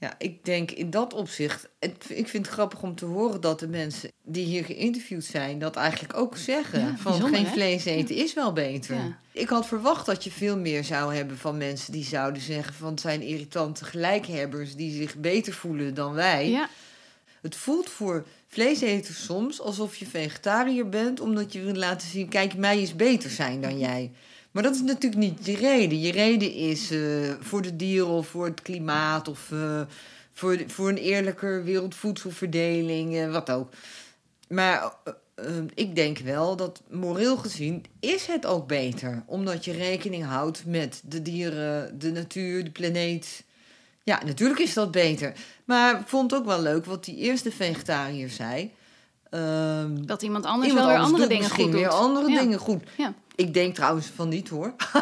ja, 0.03 0.13
ik 0.17 0.45
denk 0.45 0.71
in 0.71 0.89
dat 0.89 1.13
opzicht. 1.13 1.69
het- 1.79 2.05
ik 2.09 2.27
vind 2.27 2.45
het 2.45 2.55
grappig 2.55 2.81
om 2.81 2.95
te 2.95 3.05
horen 3.05 3.41
dat 3.41 3.59
de 3.59 3.67
mensen 3.67 4.11
die 4.23 4.45
hier 4.45 4.65
geïnterviewd 4.65 5.23
zijn, 5.23 5.59
dat 5.59 5.75
eigenlijk 5.75 6.17
ook 6.17 6.37
zeggen: 6.37 6.79
Ja, 6.79 6.85
van 6.97 7.11
bijzonder, 7.11 7.35
geen 7.39 7.45
hè? 7.45 7.51
vlees 7.51 7.85
eten 7.85 8.15
is 8.15 8.33
wel 8.33 8.53
beter. 8.53 8.95
Ja. 8.95 9.17
Ik 9.31 9.49
had 9.49 9.67
verwacht 9.67 10.05
dat 10.05 10.23
je 10.23 10.31
veel 10.31 10.57
meer 10.57 10.83
zou 10.83 11.15
hebben 11.15 11.37
van 11.37 11.57
mensen 11.57 11.91
die 11.91 12.03
zouden 12.03 12.41
zeggen: 12.41 12.73
van 12.73 12.89
het 12.91 13.01
zijn 13.01 13.21
irritante 13.21 13.85
gelijkhebbers 13.85 14.75
die 14.75 14.95
zich 15.01 15.15
beter 15.15 15.53
voelen 15.53 15.93
dan 15.93 16.13
wij. 16.13 16.49
Ja, 16.49 16.69
Het 17.41 17.55
voelt 17.55 17.89
voor 17.89 18.25
vleeseters 18.47 19.23
soms 19.25 19.61
alsof 19.61 19.95
je 19.95 20.05
vegetariër 20.05 20.89
bent, 20.89 21.19
omdat 21.19 21.53
je 21.53 21.61
wil 21.61 21.73
laten 21.73 22.07
zien: 22.07 22.29
kijk, 22.29 22.55
mij 22.57 22.81
is 22.81 22.95
beter 22.95 23.29
zijn 23.29 23.61
dan 23.61 23.79
jij. 23.79 24.11
Maar 24.53 24.63
dat 24.63 24.75
is 24.75 24.81
natuurlijk 24.81 25.21
niet 25.21 25.45
je 25.45 25.55
reden. 25.55 25.99
Je 25.99 26.11
reden 26.11 26.53
is 26.53 26.91
eh, 26.91 26.99
voor 27.39 27.61
de 27.61 27.75
dieren 27.75 28.07
of 28.07 28.27
voor 28.27 28.45
het 28.45 28.61
klimaat 28.61 29.27
of 29.27 29.51
eh, 29.51 29.81
voor, 30.33 30.57
voor 30.67 30.89
een 30.89 30.97
eerlijker 30.97 31.63
wereldvoedselverdeling, 31.63 33.15
eh, 33.15 33.31
wat 33.31 33.49
ook. 33.49 33.69
Maar 34.47 34.93
ik 35.73 35.95
denk 35.95 36.17
wel 36.17 36.55
dat 36.55 36.81
moreel 36.89 37.37
gezien 37.37 37.85
is 37.99 38.25
het 38.27 38.45
ook 38.45 38.67
beter. 38.67 39.23
Omdat 39.25 39.65
je 39.65 39.71
rekening 39.71 40.25
houdt 40.25 40.65
met 40.65 41.01
de 41.05 41.21
dieren, 41.21 41.99
de 41.99 42.11
natuur, 42.11 42.63
de 42.63 42.71
planeet. 42.71 43.43
Ja, 44.03 44.21
natuurlijk 44.25 44.59
is 44.59 44.73
dat 44.73 44.91
beter. 44.91 45.33
Maar 45.65 45.99
ik 45.99 46.07
vond 46.07 46.31
het 46.31 46.39
ook 46.39 46.45
wel 46.45 46.61
leuk 46.61 46.85
wat 46.85 47.05
die 47.05 47.15
eerste 47.15 47.51
vegetariër 47.51 48.29
zei. 48.29 48.71
Ehm, 49.29 50.05
dat 50.05 50.21
iemand 50.21 50.45
anders 50.45 50.69
iemand 50.69 50.87
wel 50.87 50.95
weer 50.95 51.05
andere 51.05 51.27
dingen 51.27 51.49
goed 51.49 51.57
doet. 51.57 51.73
weer 51.73 51.87
andere 51.87 52.29
Ja. 52.29 52.39
dingen 52.39 52.59
goed. 52.59 52.83
Ja. 52.97 53.13
Ik 53.35 53.53
denk 53.53 53.75
trouwens 53.75 54.07
van 54.15 54.29
niet 54.29 54.49
hoor. 54.49 54.73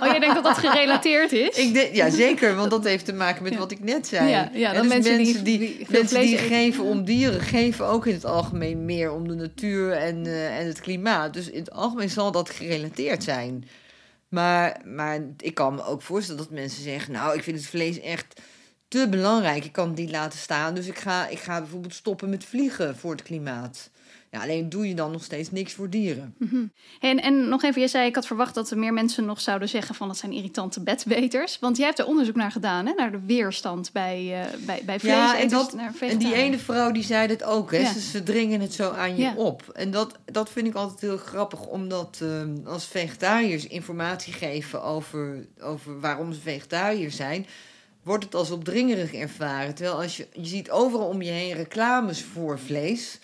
Oh, 0.00 0.06
jij 0.06 0.18
denkt 0.18 0.34
dat 0.34 0.44
dat 0.44 0.58
gerelateerd 0.58 1.32
is? 1.32 1.56
Ik 1.56 1.74
denk, 1.74 1.94
ja, 1.94 2.10
zeker, 2.10 2.54
want 2.56 2.70
dat 2.70 2.84
heeft 2.84 3.04
te 3.04 3.12
maken 3.12 3.42
met 3.42 3.52
Ja. 3.52 3.58
wat 3.58 3.70
ik 3.70 3.80
net 3.84 4.06
zei. 4.06 4.28
Ja, 4.52 4.72
dat 4.72 4.82
dus 4.82 4.92
mensen 4.92 5.16
die- 5.16 5.24
mensen 5.26 5.44
die, 5.44 5.86
mensen 5.88 6.08
vlees 6.08 6.28
die 6.28 6.38
geven 6.38 6.84
om 6.84 7.04
dieren, 7.04 7.40
geven 7.40 7.86
ook 7.86 8.06
in 8.06 8.14
het 8.14 8.24
algemeen 8.24 8.84
meer 8.84 9.12
om 9.12 9.28
de 9.28 9.34
natuur 9.34 9.92
en, 9.92 10.26
eh, 10.26 10.58
en 10.58 10.66
het 10.66 10.80
klimaat. 10.80 11.34
Dus 11.34 11.50
in 11.50 11.58
het 11.60 11.70
algemeen 11.70 12.10
zal 12.10 12.32
dat 12.32 12.50
gerelateerd 12.50 13.24
zijn. 13.24 13.68
Maar, 14.28 14.80
maar 14.84 15.18
ik 15.38 15.54
kan 15.54 15.74
me 15.74 15.84
ook 15.84 16.02
voorstellen 16.02 16.40
dat 16.42 16.50
mensen 16.50 16.82
zeggen: 16.82 17.12
Nou, 17.12 17.36
ik 17.36 17.42
vind 17.42 17.56
het 17.56 17.66
vlees 17.66 18.00
echt 18.00 18.40
te 18.88 19.06
belangrijk. 19.10 19.64
Ik 19.64 19.72
kan 19.72 19.88
het 19.88 19.98
niet 19.98 20.10
laten 20.10 20.38
staan. 20.38 20.74
Dus 20.74 20.86
ik 20.86 20.98
ga, 20.98 21.28
ik 21.28 21.38
ga 21.38 21.60
bijvoorbeeld 21.60 21.94
stoppen 21.94 22.30
met 22.30 22.44
vliegen 22.44 22.96
voor 22.96 23.10
het 23.10 23.22
klimaat. 23.22 23.90
Ja, 24.30 24.40
alleen 24.42 24.68
doe 24.68 24.88
je 24.88 24.94
dan 24.94 25.10
nog 25.10 25.24
steeds 25.24 25.50
niks 25.50 25.72
voor 25.72 25.90
dieren. 25.90 26.34
En, 27.00 27.22
en 27.22 27.48
nog 27.48 27.62
even, 27.62 27.80
je 27.80 27.88
zei, 27.88 28.06
ik 28.06 28.14
had 28.14 28.26
verwacht 28.26 28.54
dat 28.54 28.70
er 28.70 28.78
meer 28.78 28.92
mensen 28.92 29.24
nog 29.24 29.40
zouden 29.40 29.68
zeggen 29.68 29.94
van 29.94 30.08
dat 30.08 30.16
zijn 30.16 30.32
irritante 30.32 30.82
bedweters. 30.82 31.58
Want 31.58 31.76
jij 31.76 31.86
hebt 31.86 31.98
er 31.98 32.06
onderzoek 32.06 32.34
naar 32.34 32.50
gedaan, 32.52 32.86
hè? 32.86 32.92
naar 32.92 33.10
de 33.10 33.20
weerstand 33.26 33.92
bij, 33.92 34.42
eh 34.42 34.58
bij, 34.66 34.82
bij 34.84 35.00
vlees. 35.00 35.12
Ja, 35.12 35.38
en, 35.38 35.48
dat, 35.48 35.76
en 36.00 36.18
die 36.18 36.34
ene 36.34 36.58
vrouw 36.58 36.90
die 36.90 37.02
zei 37.02 37.26
dat 37.26 37.42
ook. 37.44 37.70
Hè? 37.70 37.78
Ja. 37.78 37.92
Ze, 37.92 38.00
ze 38.00 38.22
dringen 38.22 38.60
het 38.60 38.72
zo 38.74 38.90
aan 38.90 39.16
je 39.16 39.22
Ja. 39.22 39.34
op. 39.36 39.68
En 39.74 39.90
dat, 39.90 40.18
dat 40.24 40.50
vind 40.50 40.66
ik 40.66 40.74
altijd 40.74 41.00
heel 41.00 41.16
grappig. 41.16 41.66
Omdat 41.66 42.18
ehm, 42.22 42.56
als 42.64 42.86
vegetariërs 42.86 43.66
informatie 43.66 44.32
geven 44.32 44.82
over, 44.82 45.46
over 45.60 46.00
waarom 46.00 46.32
ze 46.32 46.40
vegetariër 46.40 47.10
zijn... 47.10 47.46
wordt 48.02 48.24
het 48.24 48.34
als 48.34 48.50
opdringerig 48.50 49.14
ervaren. 49.14 49.74
Terwijl 49.74 50.00
als 50.02 50.16
je, 50.16 50.26
je 50.32 50.46
ziet 50.46 50.70
overal 50.70 51.06
om 51.06 51.22
je 51.22 51.30
heen 51.30 51.54
reclames 51.54 52.22
voor 52.22 52.58
vlees... 52.58 53.18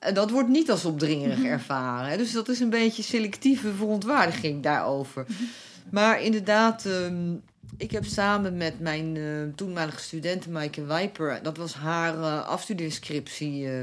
En 0.00 0.14
dat 0.14 0.30
wordt 0.30 0.48
niet 0.48 0.70
als 0.70 0.84
opdringerig 0.84 1.36
Mhm. 1.38 1.46
ervaren. 1.46 2.18
Dus 2.18 2.32
dat 2.32 2.48
is 2.48 2.60
een 2.60 2.70
beetje 2.70 3.02
selectieve 3.02 3.72
verontwaardiging 3.72 4.62
daarover. 4.62 5.24
Mhm. 5.28 5.42
Maar 5.90 6.22
inderdaad, 6.22 6.86
ehm, 6.86 7.32
ik 7.76 7.90
heb 7.90 8.04
samen 8.04 8.56
met 8.56 8.80
mijn 8.80 9.16
eh, 9.16 9.22
toenmalige 9.54 10.00
studenten 10.00 10.52
Maaike 10.52 10.84
Wijper... 10.84 11.42
dat 11.42 11.56
was 11.56 11.74
haar 11.74 12.14
eh, 12.18 12.46
afstudeerscriptie... 12.48 13.66
eh, 13.68 13.80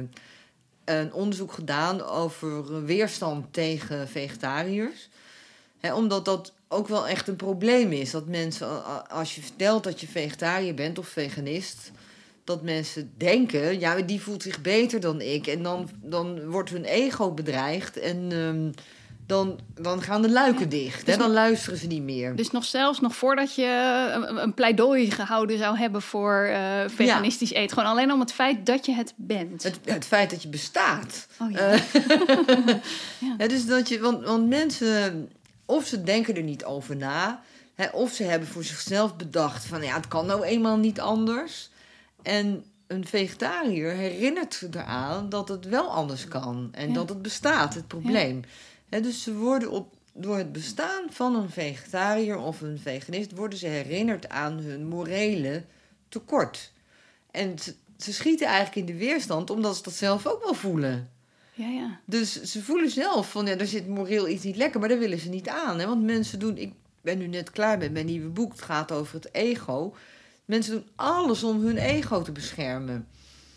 een 0.86 1.14
onderzoek 1.14 1.52
gedaan 1.54 2.02
over 2.02 2.58
eh, 2.76 2.84
weerstand 2.84 3.54
tegen 3.54 4.08
vegetariërs. 4.08 5.10
Omdat 5.94 6.26
dat 6.26 6.54
ook 6.68 6.88
wel 6.88 7.08
echt 7.08 7.28
een 7.28 7.36
probleem 7.36 7.92
is. 7.92 8.12
Dat 8.12 8.28
mensen, 8.28 8.68
als 9.10 9.36
je 9.36 9.42
vertelt 9.42 9.84
dat 9.84 10.02
je 10.02 10.08
vegetariër 10.08 10.74
bent 10.74 11.00
of 11.00 11.08
veganist... 11.08 11.92
dat 12.48 12.62
mensen 12.62 13.12
denken, 13.18 13.80
ja, 13.80 14.02
die 14.02 14.22
voelt 14.22 14.44
zich 14.44 14.62
beter 14.62 15.00
dan 15.00 15.22
ik. 15.22 15.48
En 15.48 15.64
dan, 15.64 15.90
dan 16.02 16.50
wordt 16.50 16.70
hun 16.70 16.86
ego 16.86 17.32
bedreigd 17.32 18.00
en 18.00 18.32
ehm, 18.32 18.72
dan, 19.26 19.60
dan 19.74 20.02
gaan 20.02 20.22
de 20.22 20.30
luiken 20.30 20.70
dicht. 20.70 21.06
Dus 21.06 21.16
hè, 21.16 21.20
dan 21.22 21.32
luisteren 21.32 21.80
ze 21.80 21.88
niet 21.88 22.02
meer. 22.02 22.36
Dus 22.36 22.52
nog 22.52 22.66
zelfs 22.66 23.00
nog 23.00 23.16
voordat 23.16 23.56
je 23.56 23.66
een, 24.14 24.42
een 24.44 24.54
pleidooi 24.54 25.12
gehouden 25.12 25.58
zou 25.58 25.78
hebben 25.78 26.02
voor 26.02 26.44
eh, 26.44 26.84
veganistisch 26.88 27.52
eten. 27.52 27.78
Gewoon 27.78 27.92
alleen 27.92 28.12
om 28.12 28.20
het 28.20 28.34
feit 28.34 28.66
dat 28.66 28.86
je 28.86 28.92
het 28.92 29.14
bent. 29.16 29.64
Het, 29.64 29.80
het 29.84 30.06
feit 30.06 30.30
dat 30.30 30.42
je 30.42 30.50
bestaat. 30.50 31.28
Oh 31.40 31.52
ja. 31.52 31.58
Eh, 31.58 31.82
Hè, 33.38 33.48
dus 33.54 33.66
dat 33.66 33.90
je, 33.90 34.00
want, 34.00 34.26
want 34.26 34.48
mensen, 34.48 35.30
of 35.66 35.86
ze 35.86 36.04
denken 36.04 36.36
er 36.36 36.44
niet 36.44 36.66
over 36.66 36.96
na, 36.96 37.42
hè, 37.76 37.88
of 37.88 38.12
ze 38.12 38.24
hebben 38.24 38.48
voor 38.48 38.64
zichzelf 38.64 39.16
bedacht 39.16 39.66
van 39.66 39.84
ja, 39.84 39.96
het 39.96 40.08
kan 40.08 40.26
nou 40.26 40.44
eenmaal 40.44 40.78
niet 40.78 41.00
anders. 41.00 41.70
En 42.22 42.64
een 42.88 43.06
vegetariër 43.08 43.92
herinnert 43.92 44.68
eraan 44.72 45.30
dat 45.30 45.48
het 45.50 45.66
wel 45.66 45.90
anders 45.90 46.28
kan 46.28 46.70
en 46.72 46.88
Ja. 46.88 46.94
dat 46.94 47.10
het 47.10 47.22
bestaat, 47.22 47.74
het 47.74 47.88
probleem. 47.88 48.42
Dus 48.90 49.24
ze 49.24 49.34
worden 49.36 49.72
op, 49.72 49.94
door 50.14 50.38
het 50.38 50.52
bestaan 50.52 51.04
van 51.10 51.36
een 51.36 51.50
vegetariër 51.50 52.38
of 52.38 52.62
een 52.62 52.80
veganist, 52.80 53.32
worden 53.32 53.60
ze 53.60 53.68
herinnerd 53.68 54.30
aan 54.30 54.58
hun 54.58 54.88
morele 54.88 55.64
tekort. 56.10 56.72
En 57.32 57.60
ze, 57.60 57.74
ze 57.98 58.14
schieten 58.14 58.48
eigenlijk 58.48 58.76
in 58.88 58.94
de 58.96 59.06
weerstand 59.06 59.50
omdat 59.50 59.76
ze 59.78 59.84
dat 59.84 59.94
zelf 59.94 60.28
ook 60.28 60.44
wel 60.44 60.54
voelen. 60.54 61.10
ja, 61.54 61.68
ja. 61.68 62.00
Dus 62.06 62.42
ze 62.42 62.64
voelen 62.64 62.90
zelf 62.90 63.32
van, 63.32 63.46
ja, 63.46 63.58
er 63.58 63.68
zit 63.68 63.88
moreel 63.88 64.28
iets 64.28 64.44
niet 64.44 64.56
lekker, 64.56 64.80
maar 64.80 64.90
daar 64.90 65.00
willen 65.00 65.20
ze 65.20 65.30
niet 65.30 65.50
aan. 65.50 65.80
Hè? 65.80 65.86
Want 65.88 66.04
mensen 66.04 66.40
doen, 66.40 66.58
ik 66.58 66.74
ben 67.02 67.18
nu 67.18 67.28
net 67.28 67.52
klaar 67.52 67.78
met 67.78 67.92
mijn 67.92 68.06
nieuwe 68.06 68.30
boek, 68.30 68.52
het 68.52 68.62
gaat 68.62 68.92
over 68.92 69.16
het 69.16 69.34
ego. 69.34 69.96
Mensen 70.48 70.74
doen 70.74 70.88
alles 70.96 71.44
om 71.44 71.62
hun 71.62 71.78
ego 71.78 72.22
te 72.22 72.32
beschermen. 72.32 73.08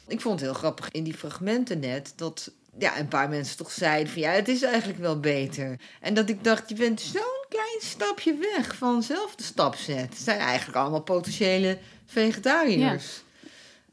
Ik 0.06 0.20
vond 0.20 0.40
het 0.40 0.48
heel 0.48 0.58
grappig 0.58 0.90
in 0.90 1.04
die 1.04 1.14
fragmenten 1.14 1.78
net, 1.78 2.12
dat 2.16 2.52
ja, 2.78 2.98
een 2.98 3.08
paar 3.08 3.28
mensen 3.28 3.56
toch 3.56 3.70
zeiden 3.70 4.12
van, 4.12 4.22
ja, 4.22 4.30
het 4.30 4.48
is 4.48 4.62
eigenlijk 4.62 4.98
wel 4.98 5.20
beter. 5.20 5.80
En 6.00 6.14
dat 6.14 6.28
ik 6.28 6.44
dacht, 6.44 6.68
je 6.68 6.74
bent 6.74 7.00
zo'n 7.00 7.44
klein 7.48 7.80
stapje 7.80 8.36
weg 8.36 8.76
van 8.76 9.02
zelf 9.02 9.34
de 9.34 9.42
stap 9.42 9.74
zet. 9.74 9.98
Het 9.98 10.18
zijn 10.18 10.38
eigenlijk 10.38 10.78
allemaal 10.78 11.02
potentiële 11.02 11.78
vegetariërs. 12.06 13.22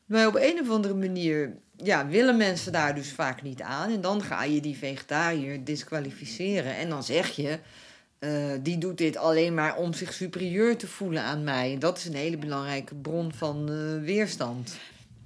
Maar 0.05 0.27
op 0.27 0.35
een 0.35 0.59
of 0.61 0.69
andere 0.69 0.93
manier 0.93 1.57
ja, 1.75 2.07
willen 2.07 2.37
mensen 2.37 2.71
daar 2.71 2.95
dus 2.95 3.11
vaak 3.11 3.41
niet 3.41 3.61
aan. 3.61 3.91
En 3.91 4.01
dan 4.01 4.23
ga 4.23 4.43
je 4.43 4.61
die 4.61 4.77
vegetariër 4.77 5.63
disqualificeren. 5.63 6.75
En 6.75 6.89
dan 6.89 7.03
zeg 7.03 7.35
je, 7.35 7.59
eh, 8.19 8.51
die 8.61 8.77
doet 8.77 8.97
dit 8.97 9.17
alleen 9.17 9.53
maar 9.53 9.75
om 9.75 9.93
zich 9.93 10.13
superieur 10.13 10.77
te 10.77 10.87
voelen 10.87 11.23
aan 11.23 11.43
mij. 11.43 11.73
En 11.73 11.79
dat 11.79 11.97
is 11.97 12.05
een 12.05 12.13
hele 12.13 12.37
belangrijke 12.37 12.95
bron 12.95 13.33
van 13.33 13.69
eh, 13.69 14.03
weerstand. 14.03 14.77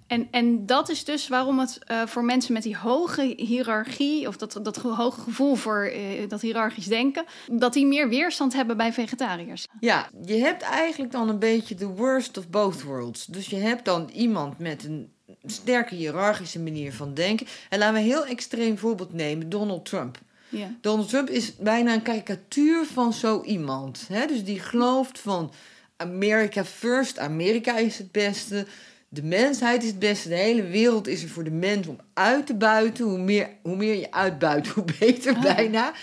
En, 0.07 0.27
en 0.31 0.65
dat 0.65 0.89
is 0.89 1.03
dus 1.03 1.27
waarom 1.27 1.59
het 1.59 1.79
eh, 1.85 2.05
voor 2.05 2.23
mensen 2.23 2.53
met 2.53 2.63
die 2.63 2.77
hoge 2.77 3.33
hiërarchie, 3.37 4.27
of 4.27 4.37
dat, 4.37 4.59
dat 4.61 4.75
hoge 4.77 5.21
gevoel 5.21 5.55
voor 5.55 5.91
dat 6.27 6.41
hiërarchisch 6.41 6.85
denken, 6.85 7.25
dat 7.51 7.73
die 7.73 7.85
meer 7.85 8.09
weerstand 8.09 8.53
hebben 8.53 8.77
bij 8.77 8.93
vegetariërs. 8.93 9.67
Ja, 9.79 10.09
je 10.25 10.35
hebt 10.35 10.61
eigenlijk 10.61 11.11
dan 11.11 11.29
een 11.29 11.39
beetje 11.39 11.75
de 11.75 11.87
worst 11.87 12.37
of 12.37 12.49
both 12.49 12.81
worlds. 12.83 13.25
Dus 13.25 13.47
je 13.47 13.55
hebt 13.55 13.85
dan 13.85 14.09
iemand 14.13 14.59
met 14.59 14.83
een 14.83 15.13
sterke 15.45 15.95
hiërarchische 15.95 16.59
manier 16.59 16.93
van 16.93 17.13
denken. 17.13 17.47
En 17.69 17.79
laten 17.79 17.93
we 17.93 17.99
een 17.99 18.05
heel 18.05 18.25
extreem 18.25 18.77
voorbeeld 18.77 19.13
nemen, 19.13 19.49
Donald 19.49 19.85
Trump. 19.85 20.19
Ja. 20.51 20.75
Donald 20.81 21.09
Trump 21.09 21.29
is 21.29 21.55
bijna 21.55 21.93
een 21.93 22.01
karikatuur 22.01 22.85
van 22.85 23.13
zo 23.13 23.43
iemand. 23.43 24.05
Hè? 24.07 24.25
Dus 24.25 24.43
die 24.43 24.59
gelooft 24.59 25.19
van 25.19 25.51
America 25.97 26.65
first, 26.65 27.19
Amerika 27.19 27.77
is 27.77 27.97
het 27.97 28.11
beste, 28.11 28.65
de 29.09 29.23
mensheid 29.23 29.83
is 29.83 29.89
het 29.89 29.99
beste, 29.99 30.29
de 30.29 30.35
hele 30.35 30.63
wereld 30.63 31.07
is 31.07 31.23
er 31.23 31.29
voor 31.29 31.43
de 31.43 31.51
mens 31.51 31.87
om 31.87 31.99
uit 32.13 32.45
te 32.45 32.55
buiten. 32.55 33.05
Hoe 33.05 33.17
meer, 33.17 33.49
hoe 33.61 33.75
meer 33.75 33.95
je 33.95 34.11
uitbuit, 34.11 34.67
hoe 34.73 34.85
beter 34.99 35.35
Ah, 35.35 35.41
bijna. 35.41 35.93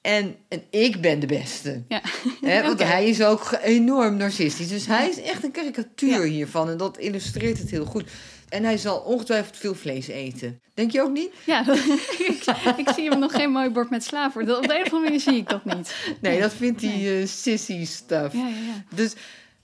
En, 0.00 0.36
en 0.48 0.62
ik 0.70 1.00
ben 1.00 1.20
de 1.20 1.26
beste. 1.26 1.82
Ja. 1.88 2.02
Hè, 2.40 2.62
want 2.68 2.82
hij 2.82 3.08
is 3.08 3.22
ook 3.22 3.58
enorm 3.62 4.16
narcistisch. 4.16 4.68
Dus 4.68 4.86
hij 4.86 5.08
is 5.08 5.20
echt 5.20 5.44
een 5.44 5.50
karikatuur 5.50 6.22
hiervan. 6.22 6.70
En 6.70 6.76
dat 6.76 6.98
illustreert 6.98 7.58
het 7.58 7.70
heel 7.70 7.84
goed. 7.84 8.10
En 8.48 8.64
hij 8.64 8.76
zal 8.78 8.98
ongetwijfeld 8.98 9.56
veel 9.56 9.74
vlees 9.74 10.06
eten. 10.06 10.60
Denk 10.74 10.90
je 10.90 11.02
ook 11.02 11.12
niet? 11.12 11.30
Ja, 11.46 11.64
ik, 12.18 12.44
ik 12.76 12.88
zie 12.94 13.10
hem 13.10 13.18
nog 13.18 13.32
geen 13.32 13.50
mooi 13.50 13.70
bord 13.70 13.90
met 13.90 14.04
sla 14.04 14.30
voor. 14.30 14.42
Op 14.42 14.46
de 14.46 14.54
een 14.54 14.62
of 14.62 14.68
andere 14.68 15.00
manier 15.00 15.20
zie 15.20 15.36
ik 15.36 15.48
dat 15.48 15.64
niet. 15.64 15.94
Nee, 16.20 16.40
dat 16.40 16.52
vindt 16.52 16.80
hij 16.80 17.20
eh, 17.20 17.26
sissy 17.26 17.84
stuff. 17.84 18.34
Ja, 18.34 18.48
ja, 18.48 18.56
ja. 18.56 18.84
Dus, 18.94 19.12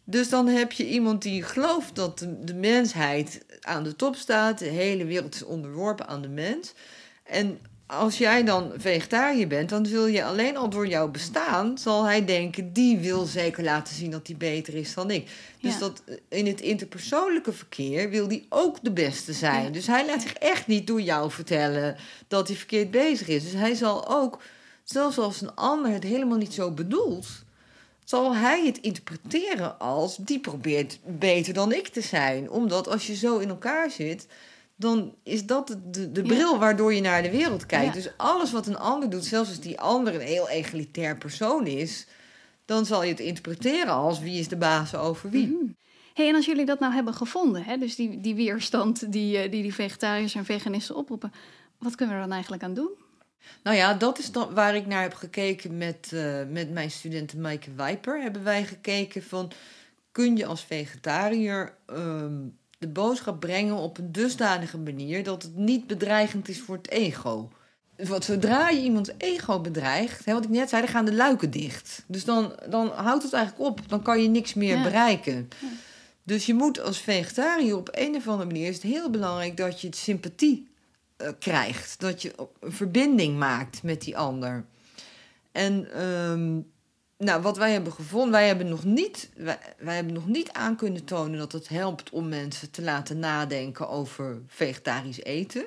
Dus 0.04 0.28
dan 0.28 0.46
heb 0.46 0.72
je 0.72 0.88
iemand 0.88 1.22
die 1.22 1.42
gelooft 1.42 1.94
dat 1.94 2.18
de, 2.18 2.44
de 2.44 2.54
mensheid 2.54 3.44
aan 3.60 3.82
de 3.82 3.96
top 3.96 4.16
staat. 4.16 4.58
De 4.58 4.64
hele 4.64 5.04
wereld 5.04 5.34
is 5.34 5.44
onderworpen 5.44 6.08
aan 6.08 6.22
de 6.22 6.28
mens. 6.28 6.72
En 7.24 7.58
als 7.90 8.18
jij 8.18 8.44
dan 8.44 8.72
vegetariër 8.76 9.46
bent, 9.46 9.68
dan 9.68 9.88
wil 9.88 10.06
je 10.06 10.24
alleen 10.24 10.56
al 10.56 10.68
door 10.68 10.86
jouw 10.86 11.08
bestaan, 11.08 11.78
zal 11.78 12.04
hij 12.04 12.24
denken, 12.24 12.72
die 12.72 12.98
wil 12.98 13.24
zeker 13.24 13.64
laten 13.64 13.94
zien 13.94 14.10
dat 14.10 14.26
hij 14.26 14.36
beter 14.36 14.74
is 14.74 14.94
dan 14.94 15.10
ik. 15.10 15.30
Dus 15.60 15.72
Ja. 15.72 15.78
dat 15.78 16.02
in 16.28 16.46
het 16.46 16.60
interpersoonlijke 16.60 17.52
verkeer 17.52 18.10
wil 18.10 18.28
die 18.28 18.46
ook 18.48 18.76
de 18.82 18.92
beste 18.92 19.32
zijn. 19.32 19.64
Ja. 19.64 19.70
Dus 19.70 19.86
hij 19.86 20.06
laat 20.06 20.22
zich 20.22 20.32
echt 20.32 20.66
niet 20.66 20.86
door 20.86 21.00
jou 21.00 21.30
vertellen 21.30 21.96
dat 22.28 22.48
hij 22.48 22.56
verkeerd 22.56 22.90
bezig 22.90 23.28
is. 23.28 23.42
Dus 23.42 23.52
hij 23.52 23.74
zal 23.74 24.08
ook, 24.08 24.42
zelfs 24.84 25.18
als 25.18 25.40
een 25.40 25.54
ander 25.54 25.92
het 25.92 26.04
helemaal 26.04 26.38
niet 26.38 26.54
zo 26.54 26.70
bedoelt, 26.70 27.26
zal 28.04 28.34
hij 28.34 28.66
het 28.66 28.78
interpreteren 28.80 29.78
als 29.78 30.16
die 30.16 30.40
probeert 30.40 30.98
beter 31.04 31.54
dan 31.54 31.72
ik 31.72 31.88
te 31.88 32.00
zijn. 32.00 32.50
Omdat 32.50 32.88
als 32.88 33.06
je 33.06 33.14
zo 33.16 33.38
in 33.38 33.48
elkaar 33.48 33.90
zit, 33.90 34.26
dan 34.80 35.14
is 35.22 35.46
dat 35.46 35.76
de, 35.90 36.12
de, 36.12 36.22
bril 36.22 36.58
waardoor 36.58 36.94
je 36.94 37.00
naar 37.00 37.22
de 37.22 37.30
wereld 37.30 37.66
kijkt. 37.66 37.94
Dus 37.94 38.10
alles 38.16 38.52
wat 38.52 38.66
een 38.66 38.78
ander 38.78 39.10
doet, 39.10 39.24
zelfs 39.24 39.48
als 39.48 39.60
die 39.60 39.80
ander 39.80 40.14
een 40.14 40.20
heel 40.20 40.48
egalitair 40.48 41.16
persoon 41.16 41.66
is, 41.66 42.06
dan 42.64 42.86
zal 42.86 43.02
je 43.02 43.10
het 43.10 43.20
interpreteren 43.20 43.92
als 43.92 44.20
wie 44.20 44.38
is 44.38 44.48
de 44.48 44.56
baas 44.56 44.94
over 44.94 45.30
wie. 45.30 45.46
Mhm. 45.46 45.70
Hey, 46.14 46.28
en 46.28 46.34
als 46.34 46.46
jullie 46.46 46.66
dat 46.66 46.80
nou 46.80 46.92
hebben 46.92 47.14
gevonden, 47.14 47.64
hè, 47.64 47.76
dus 47.76 47.94
die, 47.94 48.20
die 48.20 48.34
weerstand 48.34 49.12
die, 49.12 49.38
eh, 49.38 49.50
die 49.50 49.62
die 49.62 49.74
vegetariërs 49.74 50.34
en 50.34 50.44
veganisten 50.44 50.96
oproepen, 50.96 51.32
wat 51.78 51.94
kunnen 51.94 52.14
we 52.14 52.20
er 52.20 52.26
dan 52.26 52.34
eigenlijk 52.34 52.62
aan 52.62 52.74
doen? 52.74 52.90
Nou 53.62 53.76
ja, 53.76 53.94
dat 53.94 54.18
is 54.18 54.32
dan 54.32 54.54
waar 54.54 54.74
ik 54.74 54.86
naar 54.86 55.02
heb 55.02 55.14
gekeken 55.14 55.78
met, 55.78 56.10
eh, 56.12 56.42
met 56.50 56.70
mijn 56.70 56.90
studenten 56.90 57.40
Maaike 57.40 57.72
Wijper. 57.74 58.22
Hebben 58.22 58.44
wij 58.44 58.64
gekeken 58.64 59.22
van, 59.22 59.52
kun 60.12 60.36
je 60.36 60.46
als 60.46 60.64
vegetariër 60.64 61.74
ehm, 61.86 62.38
de 62.80 62.88
boodschap 62.88 63.40
brengen 63.40 63.74
op 63.76 63.98
een 63.98 64.12
dusdanige 64.12 64.78
manier 64.78 65.24
dat 65.24 65.42
het 65.42 65.56
niet 65.56 65.86
bedreigend 65.86 66.48
is 66.48 66.60
voor 66.60 66.76
het 66.76 66.90
ego. 66.90 67.48
Want 67.96 68.24
zodra 68.24 68.68
je 68.68 68.80
iemands 68.80 69.10
ego 69.18 69.60
bedreigt, 69.60 70.24
hè, 70.24 70.32
wat 70.32 70.44
ik 70.44 70.50
net 70.50 70.68
zei, 70.68 70.82
dan 70.82 70.90
gaan 70.90 71.04
de 71.04 71.14
luiken 71.14 71.50
dicht. 71.50 72.04
Dus 72.06 72.24
dan, 72.24 72.52
dan 72.68 72.88
houdt 72.88 73.22
het 73.22 73.32
eigenlijk 73.32 73.70
op. 73.70 73.88
Dan 73.88 74.02
kan 74.02 74.22
je 74.22 74.28
niks 74.28 74.54
meer 74.54 74.76
Ja. 74.76 74.82
bereiken. 74.82 75.48
Dus 76.22 76.46
je 76.46 76.54
moet 76.54 76.80
als 76.80 76.98
vegetariër 76.98 77.76
op 77.76 77.88
een 77.92 78.14
of 78.16 78.28
andere 78.28 78.46
manier 78.50 78.68
is 78.68 78.74
het 78.74 78.82
heel 78.92 79.10
belangrijk 79.10 79.56
dat 79.56 79.80
je 79.80 79.86
het 79.86 79.96
sympathie 79.96 80.68
eh, 81.16 81.28
krijgt. 81.38 82.00
Dat 82.00 82.22
je 82.22 82.32
een 82.60 82.72
verbinding 82.72 83.38
maakt 83.38 83.82
met 83.82 84.00
die 84.00 84.16
ander. 84.16 84.64
En 85.52 85.92
ehm, 85.92 86.58
nou, 87.20 87.42
wat 87.42 87.56
wij 87.56 87.72
hebben 87.72 87.92
gevonden, 87.92 88.30
wij 88.30 88.46
hebben, 88.46 88.68
nog 88.68 88.84
niet, 88.84 89.30
wij, 89.36 89.94
hebben 89.94 90.12
nog 90.12 90.26
niet 90.26 90.52
aan 90.52 90.76
kunnen 90.76 91.04
tonen 91.04 91.38
dat 91.38 91.52
het 91.52 91.68
helpt 91.68 92.10
om 92.10 92.28
mensen 92.28 92.70
te 92.70 92.82
laten 92.82 93.18
nadenken 93.18 93.88
over 93.88 94.42
vegetarisch 94.46 95.22
eten. 95.22 95.64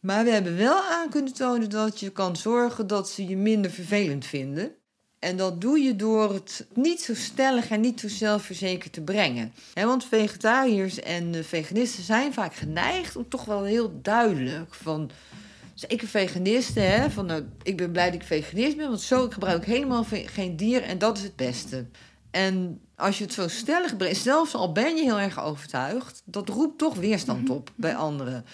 Maar 0.00 0.24
we 0.24 0.30
hebben 0.30 0.56
wel 0.56 0.82
aan 0.82 1.10
kunnen 1.10 1.32
tonen 1.32 1.70
dat 1.70 2.00
je 2.00 2.10
kan 2.10 2.36
zorgen 2.36 2.86
dat 2.86 3.10
ze 3.10 3.26
je 3.26 3.36
minder 3.36 3.70
vervelend 3.70 4.26
vinden. 4.26 4.74
En 5.18 5.36
dat 5.36 5.60
doe 5.60 5.78
je 5.78 5.96
door 5.96 6.32
het 6.32 6.66
niet 6.74 7.00
zo 7.00 7.14
stellig 7.14 7.68
en 7.68 7.80
niet 7.80 8.00
zo 8.00 8.08
zelfverzekerd 8.08 8.92
te 8.92 9.00
brengen. 9.00 9.52
Want 9.74 10.04
vegetariërs 10.04 11.00
en 11.00 11.34
eh, 11.34 11.42
veganisten 11.42 12.04
zijn 12.04 12.32
vaak 12.32 12.54
geneigd 12.54 13.16
om 13.16 13.28
toch 13.28 13.44
wel 13.44 13.64
heel 13.64 14.00
duidelijk 14.02 14.74
van. 14.74 15.10
Zeker 15.88 16.08
veganisten, 16.08 16.90
hè, 16.90 17.10
van 17.10 17.26
nou, 17.26 17.44
ik 17.62 17.76
ben 17.76 17.92
blij 17.92 18.04
dat 18.10 18.20
ik 18.20 18.26
veganist 18.26 18.76
ben, 18.76 18.88
want 18.88 19.00
zo 19.00 19.24
ik 19.24 19.32
gebruik 19.32 19.64
helemaal 19.64 20.04
geen 20.26 20.56
dier 20.56 20.82
en 20.82 20.98
dat 20.98 21.16
is 21.16 21.22
het 21.22 21.36
beste. 21.36 21.86
En 22.30 22.80
als 22.96 23.18
je 23.18 23.24
het 23.24 23.32
zo 23.32 23.48
stellig 23.48 23.96
brengt, 23.96 24.16
zelfs 24.16 24.54
al 24.54 24.72
ben 24.72 24.96
je 24.96 25.02
heel 25.02 25.20
erg 25.20 25.44
overtuigd, 25.44 26.22
dat 26.24 26.48
roept 26.48 26.78
toch 26.78 26.94
weerstand 26.94 27.50
op 27.50 27.70
bij 27.74 27.94
anderen. 27.94 28.44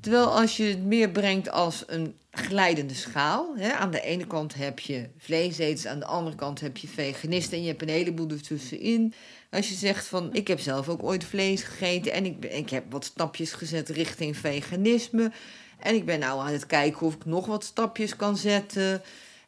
Terwijl 0.00 0.38
als 0.38 0.56
je 0.56 0.64
het 0.64 0.84
meer 0.84 1.10
brengt 1.10 1.50
als 1.50 1.84
een 1.86 2.14
glijdende 2.30 2.94
schaal. 2.94 3.56
Hè, 3.56 3.72
aan 3.72 3.90
de 3.90 4.00
ene 4.00 4.26
kant 4.26 4.54
heb 4.54 4.78
je 4.78 5.08
vleeseters, 5.16 5.86
aan 5.86 5.98
de 5.98 6.06
andere 6.06 6.36
kant 6.36 6.60
heb 6.60 6.76
je 6.76 6.88
veganisten 6.88 7.56
en 7.56 7.62
je 7.62 7.68
hebt 7.68 7.82
een 7.82 7.88
heleboel 7.88 8.28
ertussenin. 8.30 9.14
Als 9.50 9.68
je 9.68 9.74
zegt 9.74 10.06
van 10.06 10.34
ik 10.34 10.48
heb 10.48 10.60
zelf 10.60 10.88
ook 10.88 11.02
ooit 11.02 11.24
vlees 11.24 11.62
gegeten 11.62 12.12
en 12.12 12.24
ik, 12.24 12.44
ik 12.44 12.70
heb 12.70 12.84
wat 12.90 13.04
stapjes 13.04 13.52
gezet 13.52 13.88
richting 13.88 14.36
veganisme. 14.36 15.32
En 15.78 15.94
ik 15.94 16.04
ben 16.04 16.18
nou 16.18 16.40
aan 16.40 16.52
het 16.52 16.66
kijken 16.66 17.06
of 17.06 17.14
ik 17.14 17.24
nog 17.24 17.46
wat 17.46 17.64
stapjes 17.64 18.16
kan 18.16 18.36
zetten. 18.36 19.02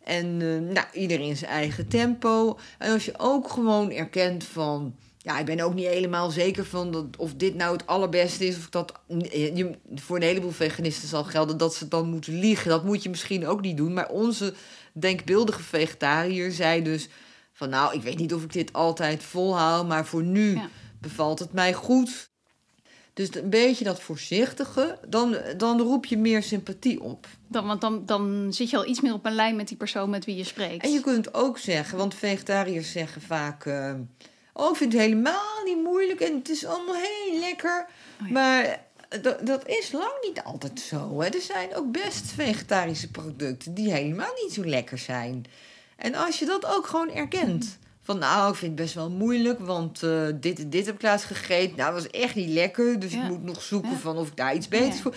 En 0.04 0.24
eh, 0.42 0.74
nou, 0.74 0.86
iedereen 0.92 1.36
zijn 1.36 1.50
eigen 1.50 1.88
tempo. 1.88 2.58
En 2.78 2.92
als 2.92 3.04
je 3.04 3.18
ook 3.18 3.50
gewoon 3.50 3.90
erkent 3.90 4.44
van. 4.44 4.94
Ja, 5.18 5.38
ik 5.38 5.44
ben 5.44 5.60
ook 5.60 5.74
niet 5.74 5.86
helemaal 5.86 6.30
zeker 6.30 6.64
van 6.64 6.92
dat, 6.92 7.04
of 7.16 7.34
dit 7.34 7.54
nou 7.54 7.72
het 7.72 7.86
allerbeste 7.86 8.46
is. 8.46 8.56
Of 8.56 8.68
dat, 8.68 8.92
eh, 9.08 9.56
je, 9.56 9.70
voor 9.94 10.16
een 10.16 10.22
heleboel 10.22 10.50
veganisten 10.50 11.08
zal 11.08 11.24
gelden 11.24 11.56
dat 11.56 11.74
ze 11.74 11.88
dan 11.88 12.08
moeten 12.08 12.38
liegen. 12.38 12.68
Dat 12.68 12.84
moet 12.84 13.02
je 13.02 13.08
misschien 13.10 13.46
ook 13.46 13.60
niet 13.60 13.76
doen. 13.76 13.92
Maar 13.92 14.08
onze 14.08 14.54
denkbeeldige 14.92 15.62
vegetariër 15.62 16.52
zei 16.52 16.82
dus 16.82 17.08
van... 17.52 17.68
nou, 17.68 17.94
ik 17.94 18.02
weet 18.02 18.18
niet 18.18 18.34
of 18.34 18.42
ik 18.42 18.52
dit 18.52 18.72
altijd 18.72 19.22
volhoud, 19.22 19.88
maar 19.88 20.06
voor 20.06 20.22
nu 20.22 20.54
Ja. 20.54 20.68
bevalt 21.00 21.38
het 21.38 21.52
mij 21.52 21.72
goed. 21.72 22.29
Dus 23.20 23.34
een 23.34 23.50
beetje 23.50 23.84
dat 23.84 24.00
voorzichtige, 24.00 24.98
dan, 25.08 25.36
dan 25.56 25.80
roep 25.80 26.04
je 26.04 26.18
meer 26.18 26.42
sympathie 26.42 27.00
op. 27.02 27.26
Dan, 27.48 27.66
want 27.66 27.80
dan, 27.80 28.06
dan 28.06 28.52
zit 28.52 28.70
je 28.70 28.76
al 28.76 28.86
iets 28.86 29.00
meer 29.00 29.12
op 29.12 29.26
een 29.26 29.34
lijn 29.34 29.56
met 29.56 29.68
die 29.68 29.76
persoon 29.76 30.10
met 30.10 30.24
wie 30.24 30.36
je 30.36 30.44
spreekt. 30.44 30.84
En 30.84 30.92
je 30.92 31.00
kunt 31.00 31.34
ook 31.34 31.58
zeggen, 31.58 31.98
want 31.98 32.14
vegetariërs 32.14 32.92
zeggen 32.92 33.22
vaak... 33.22 33.66
eh, 33.66 33.94
oh, 34.52 34.70
ik 34.70 34.76
vind 34.76 34.92
het 34.92 35.02
helemaal 35.02 35.64
niet 35.64 35.82
moeilijk 35.82 36.20
en 36.20 36.34
het 36.34 36.48
is 36.48 36.66
allemaal 36.66 36.94
heel 36.94 37.38
lekker. 37.38 37.86
Oh 38.20 38.26
ja. 38.26 38.32
Maar 38.32 38.84
dat, 39.22 39.46
dat 39.46 39.68
is 39.68 39.92
lang 39.92 40.12
niet 40.22 40.42
altijd 40.42 40.80
zo. 40.80 41.20
Hè. 41.20 41.28
Er 41.28 41.40
zijn 41.40 41.74
ook 41.74 41.92
best 41.92 42.32
vegetarische 42.32 43.10
producten 43.10 43.74
die 43.74 43.92
helemaal 43.92 44.32
niet 44.42 44.52
zo 44.52 44.64
lekker 44.64 44.98
zijn. 44.98 45.44
En 45.96 46.14
als 46.14 46.38
je 46.38 46.46
dat 46.46 46.66
ook 46.66 46.86
gewoon 46.86 47.10
erkent... 47.10 47.78
Van 48.10 48.18
nou, 48.18 48.50
ik 48.50 48.54
vind 48.56 48.72
het 48.72 48.80
best 48.80 48.94
wel 48.94 49.10
moeilijk, 49.10 49.58
want 49.60 50.02
eh, 50.02 50.26
dit 50.40 50.58
en 50.58 50.70
dit 50.70 50.86
heb 50.86 50.94
ik 50.94 51.02
laatst 51.02 51.26
gegeten. 51.26 51.76
Nou, 51.76 51.94
dat 51.94 52.02
was 52.02 52.20
echt 52.20 52.34
niet 52.34 52.48
lekker, 52.48 52.98
dus 53.00 53.12
Ja. 53.12 53.22
ik 53.22 53.28
moet 53.30 53.42
nog 53.42 53.62
zoeken 53.62 53.90
Ja. 53.90 53.96
van 53.96 54.16
of 54.16 54.28
ik 54.28 54.36
daar 54.36 54.54
iets 54.54 54.68
beters 54.68 54.96
Ja. 54.96 55.02
voor... 55.02 55.14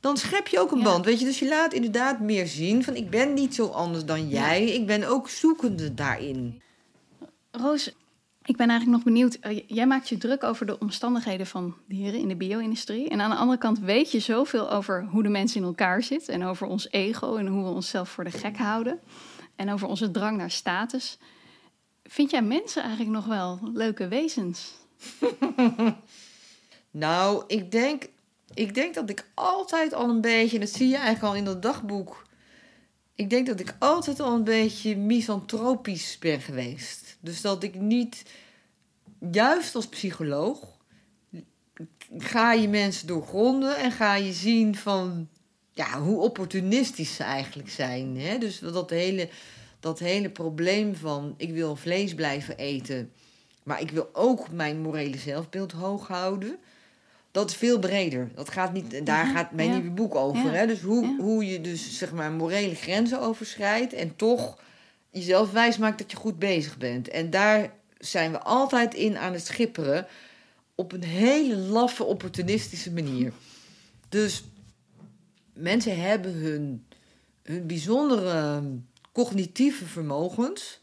Dan 0.00 0.16
schep 0.16 0.46
je 0.46 0.60
ook 0.60 0.70
een 0.72 0.82
band, 0.82 1.04
weet 1.04 1.18
je. 1.18 1.24
Dus 1.24 1.38
je 1.38 1.48
laat 1.48 1.72
inderdaad 1.72 2.20
meer 2.20 2.46
zien 2.46 2.84
van 2.84 2.94
ik 2.94 3.10
ben 3.10 3.34
niet 3.34 3.54
zo 3.54 3.66
anders 3.66 4.04
dan 4.04 4.28
jij. 4.28 4.64
Ik 4.64 4.86
ben 4.86 5.04
ook 5.08 5.28
zoekende 5.28 5.94
daarin. 5.94 6.62
Roos, 7.50 7.86
ik 8.44 8.56
ben 8.56 8.68
eigenlijk 8.68 8.90
nog 8.90 9.02
benieuwd. 9.14 9.34
eh, 9.34 9.60
jij 9.66 9.86
maakt 9.86 10.08
je 10.08 10.16
druk 10.18 10.42
over 10.44 10.66
de 10.66 10.78
omstandigheden 10.78 11.46
van 11.46 11.74
dieren 11.88 12.20
in 12.20 12.28
de 12.28 12.36
bio-industrie. 12.36 13.08
En 13.08 13.20
aan 13.20 13.30
de 13.30 13.36
andere 13.36 13.58
kant 13.58 13.78
weet 13.78 14.12
je 14.12 14.20
zoveel 14.20 14.70
over 14.70 15.06
hoe 15.10 15.22
de 15.22 15.28
mens 15.28 15.56
in 15.56 15.62
elkaar 15.62 16.02
zit. 16.02 16.28
En 16.28 16.44
over 16.44 16.66
ons 16.66 16.90
ego 16.90 17.36
en 17.36 17.46
hoe 17.46 17.64
we 17.64 17.70
onszelf 17.70 18.08
voor 18.08 18.24
de 18.24 18.30
gek 18.30 18.56
houden. 18.56 18.98
En 19.56 19.70
over 19.72 19.88
onze 19.88 20.10
drang 20.10 20.36
naar 20.36 20.50
status. 20.50 21.18
Vind 22.04 22.30
jij 22.30 22.42
mensen 22.42 22.82
eigenlijk 22.82 23.12
nog 23.12 23.26
wel 23.26 23.58
leuke 23.72 24.08
wezens? 24.08 24.72
Nou, 26.96 27.44
ik 27.46 27.70
denk, 27.70 28.08
ik 28.54 28.74
denk 28.74 28.94
dat 28.94 29.10
ik 29.10 29.26
altijd 29.34 29.94
al 29.94 30.08
een 30.08 30.20
beetje, 30.20 30.54
en 30.54 30.60
dat 30.60 30.74
zie 30.74 30.88
je 30.88 30.96
eigenlijk 30.96 31.24
al 31.24 31.34
in 31.34 31.44
dat 31.44 31.62
dagboek. 31.62 32.26
Ik 33.14 33.30
denk 33.30 33.46
dat 33.46 33.60
ik 33.60 33.76
altijd 33.78 34.20
al 34.20 34.34
een 34.34 34.44
beetje 34.44 34.96
misantropisch 34.96 36.18
ben 36.18 36.40
geweest. 36.40 37.16
Dus 37.20 37.40
dat 37.40 37.62
ik 37.62 37.74
niet, 37.74 38.22
juist 39.30 39.74
als 39.74 39.86
psycholoog, 39.86 40.76
ga 42.18 42.52
je 42.52 42.68
mensen 42.68 43.06
doorgronden 43.06 43.76
en 43.76 43.92
ga 43.92 44.14
je 44.14 44.32
zien 44.32 44.76
van 44.76 45.28
ja, 45.72 46.00
hoe 46.00 46.20
opportunistisch 46.20 47.14
ze 47.14 47.22
eigenlijk 47.22 47.70
zijn. 47.70 48.18
Hè? 48.18 48.38
Dus 48.38 48.58
dat 48.58 48.90
hele, 48.90 49.28
dat 49.84 49.98
hele 49.98 50.30
probleem 50.30 50.96
van 50.96 51.34
ik 51.36 51.52
wil 51.52 51.76
vlees 51.76 52.14
blijven 52.14 52.56
eten, 52.56 53.12
maar 53.62 53.80
ik 53.80 53.90
wil 53.90 54.08
ook 54.12 54.50
mijn 54.50 54.80
morele 54.80 55.18
zelfbeeld 55.18 55.72
hoog 55.72 56.06
houden. 56.06 56.56
Dat 57.30 57.50
is 57.50 57.56
veel 57.56 57.78
breder. 57.78 58.30
Dat 58.34 58.48
gaat 58.50 58.72
niet, 58.72 59.06
daar 59.06 59.26
gaat 59.26 59.52
mijn 59.52 59.68
ja. 59.68 59.74
nieuwe 59.74 59.90
boek 59.90 60.14
over. 60.14 60.44
Ja, 60.44 60.50
Hè? 60.50 60.66
Dus 60.66 60.80
hoe, 60.80 61.06
ja. 61.06 61.16
hoe 61.16 61.46
je 61.46 61.60
dus 61.60 61.98
zeg 61.98 62.12
maar 62.12 62.30
morele 62.32 62.74
grenzen 62.74 63.20
overschrijdt 63.20 63.92
en 63.92 64.16
toch 64.16 64.58
jezelf 65.10 65.52
wijsmaakt 65.52 65.98
dat 65.98 66.10
je 66.10 66.16
goed 66.16 66.38
bezig 66.38 66.78
bent. 66.78 67.08
En 67.08 67.30
daar 67.30 67.72
zijn 67.98 68.30
we 68.30 68.38
altijd 68.38 68.94
in 68.94 69.16
aan 69.16 69.32
het 69.32 69.46
schipperen 69.46 70.06
op 70.74 70.92
een 70.92 71.04
hele 71.04 71.56
laffe, 71.56 72.04
opportunistische 72.04 72.92
manier. 72.92 73.32
Dus 74.08 74.44
mensen 75.52 76.00
hebben 76.00 76.32
hun, 76.32 76.86
hun 77.42 77.66
bijzondere 77.66 78.62
cognitieve 79.14 79.84
vermogens 79.84 80.80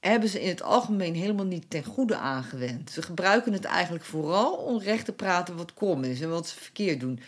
hebben 0.00 0.28
ze 0.28 0.42
in 0.42 0.48
het 0.48 0.62
algemeen 0.62 1.14
helemaal 1.14 1.44
niet 1.44 1.70
ten 1.70 1.84
goede 1.84 2.16
aangewend. 2.16 2.90
Ze 2.90 3.02
gebruiken 3.02 3.52
het 3.52 3.64
eigenlijk 3.64 4.04
vooral 4.04 4.52
om 4.52 4.78
recht 4.78 5.04
te 5.04 5.12
praten 5.12 5.56
wat 5.56 5.74
kom 5.74 6.04
is 6.04 6.20
en 6.20 6.30
wat 6.30 6.48
ze 6.48 6.60
verkeerd 6.60 7.00
doen. 7.00 7.20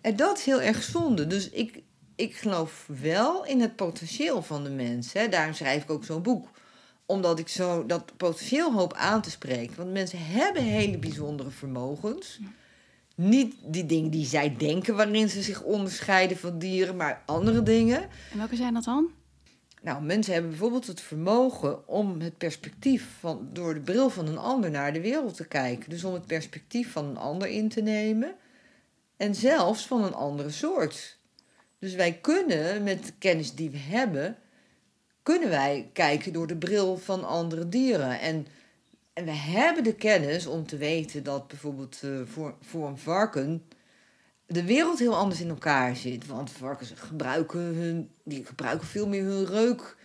En 0.00 0.16
dat 0.16 0.38
is 0.38 0.44
heel 0.44 0.60
erg 0.60 0.82
zonde. 0.82 1.26
Dus 1.26 1.50
ik, 1.50 1.82
ik 2.14 2.34
geloof 2.34 2.88
wel 3.00 3.44
in 3.44 3.60
het 3.60 3.76
potentieel 3.76 4.42
van 4.42 4.64
de 4.64 4.70
mens. 4.70 5.12
Hè. 5.12 5.28
Daarom 5.28 5.54
schrijf 5.54 5.82
ik 5.82 5.90
ook 5.90 6.04
zo'n 6.04 6.22
boek. 6.22 6.48
omdat 7.06 7.38
ik 7.38 7.48
zo 7.48 7.86
dat 7.86 8.16
potentieel 8.16 8.72
hoop 8.72 8.92
aan 8.92 9.22
te 9.22 9.30
spreken. 9.30 9.76
Want 9.76 9.92
mensen 9.92 10.26
hebben 10.26 10.62
hele 10.62 10.98
bijzondere 10.98 11.50
vermogens. 11.50 12.38
Niet 13.22 13.54
die 13.64 13.86
dingen 13.86 14.10
die 14.10 14.26
zij 14.26 14.56
denken 14.56 14.96
waarin 14.96 15.28
ze 15.28 15.42
zich 15.42 15.62
onderscheiden 15.62 16.36
van 16.36 16.58
dieren, 16.58 16.96
maar 16.96 17.22
andere 17.26 17.62
dingen. 17.62 18.02
En 18.32 18.38
welke 18.38 18.56
zijn 18.56 18.74
dat 18.74 18.84
dan? 18.84 19.10
Nou, 19.82 20.02
mensen 20.02 20.32
hebben 20.32 20.50
bijvoorbeeld 20.50 20.86
het 20.86 21.00
vermogen 21.00 21.88
om 21.88 22.20
het 22.20 22.38
perspectief 22.38 23.08
van 23.18 23.48
door 23.52 23.74
de 23.74 23.80
bril 23.80 24.10
van 24.10 24.26
een 24.26 24.38
ander 24.38 24.70
naar 24.70 24.92
de 24.92 25.00
wereld 25.00 25.36
te 25.36 25.46
kijken. 25.46 25.90
Dus 25.90 26.04
om 26.04 26.14
het 26.14 26.26
perspectief 26.26 26.92
van 26.92 27.04
een 27.04 27.16
ander 27.16 27.48
in 27.48 27.68
te 27.68 27.80
nemen. 27.80 28.34
En 29.16 29.34
zelfs 29.34 29.86
van 29.86 30.04
een 30.04 30.14
andere 30.14 30.50
soort. 30.50 31.18
Dus 31.78 31.94
wij 31.94 32.12
kunnen 32.12 32.82
met 32.82 33.04
de 33.06 33.12
kennis 33.18 33.54
die 33.54 33.70
we 33.70 33.78
hebben, 33.78 34.36
kunnen 35.22 35.48
wij 35.48 35.90
kijken 35.92 36.32
door 36.32 36.46
de 36.46 36.56
bril 36.56 36.96
van 36.96 37.24
andere 37.24 37.68
dieren. 37.68 38.20
En, 38.20 38.46
en 39.20 39.26
we 39.26 39.32
hebben 39.32 39.84
de 39.84 39.94
kennis 39.94 40.46
om 40.46 40.66
te 40.66 40.76
weten 40.76 41.22
dat 41.22 41.48
bijvoorbeeld 41.48 41.98
eh, 42.02 42.10
voor, 42.24 42.54
voor 42.60 42.88
een 42.88 42.98
varken 42.98 43.62
de 44.46 44.64
wereld 44.64 44.98
heel 44.98 45.16
anders 45.16 45.40
in 45.40 45.48
elkaar 45.48 45.96
zit. 45.96 46.26
Want 46.26 46.50
varkens 46.50 46.92
gebruiken, 46.94 47.60
hun, 47.60 48.10
die 48.24 48.44
gebruiken 48.44 48.86
veel 48.86 49.08
meer 49.08 49.24
hun 49.24 49.46
reuk 49.46 49.96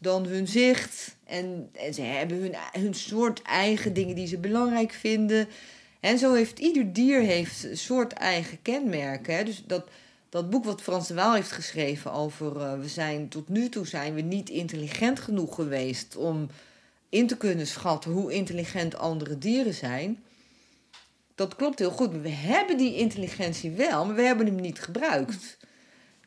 dan 0.00 0.26
hun 0.26 0.48
zicht. 0.48 1.16
En, 1.24 1.70
en 1.72 1.94
ze 1.94 2.02
hebben 2.02 2.38
hun, 2.40 2.54
hun 2.72 2.94
soort 2.94 3.42
eigen 3.42 3.92
dingen 3.94 4.14
die 4.14 4.26
ze 4.26 4.38
belangrijk 4.38 4.92
vinden. 4.92 5.48
En 6.00 6.18
zo 6.18 6.34
heeft 6.34 6.58
ieder 6.58 6.92
dier 6.92 7.20
heeft 7.20 7.66
soort 7.72 8.12
eigen 8.12 8.62
kenmerken. 8.62 9.34
Hè? 9.36 9.44
Dus 9.44 9.62
dat, 9.66 9.88
dat 10.28 10.50
boek 10.50 10.64
wat 10.64 10.82
Frans 10.82 11.08
de 11.08 11.14
Waal 11.14 11.34
heeft 11.34 11.52
geschreven 11.52 12.12
over... 12.12 12.60
eh, 12.60 12.78
we 12.78 12.88
zijn 12.88 13.28
tot 13.28 13.48
nu 13.48 13.68
toe 13.68 13.86
zijn 13.86 14.14
we 14.14 14.20
niet 14.20 14.48
intelligent 14.50 15.20
genoeg 15.20 15.54
geweest... 15.54 16.16
om 16.16 16.48
in 17.12 17.26
te 17.26 17.36
kunnen 17.36 17.66
schatten 17.66 18.10
hoe 18.10 18.32
intelligent 18.32 18.98
andere 18.98 19.38
dieren 19.38 19.74
zijn... 19.74 20.22
Dat 21.34 21.56
klopt 21.56 21.78
heel 21.78 21.90
goed, 21.90 22.12
maar 22.12 22.20
we 22.22 22.28
hebben 22.28 22.76
die 22.76 22.96
intelligentie 22.96 23.70
wel, 23.70 24.06
maar 24.06 24.14
we 24.14 24.22
hebben 24.22 24.46
hem 24.46 24.54
niet 24.60 24.80
gebruikt. 24.80 25.58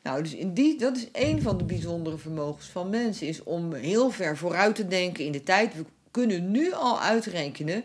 Nou, 0.03 0.21
dus 0.23 0.33
in 0.33 0.53
die, 0.53 0.77
dat 0.77 0.97
is 0.97 1.07
een 1.11 1.41
van 1.41 1.57
de 1.57 1.63
bijzondere 1.63 2.17
vermogens 2.17 2.67
van 2.67 2.89
mensen, 2.89 3.27
is 3.27 3.43
om 3.43 3.73
heel 3.73 4.09
ver 4.09 4.37
vooruit 4.37 4.75
te 4.75 4.87
denken 4.87 5.25
in 5.25 5.31
de 5.31 5.43
tijd. 5.43 5.75
We 5.75 5.85
kunnen 6.11 6.51
nu 6.51 6.73
al 6.73 7.01
uitrekenen 7.01 7.83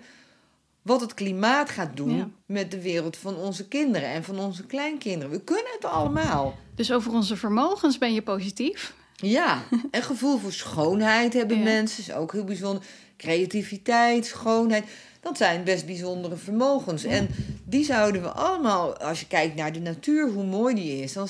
wat 0.82 1.00
het 1.00 1.14
klimaat 1.14 1.70
gaat 1.70 1.96
doen 1.96 2.16
Ja. 2.16 2.28
met 2.46 2.70
de 2.70 2.82
wereld 2.82 3.16
van 3.16 3.36
onze 3.36 3.68
kinderen 3.68 4.08
en 4.08 4.24
van 4.24 4.38
onze 4.38 4.66
kleinkinderen. 4.66 5.30
We 5.30 5.40
kunnen 5.40 5.72
het 5.72 5.84
allemaal. 5.84 6.54
Dus 6.74 6.92
over 6.92 7.12
onze 7.12 7.36
vermogens 7.36 7.98
ben 7.98 8.14
je 8.14 8.22
positief. 8.22 8.94
Ja, 9.20 9.62
en 9.90 10.02
gevoel 10.02 10.38
voor 10.38 10.52
schoonheid 10.52 11.32
hebben 11.32 11.56
Ja. 11.58 11.62
mensen, 11.64 12.00
is 12.02 12.12
ook 12.12 12.32
heel 12.32 12.44
bijzonder. 12.44 12.82
Creativiteit, 13.16 14.26
schoonheid, 14.26 14.84
dat 15.20 15.36
zijn 15.36 15.64
best 15.64 15.86
bijzondere 15.86 16.36
vermogens. 16.36 17.04
En 17.04 17.28
die 17.64 17.84
zouden 17.84 18.22
we 18.22 18.28
allemaal, 18.28 18.96
als 18.96 19.20
je 19.20 19.26
kijkt 19.26 19.54
naar 19.56 19.72
de 19.72 19.80
natuur, 19.80 20.28
hoe 20.28 20.44
mooi 20.44 20.74
die 20.74 21.02
is, 21.02 21.12
dan 21.12 21.28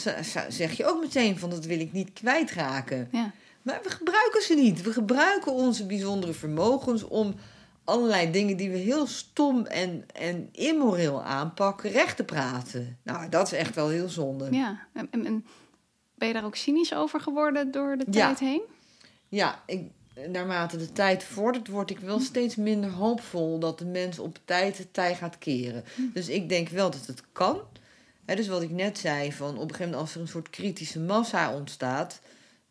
zeg 0.49 0.73
je 0.77 0.87
ook 0.87 1.01
meteen 1.01 1.39
van 1.39 1.51
dat 1.51 1.65
wil 1.65 1.81
ik 1.81 1.93
niet 1.93 2.13
kwijtraken. 2.13 3.09
Ja. 3.13 3.33
Maar 3.63 3.81
we 3.83 3.91
gebruiken 3.91 4.43
ze 4.43 4.55
niet. 4.55 4.83
We 4.83 4.93
gebruiken 4.93 5.53
onze 5.53 5.87
bijzondere 5.87 6.33
vermogens 6.33 7.03
om 7.05 7.35
allerlei 7.85 8.31
dingen 8.31 8.57
die 8.57 8.71
we 8.71 8.77
heel 8.77 9.07
stom 9.07 9.67
en, 9.67 10.05
en 10.15 10.49
immoreel 10.53 11.23
aanpakken, 11.23 11.91
recht 11.91 12.17
te 12.17 12.25
praten. 12.25 12.99
Nou, 13.03 13.29
dat 13.29 13.47
is 13.47 13.59
echt 13.59 13.75
wel 13.75 13.89
heel 13.89 14.09
zonde. 14.09 14.49
Ja. 14.51 14.79
En- 14.93 15.09
en 15.25 15.45
ben 16.21 16.29
je 16.29 16.35
daar 16.35 16.45
ook 16.45 16.57
cynisch 16.57 16.95
over 16.95 17.21
geworden 17.21 17.71
door 17.71 17.97
de 17.97 18.05
Ja. 18.11 18.27
tijd 18.27 18.39
heen? 18.39 18.63
Ja, 19.29 19.63
ik, 19.67 19.83
naarmate 20.29 20.77
de 20.77 20.93
tijd 20.93 21.25
vordert, 21.25 21.69
word 21.69 21.91
ik 21.91 21.99
wel 21.99 22.21
steeds 22.21 22.57
minder 22.57 22.91
hoopvol 22.91 23.59
dat 23.59 23.79
de 23.79 23.85
mens 23.85 24.19
op 24.19 24.39
tijd 24.45 24.79
het 24.79 24.95
tij 24.95 25.15
gaat 25.15 25.39
keren. 25.39 25.85
Dus 26.15 26.29
ik 26.29 26.49
denk 26.49 26.69
wel 26.69 26.91
dat 26.91 27.07
het 27.07 27.23
kan. 27.33 27.61
Hè, 28.25 28.35
dus 28.35 28.49
wat 28.49 28.63
ik 28.63 28.71
net 28.71 28.99
zei, 28.99 29.33
van 29.33 29.49
op 29.49 29.55
een 29.55 29.61
gegeven 29.61 29.85
moment 29.85 30.01
als 30.01 30.15
er 30.15 30.21
een 30.21 30.29
soort 30.29 30.51
kritische 30.51 31.01
massa 31.01 31.55
ontstaat, 31.55 32.21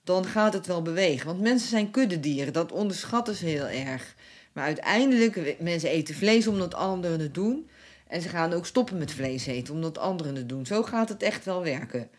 dan 0.04 0.26
gaat 0.26 0.54
het 0.54 0.68
wel 0.68 0.82
bewegen. 0.82 1.26
Want 1.26 1.42
mensen 1.42 1.70
zijn 1.70 1.92
kuddedieren, 1.92 2.54
dat 2.54 2.72
onderschatten 2.72 3.36
ze 3.36 3.46
heel 3.46 3.68
erg. 3.68 4.16
Maar 4.54 4.66
uiteindelijk, 4.66 5.56
mensen 5.60 5.90
eten 5.90 6.16
vlees 6.16 6.48
omdat 6.48 6.74
anderen 6.76 7.20
het 7.20 7.34
doen. 7.34 7.70
En 8.08 8.22
ze 8.22 8.30
gaan 8.30 8.54
ook 8.54 8.66
stoppen 8.66 8.98
met 8.98 9.12
vlees 9.12 9.46
eten 9.46 9.74
omdat 9.74 9.98
anderen 9.98 10.36
het 10.36 10.50
doen. 10.50 10.66
Zo 10.66 10.84
gaat 10.84 11.10
het 11.10 11.24
echt 11.24 11.46
wel 11.46 11.64
werken. 11.64 12.10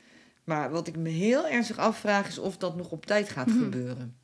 Maar 0.44 0.70
wat 0.70 0.86
ik 0.86 0.96
me 0.96 1.08
heel 1.08 1.46
ernstig 1.48 1.78
afvraag 1.78 2.28
is 2.28 2.38
of 2.38 2.56
dat 2.56 2.76
nog 2.76 2.90
op 2.90 3.06
tijd 3.06 3.28
gaat 3.28 3.46
Mhm. 3.46 3.58
gebeuren. 3.58 4.16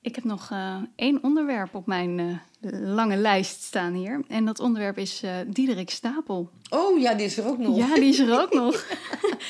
Ik 0.00 0.14
heb 0.14 0.24
nog 0.24 0.50
eh, 0.50 0.76
één 0.96 1.22
onderwerp 1.22 1.74
op 1.74 1.86
mijn 1.86 2.18
eh, 2.18 2.36
lange 2.80 3.16
lijst 3.16 3.62
staan 3.62 3.92
hier. 3.92 4.24
En 4.28 4.44
dat 4.44 4.60
onderwerp 4.60 4.98
is 4.98 5.22
eh 5.22 5.34
Diederik 5.46 5.90
Stapel. 5.90 6.50
Oh 6.70 6.98
ja, 7.00 7.14
die 7.14 7.26
is 7.26 7.38
er 7.38 7.46
ook 7.46 7.58
nog. 7.58 7.76
Ja, 7.76 7.94
die 7.94 8.04
is 8.08 8.18
er 8.18 8.40
ook 8.40 8.54
nog. 8.64 8.74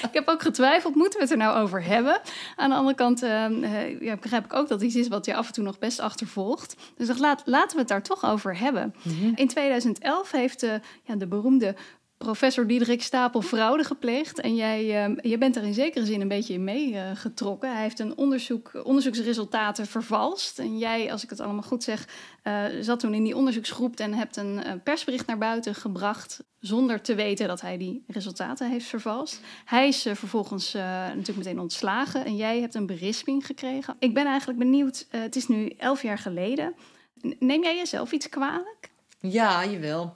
ik 0.03 0.09
heb 0.13 0.29
ook 0.29 0.43
getwijfeld, 0.43 0.95
moeten 0.95 1.19
we 1.19 1.25
het 1.25 1.33
er 1.33 1.39
nou 1.39 1.59
over 1.59 1.83
hebben? 1.85 2.21
Aan 2.57 2.71
de 2.71 2.77
andere 2.77 2.97
kant 2.97 3.21
ja, 4.01 4.17
begrijp 4.21 4.45
ik 4.45 4.53
ook 4.53 4.69
dat 4.69 4.83
iets 4.83 4.95
is 4.97 5.09
wat 5.09 5.27
je 5.27 5.35
af 5.35 5.47
en 5.47 5.53
toe 5.53 5.65
nog 5.65 5.79
best 5.79 6.01
achtervolgt. 6.01 6.77
Dus 6.97 6.99
ik 6.99 7.07
dacht, 7.07 7.21
laat, 7.21 7.43
laten 7.45 7.73
we 7.75 7.79
het 7.79 7.89
daar 7.89 8.03
toch 8.03 8.25
over 8.25 8.59
hebben. 8.59 8.95
In 9.35 9.49
2011 9.49 10.31
heeft 10.31 10.61
ja, 11.05 11.17
de 11.17 11.27
beroemde 11.27 11.75
professor 12.19 12.67
Diederik 12.67 13.03
Stapel 13.03 13.43
fraude 13.43 13.85
gepleegd. 13.85 14.41
En 14.41 14.55
jij 14.55 15.05
eh, 15.05 15.31
je 15.31 15.39
bent 15.39 15.57
er 15.57 15.63
in 15.63 15.75
zekere 15.75 16.05
zin 16.05 16.21
een 16.21 16.29
beetje 16.29 16.55
in 16.55 16.65
meegetrokken. 16.65 17.73
Hij 17.73 17.83
heeft 17.83 17.99
een 17.99 18.17
onderzoek, 18.17 18.71
onderzoeksresultaten 18.83 19.87
vervalst. 19.87 20.59
En 20.59 20.79
jij, 20.79 21.13
als 21.13 21.23
ik 21.23 21.31
het 21.31 21.41
allemaal 21.41 21.63
goed 21.63 21.83
zeg, 21.83 22.07
eh, 22.47 22.65
zat 22.81 23.01
toen 23.01 23.15
in 23.15 23.25
die 23.25 23.37
onderzoeksgroep 23.37 23.99
en 23.99 24.15
hebt 24.15 24.37
een 24.37 24.63
eh, 24.63 24.73
persbericht 24.85 25.27
naar 25.27 25.39
buiten 25.39 25.75
gebracht. 25.75 26.45
Zonder 26.61 27.01
te 27.01 27.15
weten 27.15 27.49
dat 27.49 27.61
hij 27.61 27.77
die 27.77 28.05
resultaten 28.07 28.71
heeft 28.71 28.87
vervalst. 28.87 29.41
Hij 29.65 29.89
is 29.89 30.07
eh, 30.07 30.15
vervolgens 30.15 30.73
natuurlijk 30.73 31.37
meteen 31.37 31.59
ontslagen. 31.59 32.25
En 32.25 32.37
jij 32.37 32.61
hebt 32.61 32.75
een 32.75 32.87
berisping 32.87 33.47
gekregen. 33.47 33.97
Ik 33.99 34.15
ben 34.15 34.27
eigenlijk 34.27 34.59
benieuwd, 34.59 35.07
het 35.11 35.37
is 35.37 35.49
nu 35.49 35.69
elf 35.69 36.03
jaar 36.03 36.19
geleden. 36.19 36.75
Neem 37.39 37.63
jij 37.63 37.77
jezelf 37.77 38.13
iets 38.13 38.29
kwalijk? 38.29 38.91
Ja, 39.21 39.67
jawel. 39.67 40.15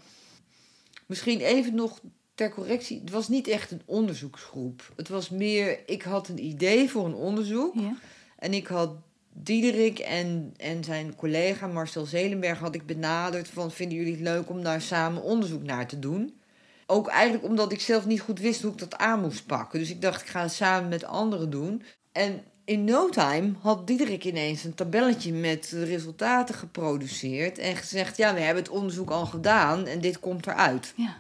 Misschien 1.11 1.41
even 1.41 1.75
nog 1.75 2.01
ter 2.35 2.51
correctie. 2.51 3.01
Het 3.01 3.11
was 3.11 3.29
niet 3.29 3.49
echt 3.49 3.71
een 3.71 3.83
onderzoeksgroep. 3.85 4.93
Het 4.97 5.09
was 5.09 5.29
meer, 5.29 5.79
ik 5.87 6.03
had 6.03 6.29
een 6.29 6.45
idee 6.45 6.91
voor 6.91 7.05
een 7.05 7.15
onderzoek. 7.15 7.75
Ja. 7.75 7.97
En 8.39 8.53
ik 8.53 8.67
had 8.67 8.97
Diederik 9.33 9.99
en, 9.99 10.55
en 10.57 10.85
zijn 10.85 11.17
collega 11.17 11.67
Marcel 11.67 12.05
Zelenberg 12.05 12.59
had 12.59 12.75
ik 12.75 12.87
benaderd 12.87 13.49
van... 13.49 13.71
vinden 13.71 13.99
jullie 13.99 14.13
het 14.13 14.23
leuk 14.23 14.51
om 14.51 14.63
daar 14.63 14.81
samen 14.81 15.23
onderzoek 15.23 15.63
naar 15.63 15.87
te 15.87 15.99
doen? 15.99 16.41
Ook 16.87 17.09
eigenlijk 17.09 17.45
omdat 17.45 17.73
ik 17.73 17.81
zelf 17.81 18.07
niet 18.07 18.21
goed 18.21 18.39
wist 18.41 18.63
hoe 18.63 18.73
ik 18.73 18.79
dat 18.79 18.97
aan 18.97 19.21
moest 19.21 19.47
pakken. 19.47 19.79
Dus 19.79 19.91
ik 19.91 20.03
dacht, 20.03 20.21
ik 20.21 20.29
ga 20.29 20.43
het 20.43 20.53
samen 20.53 20.89
met 20.89 21.05
anderen 21.05 21.51
doen. 21.51 21.83
En 22.13 22.45
in 22.71 22.85
no 22.85 23.09
time 23.09 23.53
had 23.61 23.87
Diederik 23.87 24.25
ineens 24.25 24.65
een 24.65 24.75
tabelletje 24.75 25.33
met 25.33 25.69
de 25.71 25.85
resultaten 25.85 26.55
geproduceerd... 26.55 27.59
en 27.59 27.77
gezegd, 27.77 28.17
ja, 28.17 28.35
we 28.35 28.41
hebben 28.41 28.63
het 28.63 28.73
onderzoek 28.73 29.11
al 29.11 29.27
gedaan 29.27 29.87
en 29.87 30.01
dit 30.01 30.21
komt 30.21 30.47
eruit. 30.47 30.93
Ja. 30.97 31.17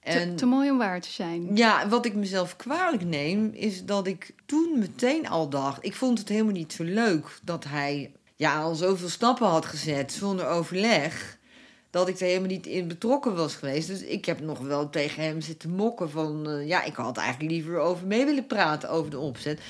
En 0.00 0.36
te 0.36 0.46
mooi 0.46 0.70
om 0.70 0.78
waar 0.78 1.00
te 1.00 1.10
zijn. 1.10 1.56
ja, 1.56 1.88
wat 1.88 2.06
ik 2.06 2.14
mezelf 2.14 2.56
kwalijk 2.56 3.04
neem, 3.04 3.50
is 3.52 3.84
dat 3.84 4.06
ik 4.06 4.34
toen 4.46 4.78
meteen 4.78 5.28
al 5.28 5.48
dacht... 5.48 5.84
Ik 5.84 5.94
vond 5.94 6.18
het 6.18 6.28
helemaal 6.28 6.52
niet 6.52 6.72
zo 6.72 6.84
leuk 6.84 7.38
dat 7.42 7.64
hij 7.64 8.12
ja, 8.36 8.60
al 8.60 8.74
zoveel 8.74 9.08
stappen 9.08 9.46
had 9.46 9.66
gezet 9.66 10.12
zonder 10.12 10.46
overleg... 10.46 11.38
dat 11.90 12.08
ik 12.08 12.20
er 12.20 12.26
helemaal 12.26 12.48
niet 12.48 12.66
in 12.66 12.88
betrokken 12.88 13.36
was 13.36 13.54
geweest. 13.54 13.88
Dus 13.88 14.02
ik 14.02 14.24
heb 14.24 14.40
nog 14.40 14.58
wel 14.58 14.90
tegen 14.90 15.22
hem 15.22 15.40
zitten 15.40 15.70
mokken 15.70 16.10
van... 16.10 16.48
eh, 16.50 16.66
ja, 16.68 16.82
ik 16.82 16.94
had 16.94 17.16
eigenlijk 17.16 17.50
liever 17.50 17.78
over 17.78 18.06
mee 18.06 18.24
willen 18.24 18.46
praten 18.46 18.90
over 18.90 19.10
de 19.10 19.18
opzet. 19.18 19.60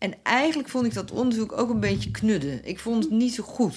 En 0.00 0.14
eigenlijk 0.22 0.68
vond 0.68 0.86
ik 0.86 0.94
dat 0.94 1.10
onderzoek 1.10 1.52
ook 1.58 1.70
een 1.70 1.80
beetje 1.80 2.10
knudden. 2.10 2.64
Ik 2.64 2.78
vond 2.78 3.04
het 3.04 3.12
niet 3.12 3.34
zo 3.34 3.42
goed. 3.42 3.76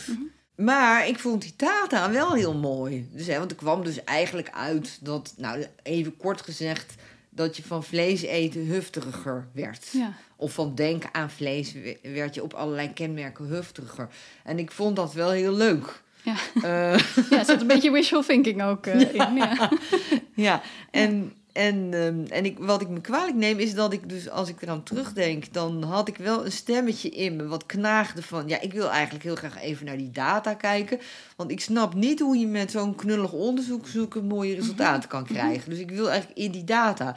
Maar 0.56 1.08
ik 1.08 1.20
vond 1.20 1.42
die 1.42 1.54
data 1.58 2.12
wel 2.12 2.34
heel 2.34 2.54
mooi. 2.54 3.10
Dus, 3.12 3.28
hè, 3.28 3.38
want 3.38 3.52
er 3.52 3.58
kwam 3.58 3.84
dus 3.84 4.04
eigenlijk 4.04 4.50
uit 4.52 4.98
dat, 5.02 5.34
nou 5.38 5.66
even 5.84 6.18
kort 6.18 6.42
gezegd, 6.42 6.94
dat 7.30 7.58
je 7.58 7.64
van 7.64 7.84
vlees 7.84 8.22
eten 8.22 8.68
heftiger 8.68 9.48
werd. 9.54 9.88
Ja. 9.92 10.14
Of 10.36 10.54
van 10.54 10.76
denken 10.76 11.10
aan 11.14 11.30
vlees 11.30 11.74
we- 11.74 12.00
werd 12.02 12.36
je 12.36 12.44
op 12.44 12.54
allerlei 12.54 12.94
kenmerken 12.94 13.48
heftiger. 13.50 14.08
En 14.44 14.60
ik 14.60 14.72
vond 14.72 14.96
dat 14.96 15.14
wel 15.14 15.30
heel 15.32 15.54
leuk. 15.54 16.02
Ja. 16.24 16.36
Eh, 16.56 17.00
ja, 17.30 17.40
er 17.40 17.46
zit 17.46 17.62
een 17.62 17.68
beetje 17.68 17.92
wishful 17.92 18.24
thinking 18.24 18.64
ook 18.64 18.86
eh, 18.86 19.00
in. 19.14 19.36
Ja. 19.36 19.72
ja, 20.36 20.62
en, 20.92 21.34
en, 21.54 21.94
ehm, 21.94 22.26
en 22.30 22.46
ik, 22.46 22.60
wat 22.60 22.82
ik 22.82 22.90
me 22.90 23.02
kwalijk 23.02 23.36
neem 23.36 23.60
is 23.60 23.74
dat 23.74 23.94
ik 23.94 24.10
dus, 24.10 24.30
als 24.30 24.50
ik 24.50 24.62
eraan 24.62 24.84
terugdenk, 24.84 25.54
dan 25.54 25.84
had 25.84 26.08
ik 26.08 26.18
wel 26.18 26.46
een 26.46 26.52
stemmetje 26.52 27.10
in 27.10 27.36
me 27.36 27.48
wat 27.48 27.66
knaagde 27.66 28.22
van, 28.22 28.48
ja, 28.48 28.62
ik 28.62 28.74
wil 28.74 28.90
eigenlijk 28.90 29.24
heel 29.24 29.36
graag 29.36 29.62
even 29.62 29.86
naar 29.86 29.98
die 29.98 30.12
data 30.12 30.54
kijken, 30.54 31.00
want 31.36 31.52
ik 31.52 31.60
snap 31.60 31.94
niet 31.94 32.20
hoe 32.20 32.38
je 32.38 32.48
met 32.48 32.72
zo'n 32.72 32.96
knullig 32.96 33.32
onderzoek 33.32 33.88
zulke 33.88 34.22
mooie 34.22 34.56
resultaten 34.56 35.10
kan 35.10 35.26
krijgen. 35.26 35.70
Dus 35.70 35.80
ik 35.80 35.92
wil 35.92 36.10
eigenlijk 36.10 36.40
in 36.40 36.52
die 36.52 36.64
data. 36.64 37.16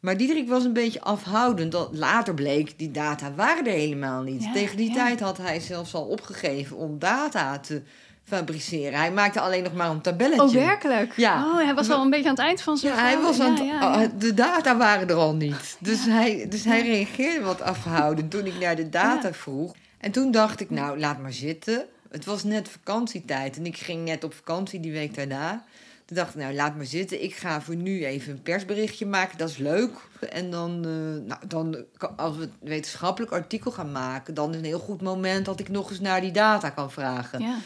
Maar 0.00 0.16
Diederik 0.16 0.48
was 0.48 0.64
een 0.64 0.72
beetje 0.72 1.00
afhoudend. 1.00 1.72
Dat 1.72 1.96
later 1.96 2.34
bleek, 2.34 2.78
die 2.78 2.90
data 2.90 3.34
waren 3.34 3.66
er 3.66 3.72
helemaal 3.72 4.22
niet. 4.22 4.42
Ja, 4.42 4.52
Tegen 4.52 4.76
die 4.76 4.88
ja. 4.88 4.94
tijd 4.94 5.20
had 5.20 5.36
hij 5.36 5.60
zelfs 5.60 5.94
al 5.94 6.04
opgegeven 6.04 6.76
om 6.76 6.98
data 6.98 7.58
te 7.58 7.82
fabriceren. 8.28 8.98
Hij 8.98 9.12
maakte 9.12 9.40
alleen 9.40 9.62
nog 9.62 9.72
maar 9.72 9.90
een 9.90 10.00
tabelletje. 10.00 10.58
Oh, 10.58 10.66
werkelijk? 10.66 11.12
Ja. 11.16 11.44
Oh, 11.44 11.56
hij 11.56 11.74
was 11.74 11.90
al 11.90 12.02
een 12.02 12.10
beetje 12.10 12.28
aan 12.28 12.34
het 12.34 12.44
eind 12.44 12.62
van 12.62 12.76
zijn 12.76 12.94
Ja, 12.94 13.00
hij 13.00 13.18
was 13.18 13.40
aan 13.40 13.50
het, 13.50 13.66
Ja, 13.66 13.80
ja, 13.80 14.00
ja. 14.00 14.08
de 14.18 14.34
data 14.34 14.76
waren 14.76 15.08
er 15.08 15.14
al 15.14 15.34
niet. 15.34 15.76
Dus 15.78 16.04
hij, 16.04 16.46
dus 16.48 16.64
hij 16.64 16.82
reageerde 16.82 17.44
wat 17.44 17.62
afgehouden 17.62 18.28
toen 18.28 18.46
ik 18.46 18.58
naar 18.60 18.76
de 18.76 18.88
data 18.88 19.32
vroeg. 19.32 19.74
En 19.98 20.10
toen 20.10 20.30
dacht 20.30 20.60
ik, 20.60 20.70
nou, 20.70 20.98
laat 20.98 21.18
maar 21.18 21.32
zitten. 21.32 21.84
Het 22.10 22.24
was 22.24 22.44
net 22.44 22.68
vakantietijd 22.68 23.56
en 23.56 23.66
ik 23.66 23.76
ging 23.76 24.04
net 24.04 24.24
op 24.24 24.34
vakantie 24.34 24.80
die 24.80 24.92
week 24.92 25.14
daarna. 25.14 25.64
Toen 26.04 26.16
dacht 26.16 26.34
ik, 26.34 26.40
nou, 26.40 26.54
laat 26.54 26.76
maar 26.76 26.84
zitten. 26.84 27.22
Ik 27.22 27.34
ga 27.34 27.60
voor 27.60 27.76
nu 27.76 28.04
even 28.04 28.32
een 28.32 28.42
persberichtje 28.42 29.06
maken. 29.06 29.38
Dat 29.38 29.48
is 29.48 29.56
leuk. 29.56 29.90
En 30.30 30.50
dan, 30.50 30.84
eh, 30.84 31.26
nou, 31.28 31.40
dan 31.46 31.84
als 32.16 32.36
we 32.36 32.42
een 32.42 32.52
wetenschappelijk 32.60 33.32
artikel 33.32 33.70
gaan 33.70 33.92
maken... 33.92 34.34
dan 34.34 34.50
is 34.50 34.56
een 34.56 34.64
heel 34.64 34.78
goed 34.78 35.02
moment 35.02 35.44
dat 35.44 35.60
ik 35.60 35.68
nog 35.68 35.90
eens 35.90 36.00
naar 36.00 36.20
die 36.20 36.30
data 36.30 36.70
kan 36.70 36.90
vragen. 36.90 37.40
Ja, 37.40 37.56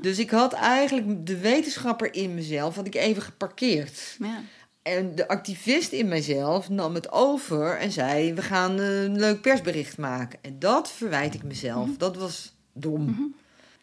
Dus 0.00 0.18
ik 0.18 0.30
had 0.30 0.52
eigenlijk 0.52 1.26
de 1.26 1.38
wetenschapper 1.38 2.14
in 2.14 2.34
mezelf 2.34 2.74
had 2.74 2.86
ik 2.86 2.94
even 2.94 3.22
geparkeerd. 3.22 4.16
ja. 4.18 4.42
En 4.82 5.14
de 5.14 5.28
activist 5.28 5.92
in 5.92 6.08
mijzelf 6.08 6.68
nam 6.68 6.94
het 6.94 7.12
over 7.12 7.78
en 7.78 7.92
zei: 7.92 8.34
We 8.34 8.42
gaan 8.42 8.78
een 8.78 9.18
leuk 9.18 9.40
persbericht 9.40 9.98
maken. 9.98 10.38
En 10.42 10.58
dat 10.58 10.90
verwijt 10.90 11.34
ik 11.34 11.42
mezelf. 11.42 11.88
Dat 11.96 12.16
was 12.16 12.54
dom. 12.72 13.34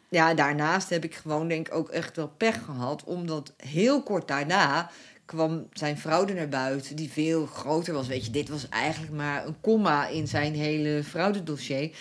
Ja, 0.10 0.34
daarnaast 0.34 0.90
heb 0.90 1.04
ik 1.04 1.16
gewoon, 1.16 1.48
denk 1.48 1.68
ik, 1.68 1.74
ook 1.74 1.90
echt 1.90 2.16
wel 2.16 2.28
pech 2.38 2.64
gehad. 2.66 3.04
Omdat 3.04 3.54
heel 3.58 4.04
kort 4.04 4.28
daarna 4.28 4.90
kwam 5.26 5.68
zijn 5.74 5.98
er 6.06 6.34
naar 6.34 6.50
buiten, 6.50 6.96
die 6.96 7.10
veel 7.10 7.46
groter 7.46 7.94
was. 7.94 8.08
Weet 8.08 8.26
je, 8.26 8.32
dit 8.32 8.50
was 8.50 8.70
eigenlijk 8.70 9.14
maar 9.14 9.46
een 9.46 9.62
komma 9.62 10.08
in 10.08 10.28
zijn 10.28 10.54
hele 10.54 11.04
fraudedossier. 11.04 11.96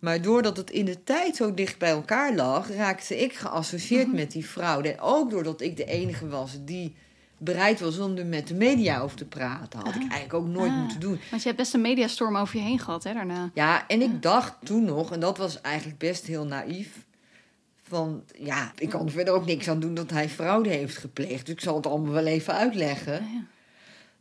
Maar 0.00 0.22
doordat 0.22 0.56
het 0.56 0.70
in 0.70 0.84
de 0.84 1.02
tijd 1.04 1.36
zo 1.36 1.54
dicht 1.54 1.78
bij 1.78 1.90
elkaar 1.90 2.34
lag, 2.34 2.68
raakte 2.70 3.18
ik 3.22 3.32
geassocieerd 3.34 4.12
met 4.12 4.30
die 4.32 4.44
fraude. 4.44 4.92
En 4.92 5.00
ook 5.00 5.30
doordat 5.30 5.60
ik 5.60 5.76
de 5.76 5.84
enige 5.84 6.28
was 6.28 6.58
die 6.64 6.94
bereid 7.38 7.80
was 7.80 7.98
om 7.98 8.16
er 8.16 8.26
met 8.26 8.48
de 8.48 8.54
media 8.54 9.00
over 9.00 9.16
te 9.16 9.24
praten. 9.24 9.78
Had 9.78 9.94
ik 9.94 10.00
eigenlijk 10.00 10.34
ook 10.34 10.46
nooit 10.46 10.70
Ah. 10.70 10.78
moeten 10.80 11.00
doen. 11.00 11.20
Want 11.30 11.42
je 11.42 11.48
hebt 11.48 11.60
best 11.60 11.74
een 11.74 11.80
mediastorm 11.80 12.36
over 12.36 12.56
je 12.56 12.62
heen 12.62 12.78
gehad, 12.78 13.04
hè, 13.04 13.12
daarna. 13.14 13.50
Ja, 13.54 13.86
en 13.88 14.02
ik 14.02 14.22
dacht 14.22 14.54
toen 14.64 14.84
nog, 14.84 15.12
en 15.12 15.20
dat 15.20 15.38
was 15.38 15.60
eigenlijk 15.60 15.98
best 15.98 16.26
heel 16.26 16.44
naïef. 16.46 17.06
Van 17.82 18.22
ja, 18.38 18.72
ik 18.76 18.88
kan 18.88 19.06
er 19.06 19.12
verder 19.12 19.34
ook 19.34 19.46
niks 19.46 19.68
aan 19.68 19.80
doen 19.80 19.94
dat 19.94 20.10
hij 20.10 20.28
fraude 20.28 20.68
heeft 20.68 20.96
gepleegd. 20.96 21.46
Dus 21.46 21.54
ik 21.54 21.60
zal 21.60 21.76
het 21.76 21.86
allemaal 21.86 22.12
wel 22.12 22.26
even 22.26 22.54
uitleggen. 22.54 23.12
ja. 23.12 23.44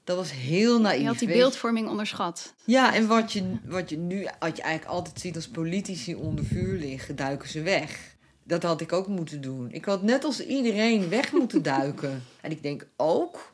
Dat 0.10 0.18
was 0.18 0.32
heel 0.32 0.82
naïef. 0.82 1.02
Je 1.02 1.08
had 1.08 1.20
die 1.20 1.28
beeldvorming 1.28 1.88
onderschat. 1.88 2.54
Ja, 2.66 2.94
en 2.94 3.08
wat 3.08 3.32
je, 3.32 3.44
wat 3.66 3.90
je 3.90 3.98
nu 3.98 4.28
wat 4.40 4.58
je 4.58 4.62
eigenlijk 4.62 4.96
altijd 4.96 5.20
ziet 5.20 5.36
als 5.36 5.48
politici 5.48 6.16
onder 6.16 6.46
vuur 6.46 6.80
liggen, 6.80 7.16
duiken 7.16 7.50
ze 7.50 7.62
weg. 7.62 8.16
Dat 8.44 8.64
had 8.64 8.82
ik 8.82 8.94
ook 8.94 9.08
moeten 9.08 9.42
doen. 9.42 9.72
Ik 9.72 9.86
had 9.86 10.04
net 10.04 10.24
als 10.24 10.46
iedereen 10.46 11.10
weg 11.10 11.32
moeten 11.32 11.64
duiken. 11.64 12.24
En 12.42 12.52
ik 12.52 12.64
denk 12.64 12.88
ook 12.96 13.52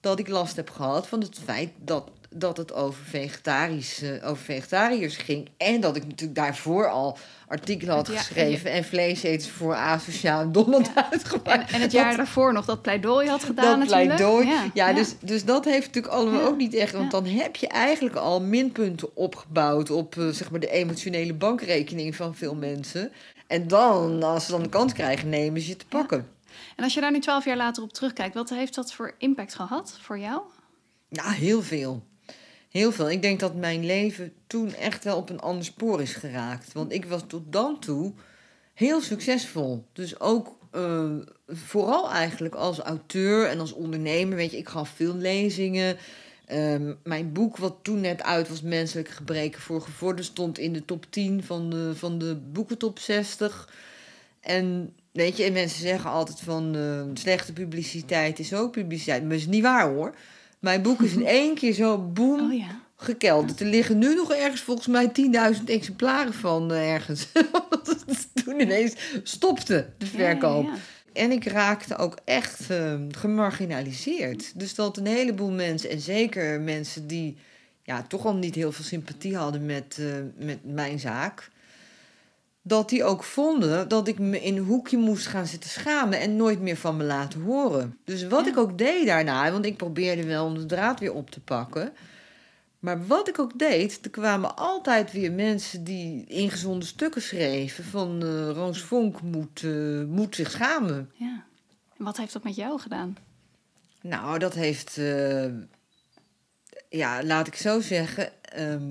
dat 0.00 0.18
ik 0.18 0.28
last 0.28 0.56
heb 0.56 0.70
gehad 0.70 1.06
van 1.06 1.20
het 1.20 1.38
feit 1.44 1.70
dat, 1.78 2.10
dat 2.30 2.56
het 2.56 2.72
over, 2.74 3.04
vegetarisch, 3.04 4.02
eh, 4.02 4.28
over 4.30 4.44
vegetariërs 4.44 5.16
ging. 5.16 5.48
En 5.56 5.80
dat 5.80 5.96
ik 5.96 6.06
natuurlijk 6.06 6.38
daarvoor 6.38 6.90
al 6.90 7.18
artikelen 7.48 7.94
had 7.94 8.06
Ja, 8.06 8.18
geschreven 8.18 8.70
en 8.70 8.84
vleeseters 8.84 9.50
voor 9.50 9.74
asociaal 9.74 10.40
en 10.40 10.52
dom 10.52 10.72
had 10.72 10.88
En, 10.94 11.10
uitgemaakt. 11.10 11.72
en 11.72 11.80
het 11.80 11.92
jaar 11.92 12.16
daarvoor 12.16 12.52
nog 12.52 12.64
dat 12.64 12.82
pleidooi 12.82 13.28
had 13.28 13.44
gedaan 13.44 13.64
dat 13.80 13.88
natuurlijk. 13.88 14.16
pleidooi. 14.16 14.46
Ja, 14.46 14.62
Ja, 14.74 14.88
ja. 14.88 14.92
Dus, 14.92 15.14
dus 15.20 15.44
dat 15.44 15.64
heeft 15.64 15.86
natuurlijk 15.86 16.14
allemaal 16.14 16.40
Ja. 16.40 16.46
ook 16.46 16.56
niet 16.56 16.74
echt. 16.74 16.92
Want 16.92 17.10
dan 17.10 17.24
heb 17.26 17.56
je 17.56 17.68
eigenlijk 17.68 18.16
al 18.16 18.40
minpunten 18.40 19.16
opgebouwd 19.16 19.90
op 19.90 20.16
eh, 20.16 20.28
zeg 20.28 20.50
maar 20.50 20.60
de 20.60 20.70
emotionele 20.70 21.34
bankrekening 21.34 22.16
van 22.16 22.34
veel 22.34 22.54
mensen. 22.54 23.12
En 23.46 23.68
dan, 23.68 24.22
als 24.22 24.44
ze 24.44 24.50
dan 24.50 24.62
de 24.62 24.68
kans 24.68 24.92
krijgen, 24.92 25.28
nemen 25.28 25.60
ze 25.60 25.68
je 25.68 25.76
te 25.76 25.86
pakken. 25.86 26.28
En 26.76 26.84
als 26.84 26.94
je 26.94 27.00
daar 27.00 27.12
nu 27.12 27.20
twaalf 27.20 27.44
jaar 27.44 27.56
later 27.56 27.82
op 27.82 27.92
terugkijkt, 27.92 28.34
wat 28.34 28.48
heeft 28.50 28.74
dat 28.74 28.92
voor 28.92 29.14
impact 29.18 29.54
gehad 29.54 29.98
voor 30.02 30.18
jou? 30.18 30.40
Nou, 31.08 31.32
heel 31.32 31.62
veel. 31.62 32.02
Heel 32.76 32.92
veel. 32.92 33.10
Ik 33.10 33.22
denk 33.22 33.40
dat 33.40 33.54
mijn 33.54 33.86
leven 33.86 34.32
toen 34.46 34.74
echt 34.74 35.04
wel 35.04 35.16
op 35.16 35.30
een 35.30 35.40
ander 35.40 35.64
spoor 35.64 36.02
is 36.02 36.14
geraakt. 36.14 36.72
Want 36.72 36.92
ik 36.92 37.04
was 37.04 37.22
tot 37.26 37.52
dan 37.52 37.78
toe 37.80 38.12
heel 38.74 39.00
succesvol. 39.00 39.84
Dus 39.92 40.20
ook 40.20 40.58
eh, 40.70 41.10
vooral 41.48 42.10
eigenlijk 42.10 42.54
als 42.54 42.78
auteur 42.78 43.48
en 43.48 43.60
als 43.60 43.72
ondernemer. 43.72 44.36
Weet 44.36 44.50
je, 44.50 44.56
ik 44.56 44.68
gaf 44.68 44.88
veel 44.88 45.14
lezingen. 45.14 45.96
Ehm, 46.46 46.94
mijn 47.04 47.32
boek, 47.32 47.56
wat 47.56 47.76
toen 47.82 48.00
net 48.00 48.22
uit 48.22 48.48
was, 48.48 48.62
Menselijke 48.62 49.12
Gebreken 49.12 49.60
voor 49.60 49.80
Gevorderden, 49.80 50.24
stond 50.24 50.58
in 50.58 50.72
de 50.72 50.84
top 50.84 51.06
10 51.10 51.44
van 51.44 51.70
de, 51.70 51.92
van 51.94 52.18
de 52.18 52.36
boekentop 52.36 52.98
60. 52.98 53.72
En 54.40 54.94
weet 55.12 55.36
je, 55.36 55.44
en 55.44 55.52
mensen 55.52 55.80
zeggen 55.80 56.10
altijd 56.10 56.40
van 56.40 56.76
eh, 56.76 57.02
slechte 57.14 57.52
publiciteit 57.52 58.38
is 58.38 58.54
ook 58.54 58.72
publiciteit. 58.72 59.20
Maar 59.20 59.30
dat 59.30 59.38
is 59.38 59.46
niet 59.46 59.62
waar 59.62 59.88
hoor. 59.88 60.14
Mijn 60.66 60.82
boek 60.82 61.02
is 61.02 61.12
in 61.12 61.26
één 61.40 61.54
keer 61.54 61.72
zo 61.72 61.98
boem 61.98 62.40
Oh 62.40 62.52
ja. 62.52 62.80
gekelderd. 62.96 63.60
Er 63.60 63.66
liggen 63.66 63.98
nu 63.98 64.14
nog 64.14 64.32
ergens 64.32 64.60
volgens 64.60 64.86
mij 64.86 65.12
10.000 65.58 65.64
exemplaren 65.64 66.34
van 66.34 66.72
eh, 66.72 66.92
ergens. 66.92 67.26
Toen 68.44 68.60
ineens 68.60 68.94
stopte 69.22 69.88
de 69.98 70.06
verkoop. 70.06 70.64
Ja, 70.64 70.72
ja, 70.72 70.78
En 71.12 71.30
ik 71.30 71.44
raakte 71.44 71.96
ook 71.96 72.18
echt 72.24 72.70
eh, 72.70 72.94
gemarginaliseerd. 73.10 74.58
Dus 74.58 74.74
dat 74.74 74.96
een 74.96 75.06
heleboel 75.06 75.50
mensen, 75.50 75.90
en 75.90 76.00
zeker 76.00 76.60
mensen 76.60 77.06
die 77.06 77.36
ja, 77.82 78.02
toch 78.02 78.26
al 78.26 78.34
niet 78.34 78.54
heel 78.54 78.72
veel 78.72 78.84
sympathie 78.84 79.36
hadden 79.36 79.66
met, 79.66 79.96
eh, 80.00 80.44
met 80.46 80.58
mijn 80.62 80.98
zaak. 80.98 81.50
Dat 82.68 82.88
die 82.88 83.04
ook 83.04 83.22
vonden 83.24 83.88
dat 83.88 84.08
ik 84.08 84.18
me 84.18 84.42
in 84.42 84.56
een 84.56 84.64
hoekje 84.64 84.96
moest 84.96 85.26
gaan 85.26 85.46
zitten 85.46 85.70
schamen 85.70 86.20
en 86.20 86.36
nooit 86.36 86.60
meer 86.60 86.76
van 86.76 86.96
me 86.96 87.04
laten 87.04 87.40
horen. 87.40 87.98
Dus 88.04 88.26
wat 88.26 88.44
Ja. 88.44 88.50
ik 88.50 88.56
ook 88.56 88.78
deed 88.78 89.06
daarna, 89.06 89.50
want 89.52 89.64
ik 89.64 89.76
probeerde 89.76 90.24
wel 90.24 90.46
om 90.46 90.54
de 90.54 90.66
draad 90.66 91.00
weer 91.00 91.12
op 91.14 91.30
te 91.30 91.40
pakken. 91.40 91.92
Maar 92.78 93.06
wat 93.06 93.28
ik 93.28 93.38
ook 93.38 93.58
deed, 93.58 93.98
er 94.02 94.10
kwamen 94.10 94.56
altijd 94.56 95.12
weer 95.12 95.32
mensen 95.32 95.84
die 95.84 96.24
ingezonde 96.26 96.84
stukken 96.84 97.22
schreven. 97.22 97.84
Van 97.84 98.22
eh, 98.22 98.50
Roos 98.50 98.80
Vonk 98.82 99.22
moet, 99.22 99.62
eh, 99.64 100.02
moet 100.04 100.34
zich 100.34 100.50
schamen. 100.50 101.10
ja. 101.14 101.44
En 101.98 102.04
wat 102.04 102.16
heeft 102.16 102.32
dat 102.32 102.44
met 102.44 102.56
jou 102.56 102.80
gedaan? 102.80 103.16
Nou, 104.00 104.38
dat 104.38 104.54
heeft, 104.54 104.98
eh, 104.98 105.46
ja, 106.88 107.22
laat 107.22 107.46
ik 107.46 107.54
zo 107.54 107.80
zeggen. 107.80 108.32
ehm, 108.42 108.82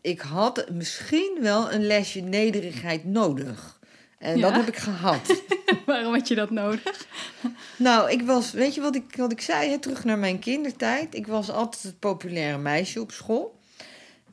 ik 0.00 0.20
had 0.20 0.70
misschien 0.70 1.38
wel 1.40 1.72
een 1.72 1.86
lesje 1.86 2.20
nederigheid 2.20 3.04
nodig. 3.04 3.78
En 4.18 4.40
dat 4.40 4.52
heb 4.52 4.68
ik 4.68 4.76
gehad. 4.76 5.42
Waarom 5.86 6.12
had 6.12 6.28
je 6.28 6.34
dat 6.34 6.50
nodig? 6.50 7.06
nou, 7.76 8.10
ik 8.10 8.22
was, 8.22 8.52
weet 8.52 8.74
je 8.74 8.80
wat 8.80 8.94
ik, 8.94 9.16
wat 9.16 9.32
ik 9.32 9.40
zei, 9.40 9.70
hè, 9.70 9.78
terug 9.78 10.04
naar 10.04 10.18
mijn 10.18 10.38
kindertijd. 10.38 11.14
Ik 11.14 11.26
was 11.26 11.50
altijd 11.50 11.82
het 11.82 11.98
populaire 11.98 12.58
meisje 12.58 13.00
op 13.00 13.12
school. 13.12 13.58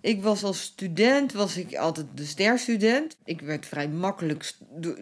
Ik 0.02 0.22
was 0.22 0.44
als 0.44 0.62
student, 0.62 1.34
was 1.34 1.58
ik 1.58 1.76
altijd 1.76 2.08
de 2.16 2.26
sterstudent. 2.26 3.16
Ik 3.24 3.42
werd 3.42 3.66
vrij 3.66 3.88
makkelijk, 3.88 4.54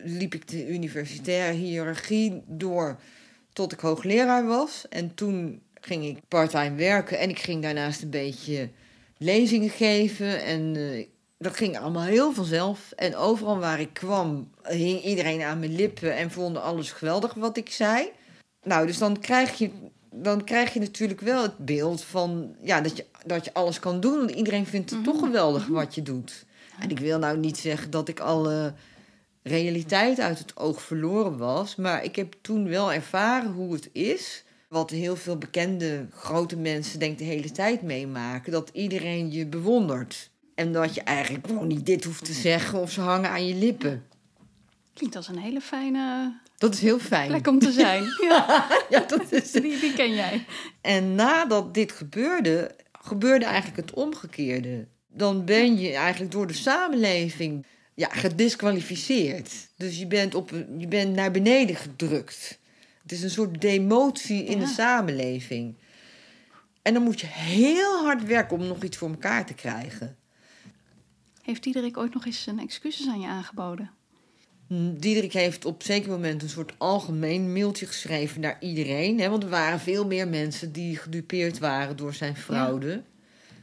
liep 0.03 0.33
ik 0.33 0.47
de 0.47 0.69
universitaire 0.69 1.57
hiërarchie 1.57 2.43
door 2.47 2.99
tot 3.53 3.71
ik 3.71 3.79
hoogleraar 3.79 4.45
was. 4.45 4.85
En 4.89 5.13
toen 5.13 5.61
ging 5.81 6.05
ik 6.05 6.17
parttime 6.27 6.75
werken 6.75 7.19
en 7.19 7.29
ik 7.29 7.39
ging 7.39 7.61
daarnaast 7.61 8.01
een 8.01 8.09
beetje 8.09 8.69
lezingen 9.21 9.69
geven. 9.69 10.43
En 10.43 10.75
eh, 10.75 11.05
dat 11.37 11.55
ging 11.55 11.79
allemaal 11.79 12.03
heel 12.03 12.33
vanzelf. 12.33 12.91
En 12.95 13.15
overal 13.15 13.59
waar 13.59 13.79
ik 13.79 13.93
kwam, 13.93 14.51
hing 14.63 15.03
iedereen 15.03 15.41
aan 15.41 15.59
mijn 15.59 15.75
lippen 15.75 16.15
en 16.15 16.31
vonden 16.31 16.61
alles 16.61 16.91
geweldig 16.91 17.33
wat 17.33 17.57
ik 17.57 17.69
zei. 17.69 18.09
Nou, 18.63 18.87
dus 18.87 18.97
dan 18.97 19.19
krijg 19.19 19.57
je, 19.57 19.69
dan 20.11 20.43
krijg 20.43 20.73
je 20.73 20.79
natuurlijk 20.79 21.21
wel 21.21 21.41
het 21.41 21.57
beeld 21.57 22.03
van 22.03 22.55
ja, 22.61 22.81
dat, 22.81 22.97
je, 22.97 23.05
dat 23.25 23.45
je 23.45 23.53
alles 23.53 23.79
kan 23.79 23.99
doen. 23.99 24.17
Want 24.17 24.31
iedereen 24.31 24.65
vindt 24.65 24.89
het 24.89 25.03
toch 25.03 25.19
geweldig 25.19 25.67
wat 25.67 25.95
je 25.95 26.01
doet. 26.01 26.45
En 26.79 26.89
ik 26.89 26.99
wil 26.99 27.19
nou 27.19 27.37
niet 27.37 27.57
zeggen 27.57 27.91
dat 27.91 28.07
ik 28.07 28.19
alle 28.19 28.73
realiteit 29.43 30.19
uit 30.19 30.39
het 30.39 30.57
oog 30.57 30.81
verloren 30.81 31.37
was. 31.37 31.75
Maar 31.75 32.03
ik 32.03 32.15
heb 32.15 32.35
toen 32.41 32.67
wel 32.67 32.93
ervaren 32.93 33.51
hoe 33.51 33.73
het 33.73 33.89
is. 33.91 34.43
Wat 34.71 34.89
heel 34.89 35.15
veel 35.15 35.37
bekende 35.37 36.07
grote 36.11 36.57
mensen 36.57 36.99
denk 36.99 37.17
de 37.17 37.23
hele 37.23 37.51
tijd 37.51 37.81
meemaken. 37.81 38.51
Dat 38.51 38.69
iedereen 38.73 39.31
je 39.31 39.45
bewondert. 39.45 40.29
En 40.55 40.71
dat 40.71 40.93
je 40.93 41.01
eigenlijk 41.01 41.47
gewoon 41.47 41.67
niet 41.67 41.85
dit 41.85 42.03
hoeft 42.03 42.25
te 42.25 42.33
zeggen 42.33 42.79
of 42.79 42.91
ze 42.91 43.01
hangen 43.01 43.29
aan 43.29 43.47
je 43.47 43.55
lippen. 43.55 44.05
Klinkt 44.93 45.15
als 45.15 45.27
een 45.27 45.37
hele 45.37 45.61
fijne 45.61 46.33
Dat 46.57 46.73
is 46.73 46.81
heel 46.81 46.99
fijn. 46.99 47.27
plek 47.27 47.47
om 47.47 47.59
te 47.59 47.71
zijn. 47.71 48.03
Ja, 48.29 48.67
Ja, 48.89 48.99
dat 48.99 49.31
is 49.31 49.51
die, 49.51 49.79
die 49.79 49.93
ken 49.93 50.13
jij. 50.13 50.45
En 50.81 51.15
nadat 51.15 51.73
dit 51.73 51.91
gebeurde, 51.91 52.75
gebeurde 52.91 53.45
eigenlijk 53.45 53.77
het 53.77 53.93
omgekeerde. 53.93 54.87
Dan 55.07 55.45
ben 55.45 55.79
je 55.79 55.93
eigenlijk 55.93 56.31
door 56.31 56.47
de 56.47 56.53
samenleving 56.53 57.65
ja, 57.93 58.09
gedisqualificeerd. 58.11 59.51
Dus 59.77 59.97
je 59.99 60.07
bent, 60.07 60.35
op, 60.35 60.49
je 60.77 60.87
bent 60.87 61.15
naar 61.15 61.31
beneden 61.31 61.75
gedrukt. 61.75 62.59
Het 63.11 63.19
is 63.19 63.25
een 63.25 63.31
soort 63.31 63.61
demotie 63.61 64.43
in 64.43 64.59
Ja. 64.59 64.65
de 64.65 64.71
samenleving. 64.71 65.75
En 66.81 66.93
dan 66.93 67.03
moet 67.03 67.19
je 67.21 67.27
heel 67.27 68.03
hard 68.03 68.23
werken 68.23 68.57
om 68.57 68.67
nog 68.67 68.83
iets 68.83 68.97
voor 68.97 69.09
elkaar 69.09 69.45
te 69.45 69.53
krijgen. 69.53 70.15
Heeft 71.41 71.63
Diederik 71.63 71.97
ooit 71.97 72.13
nog 72.13 72.25
eens 72.25 72.47
een 72.47 72.59
excuses 72.59 73.07
aan 73.07 73.19
je 73.19 73.27
aangeboden? 73.27 73.91
Hm, 74.67 74.93
Diederik 74.97 75.33
heeft 75.33 75.65
op 75.65 75.83
zeker 75.83 76.09
moment 76.09 76.41
een 76.43 76.49
soort 76.49 76.73
algemeen 76.77 77.53
mailtje 77.53 77.85
geschreven 77.85 78.41
naar 78.41 78.57
iedereen. 78.59 79.19
Hè, 79.19 79.29
want 79.29 79.43
er 79.43 79.49
waren 79.49 79.79
veel 79.79 80.05
meer 80.05 80.27
mensen 80.27 80.71
die 80.71 80.97
gedupeerd 80.97 81.59
waren 81.59 81.95
door 81.97 82.13
zijn 82.13 82.35
fraude. 82.37 83.03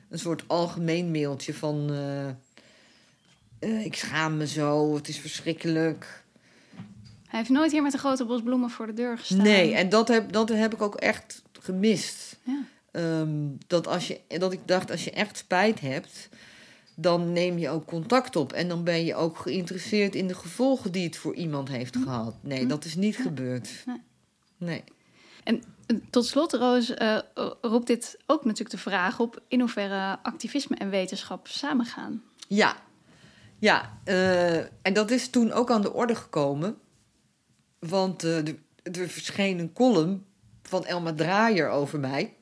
Een 0.08 0.18
soort 0.18 0.44
algemeen 0.46 1.10
mailtje 1.10 1.54
van... 1.54 1.90
eh, 1.90 2.28
eh, 3.58 3.84
ik 3.84 3.94
schaam 3.94 4.36
me 4.36 4.46
zo, 4.46 4.94
het 4.94 5.08
is 5.08 5.18
verschrikkelijk. 5.18 6.24
Hij 7.28 7.38
heeft 7.38 7.50
nooit 7.50 7.72
hier 7.72 7.82
met 7.82 7.92
een 7.92 7.98
grote 7.98 8.24
bos 8.24 8.42
bloemen 8.42 8.70
voor 8.70 8.86
de 8.86 8.92
deur 8.92 9.18
gestaan. 9.18 9.42
Nee, 9.42 9.74
en 9.74 9.88
dat 9.88 10.08
heb, 10.08 10.32
dat 10.32 10.48
heb 10.48 10.74
ik 10.74 10.82
ook 10.82 10.94
echt 10.94 11.42
gemist. 11.60 12.36
Ja. 12.42 12.60
Ehm, 12.90 13.46
dat, 13.66 13.86
als 13.86 14.08
je, 14.08 14.20
dat 14.28 14.52
ik 14.52 14.60
dacht, 14.64 14.90
als 14.90 15.04
je 15.04 15.10
echt 15.10 15.36
spijt 15.36 15.80
hebt, 15.80 16.28
dan 16.94 17.32
neem 17.32 17.58
je 17.58 17.68
ook 17.68 17.84
contact 17.84 18.36
op. 18.36 18.52
En 18.52 18.68
dan 18.68 18.84
ben 18.84 19.04
je 19.04 19.14
ook 19.14 19.36
geïnteresseerd 19.36 20.14
in 20.14 20.28
de 20.28 20.34
gevolgen 20.34 20.92
die 20.92 21.04
het 21.04 21.16
voor 21.16 21.34
iemand 21.34 21.68
heeft 21.68 21.96
gehad. 21.96 22.34
Nee, 22.40 22.66
dat 22.66 22.84
is 22.84 22.94
niet 22.94 23.16
gebeurd. 23.16 23.68
Hm. 23.84 23.90
Nee. 23.90 24.00
Nee. 24.56 24.84
En 25.44 25.62
eh, 25.86 25.96
tot 26.10 26.26
slot, 26.26 26.52
Roos, 26.52 26.94
eh, 26.94 27.18
roept 27.60 27.86
dit 27.86 28.18
ook 28.26 28.44
natuurlijk 28.44 28.70
de 28.70 28.78
vraag 28.78 29.20
op... 29.20 29.42
in 29.48 29.60
hoeverre 29.60 30.18
activisme 30.22 30.76
en 30.76 30.90
wetenschap 30.90 31.48
samengaan. 31.48 32.22
Ja, 32.48 32.76
ja 33.58 33.98
eh, 34.04 34.56
en 34.58 34.92
dat 34.92 35.10
is 35.10 35.30
toen 35.30 35.52
ook 35.52 35.70
aan 35.70 35.82
de 35.82 35.92
orde 35.92 36.14
gekomen. 36.14 36.78
Want 37.78 38.24
eh, 38.24 38.36
er, 38.36 38.54
er 38.82 39.08
verscheen 39.08 39.58
een 39.58 39.72
column 39.72 40.24
van 40.62 40.86
Elma 40.86 41.12
Draaier 41.14 41.68
over 41.68 42.00
mij. 42.00 42.32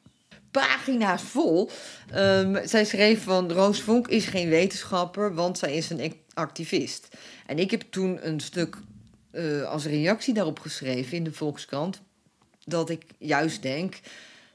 Pagina's 0.51 1.23
vol. 1.23 1.71
Ehm, 2.11 2.67
zij 2.67 2.85
schreef 2.85 3.23
van 3.23 3.53
Roos 3.53 3.81
Vonk 3.81 4.09
is 4.09 4.25
geen 4.27 4.49
wetenschapper, 4.49 5.35
want 5.35 5.59
zij 5.59 5.77
is 5.77 5.91
een 5.91 6.01
ac- 6.01 6.17
activist. 6.35 7.09
En 7.47 7.59
ik 7.59 7.71
heb 7.71 7.83
toen 7.91 8.27
een 8.27 8.41
stuk 8.41 8.77
eh, 9.31 9.63
als 9.63 9.85
reactie 9.85 10.35
daarop 10.35 10.59
geschreven 10.61 11.17
in 11.17 11.25
de 11.25 11.33
Volkskrant. 11.33 12.01
Dat 12.65 12.91
ik 12.91 13.03
juist 13.19 13.63
denk 13.63 14.01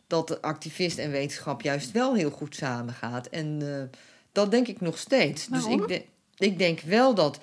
dat 0.07 0.27
de 0.27 0.41
activist 0.41 0.97
en 0.97 1.11
wetenschap 1.11 1.61
juist 1.61 1.91
wel 1.91 2.15
heel 2.15 2.29
goed 2.29 2.55
samengaat. 2.55 3.27
En 3.27 3.59
eh, 3.61 3.97
dat 4.32 4.51
denk 4.51 4.67
ik 4.67 4.82
nog 4.82 4.97
steeds. 4.97 5.47
Waarom? 5.47 5.77
Dus 5.88 5.97
ik, 5.97 6.05
de- 6.38 6.45
ik 6.45 6.57
denk 6.57 6.79
wel 6.79 7.13
dat 7.15 7.39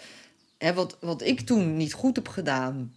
hè, 0.58 0.74
wat, 0.74 0.96
wat 1.00 1.22
ik 1.22 1.40
toen 1.40 1.76
niet 1.76 1.92
goed 1.92 2.16
heb 2.16 2.28
gedaan. 2.28 2.94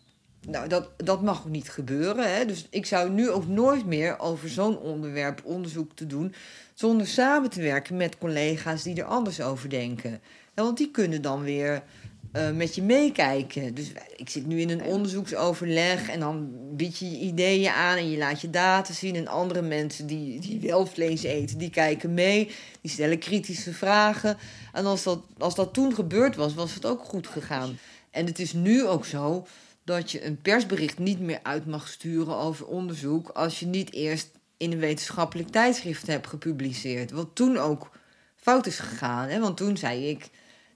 Nou, 0.47 0.67
dat, 0.67 0.89
dat 0.97 1.21
mag 1.21 1.39
ook 1.39 1.49
niet 1.49 1.69
gebeuren. 1.69 2.35
Hè? 2.35 2.45
Dus 2.45 2.67
ik 2.69 2.85
zou 2.85 3.09
nu 3.09 3.29
ook 3.29 3.47
nooit 3.47 3.85
meer 3.85 4.19
over 4.19 4.49
zo'n 4.49 4.77
onderwerp 4.77 5.41
onderzoek 5.43 5.95
te 5.95 6.07
doen. 6.07 6.33
zonder 6.73 7.07
samen 7.07 7.49
te 7.49 7.61
werken 7.61 7.97
met 7.97 8.17
collega's 8.17 8.83
die 8.83 8.95
er 8.95 9.03
anders 9.03 9.41
over 9.41 9.69
denken. 9.69 10.21
Want 10.53 10.77
die 10.77 10.91
kunnen 10.91 11.21
dan 11.21 11.41
weer 11.41 11.83
eh, 12.31 12.51
met 12.51 12.75
je 12.75 12.81
meekijken. 12.81 13.73
Dus 13.73 13.91
ik 14.15 14.29
zit 14.29 14.45
nu 14.45 14.59
in 14.59 14.69
een 14.69 14.83
onderzoeksoverleg 14.83 16.09
en 16.09 16.19
dan 16.19 16.49
bied 16.75 16.97
je 16.97 17.11
je 17.11 17.17
ideeën 17.17 17.71
aan 17.71 17.97
en 17.97 18.09
je 18.09 18.17
laat 18.17 18.41
je 18.41 18.49
data 18.49 18.93
zien. 18.93 19.15
En 19.15 19.27
andere 19.27 19.61
mensen 19.61 20.07
die, 20.07 20.39
die 20.39 20.59
wel 20.59 20.85
vlees 20.85 21.23
eten, 21.23 21.57
die 21.57 21.69
kijken 21.69 22.13
mee, 22.13 22.51
die 22.81 22.91
stellen 22.91 23.19
kritische 23.19 23.73
vragen. 23.73 24.37
En 24.73 24.85
als 24.85 25.03
dat, 25.03 25.21
als 25.37 25.55
dat 25.55 25.73
toen 25.73 25.93
gebeurd 25.93 26.35
was, 26.35 26.53
was 26.53 26.73
het 26.73 26.85
ook 26.85 27.03
goed 27.03 27.27
gegaan. 27.27 27.77
En 28.11 28.25
het 28.25 28.39
is 28.39 28.53
nu 28.53 28.85
ook 28.87 29.05
zo 29.05 29.47
dat 29.91 30.11
je 30.11 30.25
een 30.25 30.41
persbericht 30.41 30.99
niet 30.99 31.19
meer 31.19 31.39
uit 31.43 31.65
mag 31.65 31.87
sturen 31.87 32.35
over 32.35 32.67
onderzoek 32.67 33.29
als 33.29 33.59
je 33.59 33.65
niet 33.65 33.93
eerst 33.93 34.31
in 34.57 34.71
een 34.71 34.79
wetenschappelijk 34.79 35.49
tijdschrift 35.49 36.07
hebt 36.07 36.27
gepubliceerd. 36.27 37.11
Wat 37.11 37.29
toen 37.33 37.57
ook 37.57 37.89
fout 38.35 38.65
is 38.65 38.79
gegaan. 38.79 39.27
Hè? 39.27 39.39
Want 39.39 39.57
toen 39.57 39.77
zei 39.77 40.09
ik, 40.09 40.29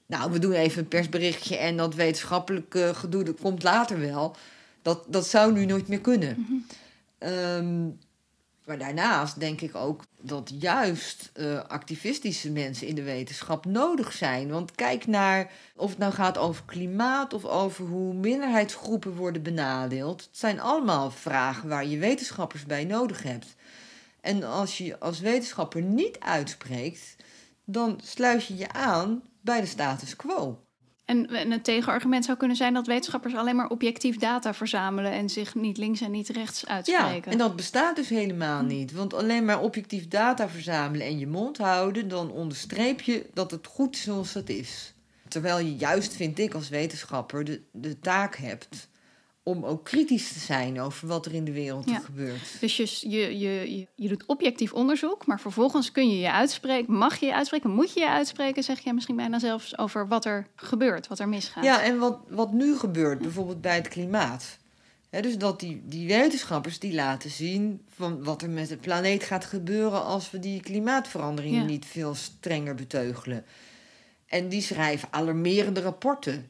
nou, 0.05 0.32
we 0.32 0.39
doen 0.39 0.51
even 0.51 0.82
een 0.82 0.88
persberichtje 0.88 1.57
en 1.57 1.78
dat 1.78 1.95
wetenschappelijke 1.95 2.91
gedoe, 2.95 3.24
dat 3.24 3.39
komt 3.41 3.63
later 3.63 3.99
wel. 3.99 4.36
Dat, 4.82 5.05
dat 5.07 5.28
zou 5.28 5.53
nu 5.53 5.66
nooit 5.66 5.88
meer 5.88 6.01
kunnen. 6.01 6.66
Ehm, 7.18 7.88
maar 8.66 8.78
daarnaast 8.78 9.39
denk 9.39 9.61
ik 9.61 9.76
ook 9.76 10.03
dat 10.22 10.51
juist 10.59 11.30
eh, 11.34 11.63
activistische 11.68 12.51
mensen 12.51 12.88
in 12.88 12.95
de 12.95 13.03
wetenschap 13.03 13.66
nodig 13.66 14.11
zijn. 14.11 14.49
Want 14.49 14.72
kijk 14.72 15.07
naar 15.07 15.51
of 15.76 15.89
het 15.89 15.97
nou 15.97 16.13
gaat 16.13 16.38
over 16.38 16.63
klimaat 16.66 17.34
of 17.34 17.45
over 17.45 17.86
hoe 17.86 18.13
minderheidsgroepen 18.13 19.16
worden 19.16 19.43
benadeeld. 19.43 20.22
Het 20.22 20.38
zijn 20.38 20.59
allemaal 20.59 21.11
vragen 21.11 21.70
waar 21.70 21.86
je 21.86 21.97
wetenschappers 21.97 22.66
bij 22.66 22.86
nodig 22.86 23.24
hebt. 23.24 23.55
En 24.22 24.43
als 24.43 24.78
je 24.78 24.99
als 24.99 25.20
wetenschapper 25.20 25.82
niet 25.82 26.20
uitspreekt, 26.20 27.16
dan 27.66 27.99
sluit 28.03 28.45
je 28.45 28.55
je 28.55 28.72
aan 28.72 29.24
bij 29.41 29.61
de 29.61 29.68
status 29.68 30.16
quo. 30.16 30.64
En, 31.06 31.28
en 31.28 31.51
het 31.51 31.64
tegenargument 31.64 32.26
zou 32.26 32.38
kunnen 32.38 32.58
zijn 32.58 32.74
dat 32.74 32.88
wetenschappers 32.88 33.36
alleen 33.36 33.56
maar 33.56 33.70
objectief 33.70 34.18
data 34.18 34.53
verzamelen 34.53 35.12
en 35.12 35.30
zich 35.30 35.56
niet 35.56 35.78
links 35.78 36.01
en 36.01 36.12
niet 36.12 36.30
rechts 36.30 36.62
Ja, 36.62 36.68
uitspreken. 36.68 37.32
en 37.32 37.38
dat 37.38 37.56
bestaat 37.56 37.95
dus 37.95 38.10
helemaal 38.10 38.64
niet. 38.64 38.91
Want 38.91 39.14
alleen 39.14 39.45
maar 39.45 39.60
objectief 39.62 40.08
data 40.08 40.49
verzamelen 40.49 41.08
en 41.08 41.20
je 41.20 41.28
mond 41.28 41.58
houden, 41.58 42.08
dan 42.08 42.32
onderstreep 42.32 43.01
je 43.01 43.26
dat 43.34 43.51
het 43.51 43.68
goed 43.68 43.95
is 43.95 44.01
zoals 44.01 44.34
het 44.34 44.49
is. 44.49 44.93
Terwijl 45.28 45.60
je 45.60 45.76
juist, 45.76 46.16
vind 46.16 46.39
ik 46.39 46.53
als 46.53 46.70
wetenschapper, 46.70 47.43
de, 47.43 47.62
de 47.72 47.99
taak 47.99 48.36
hebt 48.36 48.88
om 49.48 49.66
ook 49.66 49.84
kritisch 49.84 50.34
te 50.34 50.39
zijn 50.39 50.80
over 50.82 51.08
wat 51.08 51.26
er 51.26 51.34
in 51.34 51.46
de 51.46 51.52
wereld 51.52 51.89
Ja. 51.89 52.00
gebeurt. 52.00 52.58
Dus 52.60 52.76
je, 52.76 53.10
je, 53.10 53.39
je, 53.39 53.88
je, 53.96 54.08
doet 54.08 54.26
objectief 54.26 54.74
onderzoek, 54.74 55.26
maar 55.26 55.39
vervolgens 55.39 55.91
kun 55.91 56.10
je 56.10 56.20
je 56.20 56.32
uitspreken, 56.32 56.93
mag 56.93 57.20
je 57.20 57.26
je 57.26 57.34
uitspreken, 57.34 57.70
moet 57.70 57.93
je 57.93 58.00
je 58.00 58.10
uitspreken, 58.10 58.64
zeg 58.64 58.80
je 58.80 58.93
misschien 58.93 59.16
bijna 59.16 59.39
zelfs 59.39 59.78
over 59.78 60.08
wat 60.08 60.26
er 60.26 60.48
gebeurt, 60.56 61.08
wat 61.08 61.20
er 61.20 61.30
misgaat. 61.30 61.64
Ja, 61.64 61.82
en 61.84 61.98
wat, 61.98 62.20
wat 62.30 62.54
nu 62.54 62.78
gebeurt, 62.78 63.20
bijvoorbeeld 63.20 63.62
bij 63.62 63.76
het 63.76 63.88
klimaat. 63.88 64.58
Dus 65.22 65.38
dat 65.38 65.60
die, 65.60 65.82
die 65.86 66.08
wetenschappers 66.08 66.80
die 66.80 66.93
laten 66.93 67.30
zien 67.30 67.82
van 67.96 68.24
wat 68.24 68.41
er 68.41 68.50
met 68.50 68.70
de 68.70 68.78
planeet 68.78 69.24
gaat 69.24 69.46
gebeuren 69.46 70.04
als 70.06 70.32
we 70.32 70.39
die 70.39 70.62
klimaatverandering 70.62 71.56
Ja. 71.56 71.64
niet 71.64 71.86
veel 71.86 72.16
strenger 72.16 72.76
beteugelen. 72.76 73.46
En 74.26 74.50
die 74.50 74.62
schrijven 74.62 75.08
alarmerende 75.12 75.82
rapporten. 75.82 76.50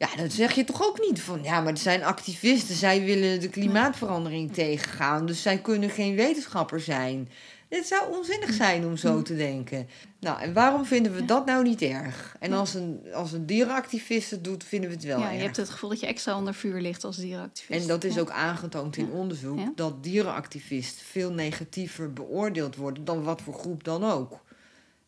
Ja, 0.00 0.16
dan 0.16 0.30
zeg 0.30 0.52
je 0.54 0.64
toch 0.64 0.82
ook 0.86 1.00
niet 1.00 1.20
van 1.20 1.42
ja, 1.42 1.60
maar 1.60 1.72
het 1.72 1.80
zijn 1.80 2.04
activisten, 2.04 2.74
zij 2.74 3.04
willen 3.04 3.40
de 3.40 3.48
klimaatverandering 3.48 4.52
tegengaan, 4.52 5.26
dus 5.26 5.42
zij 5.42 5.58
kunnen 5.58 5.90
geen 5.90 6.14
wetenschapper 6.16 6.80
zijn. 6.80 7.28
Het 7.68 7.86
zou 7.86 8.16
onzinnig 8.16 8.52
zijn 8.52 8.84
om 8.86 8.96
zo 8.96 9.22
te 9.22 9.36
denken. 9.36 9.88
Nou, 10.20 10.40
en 10.40 10.52
waarom 10.52 10.84
vinden 10.84 11.14
we 11.14 11.24
dat 11.24 11.46
nou 11.46 11.62
niet 11.62 11.82
erg? 11.82 12.36
En 12.40 12.52
als 12.52 12.74
een, 12.74 13.00
als 13.14 13.32
een 13.32 13.46
dierenactivist 13.46 14.30
het 14.30 14.44
doet, 14.44 14.64
vinden 14.64 14.88
we 14.90 14.96
het 14.96 15.04
wel 15.04 15.18
ja, 15.18 15.24
erg. 15.24 15.34
je 15.36 15.42
hebt 15.42 15.56
het 15.56 15.68
gevoel 15.70 15.90
dat 15.90 16.00
je 16.00 16.06
extra 16.06 16.36
onder 16.38 16.54
vuur 16.54 16.80
ligt 16.80 17.04
als 17.04 17.16
dierenactivist. 17.16 17.80
En 17.82 17.86
dat 17.88 18.04
is 18.04 18.14
Ja. 18.14 18.20
ook 18.20 18.30
aangetoond 18.30 18.96
in 18.96 19.10
onderzoek 19.10 19.58
Ja. 19.58 19.72
dat 19.74 20.02
dierenactivisten 20.02 21.06
veel 21.06 21.32
negatiever 21.32 22.12
beoordeeld 22.12 22.76
worden 22.76 23.04
dan 23.04 23.22
wat 23.22 23.42
voor 23.42 23.54
groep 23.54 23.84
dan 23.84 24.04
ook. 24.04 24.44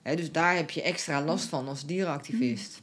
Dus 0.02 0.32
daar 0.32 0.56
heb 0.56 0.70
je 0.70 0.82
extra 0.82 1.22
last 1.24 1.44
van 1.44 1.68
als 1.68 1.86
dierenactivist. 1.86 2.82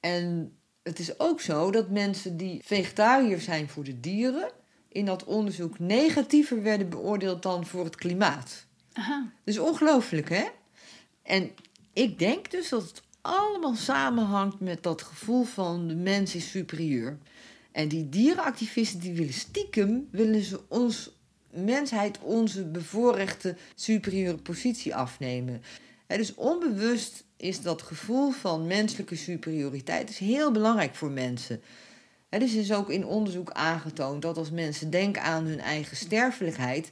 En 0.00 0.52
het 0.84 0.98
is 0.98 1.18
ook 1.18 1.40
zo 1.40 1.70
dat 1.70 1.90
mensen 1.90 2.36
die 2.36 2.60
vegetariër 2.64 3.40
zijn 3.40 3.68
voor 3.68 3.84
de 3.84 4.00
dieren 4.00 4.50
in 4.88 5.04
dat 5.04 5.24
onderzoek 5.24 5.78
negatiever 5.78 6.62
werden 6.62 6.88
beoordeeld 6.88 7.42
dan 7.42 7.66
voor 7.66 7.84
het 7.84 7.96
klimaat. 7.96 8.66
Aha. 8.92 9.32
Dus 9.44 9.58
ongelooflijk, 9.58 10.28
hè? 10.28 10.44
En 11.22 11.50
ik 11.92 12.18
denk 12.18 12.50
dus 12.50 12.68
dat 12.68 12.82
het 12.82 13.02
allemaal 13.20 13.74
samenhangt 13.74 14.60
met 14.60 14.82
dat 14.82 15.02
gevoel 15.02 15.44
van 15.44 15.88
de 15.88 15.94
mens 15.94 16.34
is 16.34 16.50
superieur. 16.50 17.18
En 17.72 17.88
die 17.88 18.08
dierenactivisten 18.08 19.00
die 19.00 19.12
willen 19.12 19.32
stiekem, 19.32 20.08
willen 20.10 20.42
ze 20.42 20.60
ons 20.68 21.10
mensheid 21.50 22.18
onze 22.18 22.64
bevoorrechte 22.64 23.56
superieure 23.74 24.36
positie 24.36 24.94
afnemen. 24.94 25.62
Hè, 26.06 26.16
dus 26.16 26.34
onbewust 26.34 27.24
is 27.44 27.62
dat 27.62 27.82
gevoel 27.82 28.30
van 28.30 28.66
menselijke 28.66 29.16
superioriteit 29.16 30.10
is 30.10 30.18
heel 30.18 30.50
belangrijk 30.50 30.94
voor 30.94 31.10
mensen. 31.10 31.62
Hè, 32.28 32.38
dus 32.38 32.72
ook 32.72 32.90
in 32.90 33.06
onderzoek 33.06 33.50
aangetoond 33.50 34.22
dat 34.22 34.36
als 34.36 34.50
mensen 34.50 34.90
denken 34.90 35.22
aan 35.22 35.44
hun 35.44 35.60
eigen 35.60 35.96
sterfelijkheid, 35.96 36.90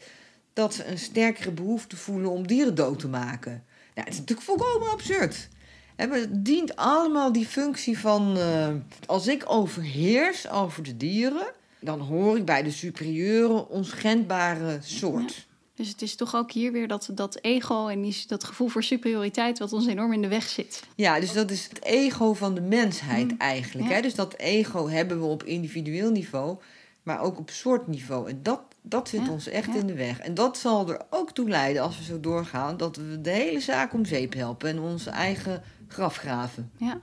dat 0.52 0.74
ze 0.74 0.84
een 0.84 0.98
sterkere 0.98 1.50
behoefte 1.50 1.96
voelen 1.96 2.30
om 2.30 2.46
dieren 2.46 2.74
dood 2.74 2.98
te 2.98 3.08
maken. 3.08 3.64
Nou, 3.94 4.06
dat 4.06 4.08
is 4.08 4.18
natuurlijk 4.18 4.48
volkomen 4.48 4.90
absurd. 4.90 5.48
Het 5.96 6.28
dient 6.44 6.76
allemaal 6.76 7.32
die 7.32 7.46
functie 7.46 7.98
van... 7.98 8.36
eh, 8.38 8.68
als 9.06 9.26
ik 9.26 9.44
overheers 9.46 10.48
over 10.48 10.82
de 10.82 10.96
dieren... 10.96 11.52
dan 11.80 12.00
hoor 12.00 12.36
ik 12.36 12.44
bij 12.44 12.62
de 12.62 12.70
superieure, 12.70 13.68
onschendbare 13.68 14.78
soort. 14.82 15.46
Dus 15.74 15.88
het 15.88 16.02
is 16.02 16.14
toch 16.14 16.34
ook 16.34 16.52
hier 16.52 16.72
weer 16.72 16.88
dat, 16.88 17.08
dat 17.14 17.38
ego 17.40 17.88
en 17.88 18.02
die, 18.02 18.24
dat 18.26 18.44
gevoel 18.44 18.68
voor 18.68 18.82
superioriteit 18.82 19.58
wat 19.58 19.72
ons 19.72 19.86
enorm 19.86 20.12
in 20.12 20.22
de 20.22 20.28
weg 20.28 20.48
zit. 20.48 20.82
Ja, 20.96 21.20
dus 21.20 21.32
dat 21.32 21.50
is 21.50 21.68
het 21.68 21.82
ego 21.84 22.32
van 22.34 22.54
de 22.54 22.60
mensheid 22.60 23.36
eigenlijk. 23.36 23.88
Ja. 23.88 23.94
Hè? 23.94 24.00
Dus 24.00 24.14
dat 24.14 24.36
ego 24.36 24.88
hebben 24.88 25.20
we 25.20 25.26
op 25.26 25.42
individueel 25.44 26.10
niveau. 26.10 26.58
maar 27.02 27.20
ook 27.20 27.38
op 27.38 27.50
soortniveau. 27.50 28.28
En 28.28 28.40
dat, 28.42 28.60
dat 28.82 29.08
zit 29.08 29.24
Ja, 29.24 29.30
ons 29.30 29.48
echt 29.48 29.66
ja. 29.72 29.74
in 29.74 29.86
de 29.86 29.94
weg. 29.94 30.18
En 30.18 30.34
dat 30.34 30.58
zal 30.58 30.88
er 30.90 31.00
ook 31.10 31.32
toe 31.32 31.48
leiden, 31.48 31.82
als 31.82 31.98
we 31.98 32.04
zo 32.04 32.20
doorgaan, 32.20 32.76
dat 32.76 32.96
we 32.96 33.20
de 33.20 33.30
hele 33.30 33.60
zaak 33.60 33.92
om 33.92 34.04
zeep 34.04 34.34
helpen 34.34 34.68
en 34.68 34.78
onze 34.80 35.10
eigen 35.10 35.62
graf 35.88 36.16
graven. 36.16 36.70
Ja. 36.76 37.00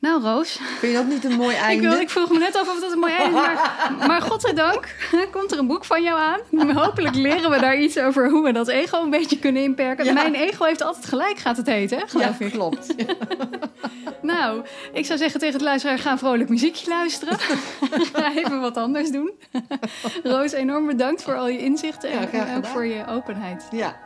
Nou, 0.00 0.22
Roos, 0.22 0.58
Vind 0.78 0.92
je 0.92 0.98
dat 0.98 1.06
niet 1.06 1.24
een 1.24 1.32
mooi 1.36 1.54
ik, 1.56 1.60
einde? 1.62 1.88
wil, 1.88 1.98
ik 2.00 2.10
vroeg 2.10 2.30
me 2.30 2.38
net 2.38 2.56
af 2.56 2.68
of 2.68 2.80
dat 2.80 2.92
een 2.92 2.98
mooi 2.98 3.12
einde 3.12 3.38
is, 3.38 3.44
maar, 3.46 3.80
maar 4.08 4.22
godzijdank 4.22 4.94
komt 5.32 5.52
er 5.52 5.58
een 5.58 5.66
boek 5.66 5.84
van 5.84 6.02
jou 6.02 6.20
aan. 6.20 6.70
Hopelijk 6.76 7.14
leren 7.14 7.50
we 7.50 7.60
daar 7.60 7.76
iets 7.76 7.98
over 7.98 8.30
hoe 8.30 8.42
we 8.44 8.52
dat 8.52 8.68
ego 8.68 9.02
een 9.02 9.10
beetje 9.10 9.38
kunnen 9.38 9.62
inperken. 9.62 10.04
Ja. 10.04 10.12
Mijn 10.12 10.34
ego 10.34 10.64
heeft 10.64 10.82
altijd 10.82 11.06
gelijk, 11.06 11.38
gaat 11.38 11.56
het 11.56 11.66
heten, 11.66 11.96
hè, 11.98 12.02
ja, 12.02 12.08
geloof 12.08 12.40
ik. 12.40 12.52
klopt. 12.52 12.94
Nou, 14.22 14.62
ik 14.92 15.06
zou 15.06 15.18
zeggen 15.18 15.40
tegen 15.40 15.54
het 15.54 15.64
luisteraar, 15.64 15.98
ga 15.98 16.10
een 16.10 16.18
vrolijk 16.18 16.48
muziekje 16.48 16.88
luisteren. 16.90 17.38
ga 18.12 18.34
even 18.36 18.60
wat 18.60 18.76
anders 18.76 19.10
doen. 19.10 19.30
Roos, 20.22 20.52
enorm 20.52 20.86
bedankt 20.86 21.22
voor 21.22 21.36
al 21.36 21.48
je 21.48 21.58
inzichten 21.58 22.10
en 22.10 22.56
ook 22.56 22.66
voor 22.66 22.86
je 22.86 23.06
openheid. 23.06 23.64
Ja. 23.70 23.96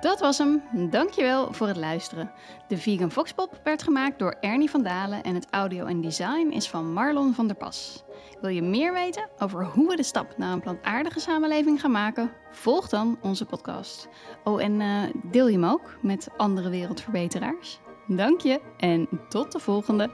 Dat 0.00 0.20
was 0.20 0.38
hem. 0.38 0.62
Dankjewel 0.90 1.52
voor 1.52 1.66
het 1.66 1.76
luisteren. 1.76 2.30
De 2.68 2.78
Vegan 2.78 3.10
Foxpop 3.10 3.60
werd 3.64 3.82
gemaakt 3.82 4.18
door 4.18 4.36
Ernie 4.40 4.70
van 4.70 4.82
Dalen 4.82 5.22
en 5.22 5.34
het 5.34 5.46
audio 5.50 5.86
en 5.86 6.00
design 6.00 6.48
is 6.50 6.68
van 6.68 6.92
Marlon 6.92 7.34
van 7.34 7.46
der 7.46 7.56
Pas. 7.56 8.04
Wil 8.40 8.50
je 8.50 8.62
meer 8.62 8.92
weten 8.92 9.28
over 9.38 9.64
hoe 9.64 9.88
we 9.88 9.96
de 9.96 10.02
stap 10.02 10.38
naar 10.38 10.52
een 10.52 10.60
plantaardige 10.60 11.20
samenleving 11.20 11.80
gaan 11.80 11.90
maken? 11.90 12.30
Volg 12.50 12.88
dan 12.88 13.18
onze 13.22 13.44
podcast. 13.44 14.08
Oh, 14.44 14.62
en 14.62 14.80
eh, 14.80 15.02
deel 15.22 15.46
je 15.46 15.58
hem 15.58 15.64
ook 15.64 15.96
met 16.02 16.28
andere 16.36 16.70
wereldverbeteraars. 16.70 17.80
Dank 18.06 18.40
je 18.40 18.60
en 18.76 19.08
tot 19.28 19.52
de 19.52 19.58
volgende. 19.58 20.10